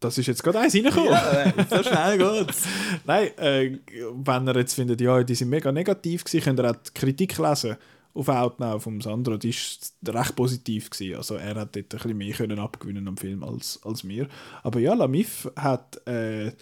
[0.00, 1.08] das ist jetzt gerade eins reingekommen.
[1.08, 1.66] können.
[1.70, 2.64] so schnell geht's.
[3.04, 3.78] Nein, äh,
[4.12, 7.38] wenn ihr jetzt findet, ja, die sind mega negativ gewesen, könnt ihr auch die Kritik
[7.38, 7.76] lesen
[8.16, 11.16] auf Outnow vom Sandro, die ist recht positiv gewesen.
[11.16, 14.28] Also er hat dort ein bisschen mehr können abgewinnen am Film als, als wir.
[14.62, 16.52] Aber ja, Lamif hat äh,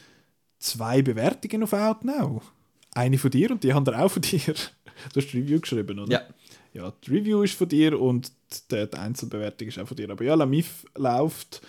[0.59, 2.43] zwei Bewertungen auf Outnow.
[2.94, 4.55] Eine von dir und die andere auch von dir.
[5.12, 6.12] Du hast die Review geschrieben, oder?
[6.12, 6.22] Ja.
[6.72, 8.32] Ja, die Review ist von dir und
[8.70, 10.10] die, die Einzelbewertung ist auch von dir.
[10.10, 11.62] Aber ja, Lamif läuft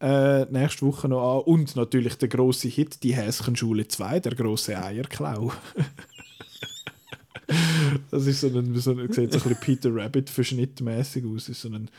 [0.00, 1.42] äh, nächste Woche noch an.
[1.42, 5.52] Und natürlich der große Hit, die Häschenschule 2, der große Eierklau.
[8.10, 11.48] das ist so ein, so ein sieht so ein bisschen Peter Rabbit verschnittmäßig aus.
[11.48, 11.90] Ist so ein,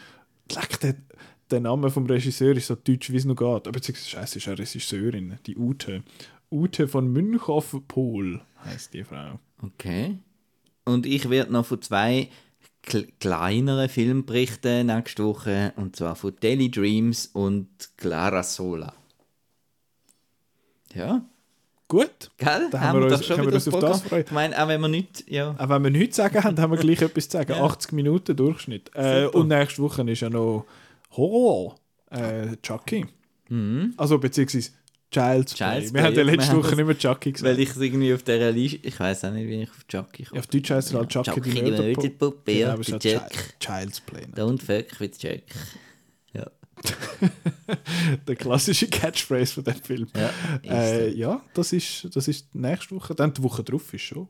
[0.82, 0.96] der,
[1.52, 3.46] der Name vom Regisseur ist so deutsch, wie es noch geht.
[3.46, 6.04] Aber beziehungsweise, scheiße, ist eine Regisseurin, die Ute.
[6.52, 9.40] Ute von Münchow-Pohl heißt die Frau.
[9.62, 10.18] Okay.
[10.86, 12.30] Und ich werde noch von zwei
[12.86, 15.74] kle- kleineren Filmen berichten nächste Woche.
[15.76, 17.68] Und zwar von Daily Dreams und
[17.98, 18.94] Clara Sola.
[20.94, 21.26] Ja,
[21.88, 22.32] Gut.
[22.38, 22.68] gell?
[22.72, 24.24] Da haben wir uns- doch schon können wir uns auf das freuen.
[24.26, 25.30] Ich meine, auch wenn wir nicht...
[25.30, 25.56] Ja.
[25.58, 27.52] Auch wenn wir nichts sagen haben, haben wir gleich etwas zu sagen.
[27.54, 27.64] Ja.
[27.64, 28.90] 80 Minuten Durchschnitt.
[28.96, 30.66] Äh, und nächste Woche ist ja noch
[31.12, 31.76] Horror.
[32.10, 33.06] Äh, Chucky.
[33.98, 34.72] Also beziehungsweise
[35.12, 35.66] Child's, Play.
[35.68, 35.72] Mhm.
[35.80, 37.54] Child's Wir haben ja Play, wir letzte Woche nicht mehr Chucky gesagt.
[37.54, 38.80] Weil ich es irgendwie auf dieser Liste.
[38.82, 40.38] Ich weiß auch nicht, wie ich auf Chucky komme.
[40.38, 42.02] Ja, auf Deutsch heisst er halt Chucky, Chucky, die die Mörderpuppe.
[42.02, 44.24] Mörderpuppe, ja, aber es der ist halt Child's Play.
[44.36, 45.44] Don't fuck with Jack.
[48.28, 50.08] Der klassische Catchphrase von dem Film.
[50.16, 50.30] Ja,
[50.64, 53.16] äh, ja das, ist, das ist nächste Woche.
[53.16, 54.28] Dann die Woche drauf ist schon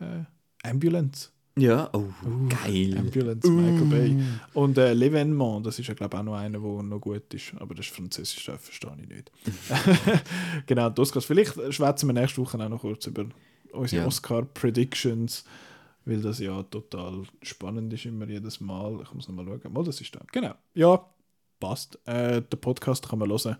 [0.00, 0.24] äh,
[0.68, 1.30] Ambulance.
[1.56, 2.04] Ja, oh,
[2.48, 2.96] geil.
[2.98, 4.16] Ambulance, Michael Bay.
[4.54, 7.52] Und äh, L'Evénement, das ist ja glaube ich auch noch einer, der noch gut ist.
[7.58, 9.30] Aber das ist Französisch, das verstehe ich nicht.
[10.66, 11.26] genau, das Oscars.
[11.26, 13.26] Vielleicht schwätzen wir nächste Woche auch noch kurz über
[13.72, 14.08] unsere Ja.
[14.08, 15.44] Oscar-Predictions,
[16.04, 19.00] weil das ja total spannend ist immer jedes Mal.
[19.04, 19.72] Ich muss nochmal schauen.
[19.72, 20.22] Mal, das ist da.
[20.32, 20.54] Genau.
[20.74, 21.06] Ja,
[21.60, 21.98] passt.
[22.06, 23.56] Äh, den Podcast kann man hören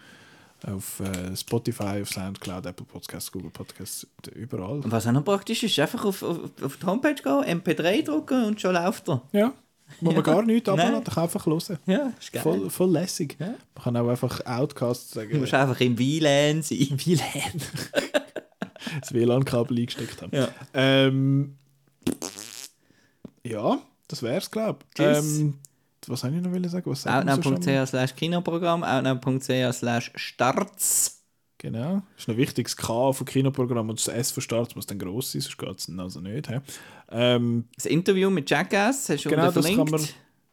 [0.66, 4.80] auf äh, Spotify, auf Soundcloud, Apple Podcasts, Google Podcasts, überall.
[4.80, 8.44] Und was auch noch praktisch ist, einfach auf, auf, auf die Homepage gehen, MP3 drücken
[8.44, 9.22] und schon läuft er.
[9.32, 9.52] Ja,
[10.00, 11.78] muss man gar nichts abladen, kann einfach hören.
[11.86, 12.42] Ja, ist geil.
[12.42, 13.36] Voll, voll lässig.
[13.38, 13.48] Ja.
[13.74, 16.88] Man kann auch einfach Outcasts Du sagen, musst einfach im WLAN sein.
[17.04, 17.60] WLAN.
[19.00, 20.34] das WLAN-Kabel eingesteckt haben.
[20.34, 20.48] Ja.
[20.72, 21.56] Ähm,
[23.46, 25.00] ja, das wär's, glaube ich.
[25.00, 25.58] Ähm,
[26.08, 26.90] was soll ich noch sagen?
[26.90, 27.06] Was?
[27.06, 31.20] Outnow.ch slash Kinoprogramm, outnow.ch slash Starts.
[31.58, 32.02] Genau.
[32.18, 35.32] Ist noch wichtig, das K von Kinoprogramm und das S von Start muss dann gross
[35.32, 36.48] sein, sonst geht es also nicht.
[36.48, 36.58] He?
[37.10, 39.90] Ähm, Das Interview mit Jackass hast du genau, das kann verlinkt.
[39.90, 40.00] man.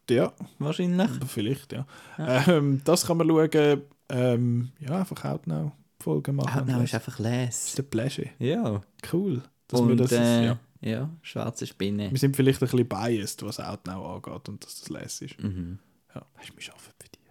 [0.09, 1.09] Ja, Wahrscheinlich.
[1.27, 1.85] vielleicht, ja.
[2.17, 3.81] Ähm, das kann man schauen.
[4.09, 6.61] Ähm, ja, einfach Outnow-Folgen machen.
[6.61, 7.65] Outnow Das ist einfach les.
[7.67, 8.29] ist der Pleasure.
[8.39, 8.81] Ja.
[9.11, 9.41] Cool.
[9.67, 10.59] Dass wir, Und das, äh, ja.
[10.81, 11.09] Ja.
[11.21, 12.11] schwarze Spinne.
[12.11, 15.41] wir sind vielleicht ein bisschen biased, was Outnow angeht und dass das les ist.
[15.41, 15.79] Mhm.
[16.13, 17.21] Ja, weißt du, wir arbeiten für dich.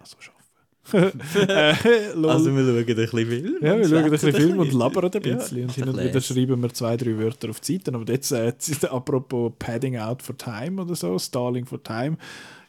[0.00, 0.16] Also
[0.96, 1.20] arbeiten.
[1.48, 2.28] äh.
[2.28, 3.56] Also wir schauen ein bisschen Film.
[3.60, 5.62] ja, wir schauen ein bisschen Film und labern ein Ja, bisschen.
[5.64, 7.94] und hin und wieder schreiben wir zwei, drei Wörter auf die Seiten.
[7.94, 12.16] Aber jetzt, äh, jetzt apropos Padding Out for Time oder so, Stalling for Time.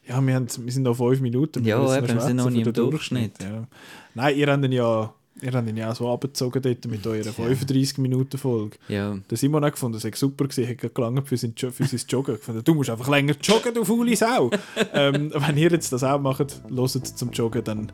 [0.07, 1.63] Ja, wir, haben, wir sind noch fünf Minuten.
[1.63, 3.41] Ja, müssen eben, wir sind noch nicht im den Durchschnitt.
[3.41, 3.67] Ja.
[4.15, 5.13] Nein, ihr habt ihn ja,
[5.43, 8.77] ihr habt ihn ja so abgezogen dort mit eurer 35-Minuten-Folge.
[8.87, 9.17] Ja.
[9.29, 12.35] Der Simon hat gefunden, das super gewesen, hat gelangt für sein, für sein Joggen.
[12.35, 14.49] Gefunden, du musst einfach länger joggen, du faule Sau.
[14.93, 17.91] ähm, wenn ihr jetzt das auch macht, hört zum Joggen, dann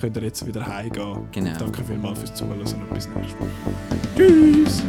[0.00, 1.28] könnt ihr jetzt wieder heimgehen.
[1.32, 1.58] Genau.
[1.58, 3.48] Danke vielmals fürs Zuhören und bis nächstes Mal.
[4.16, 4.82] Tschüss!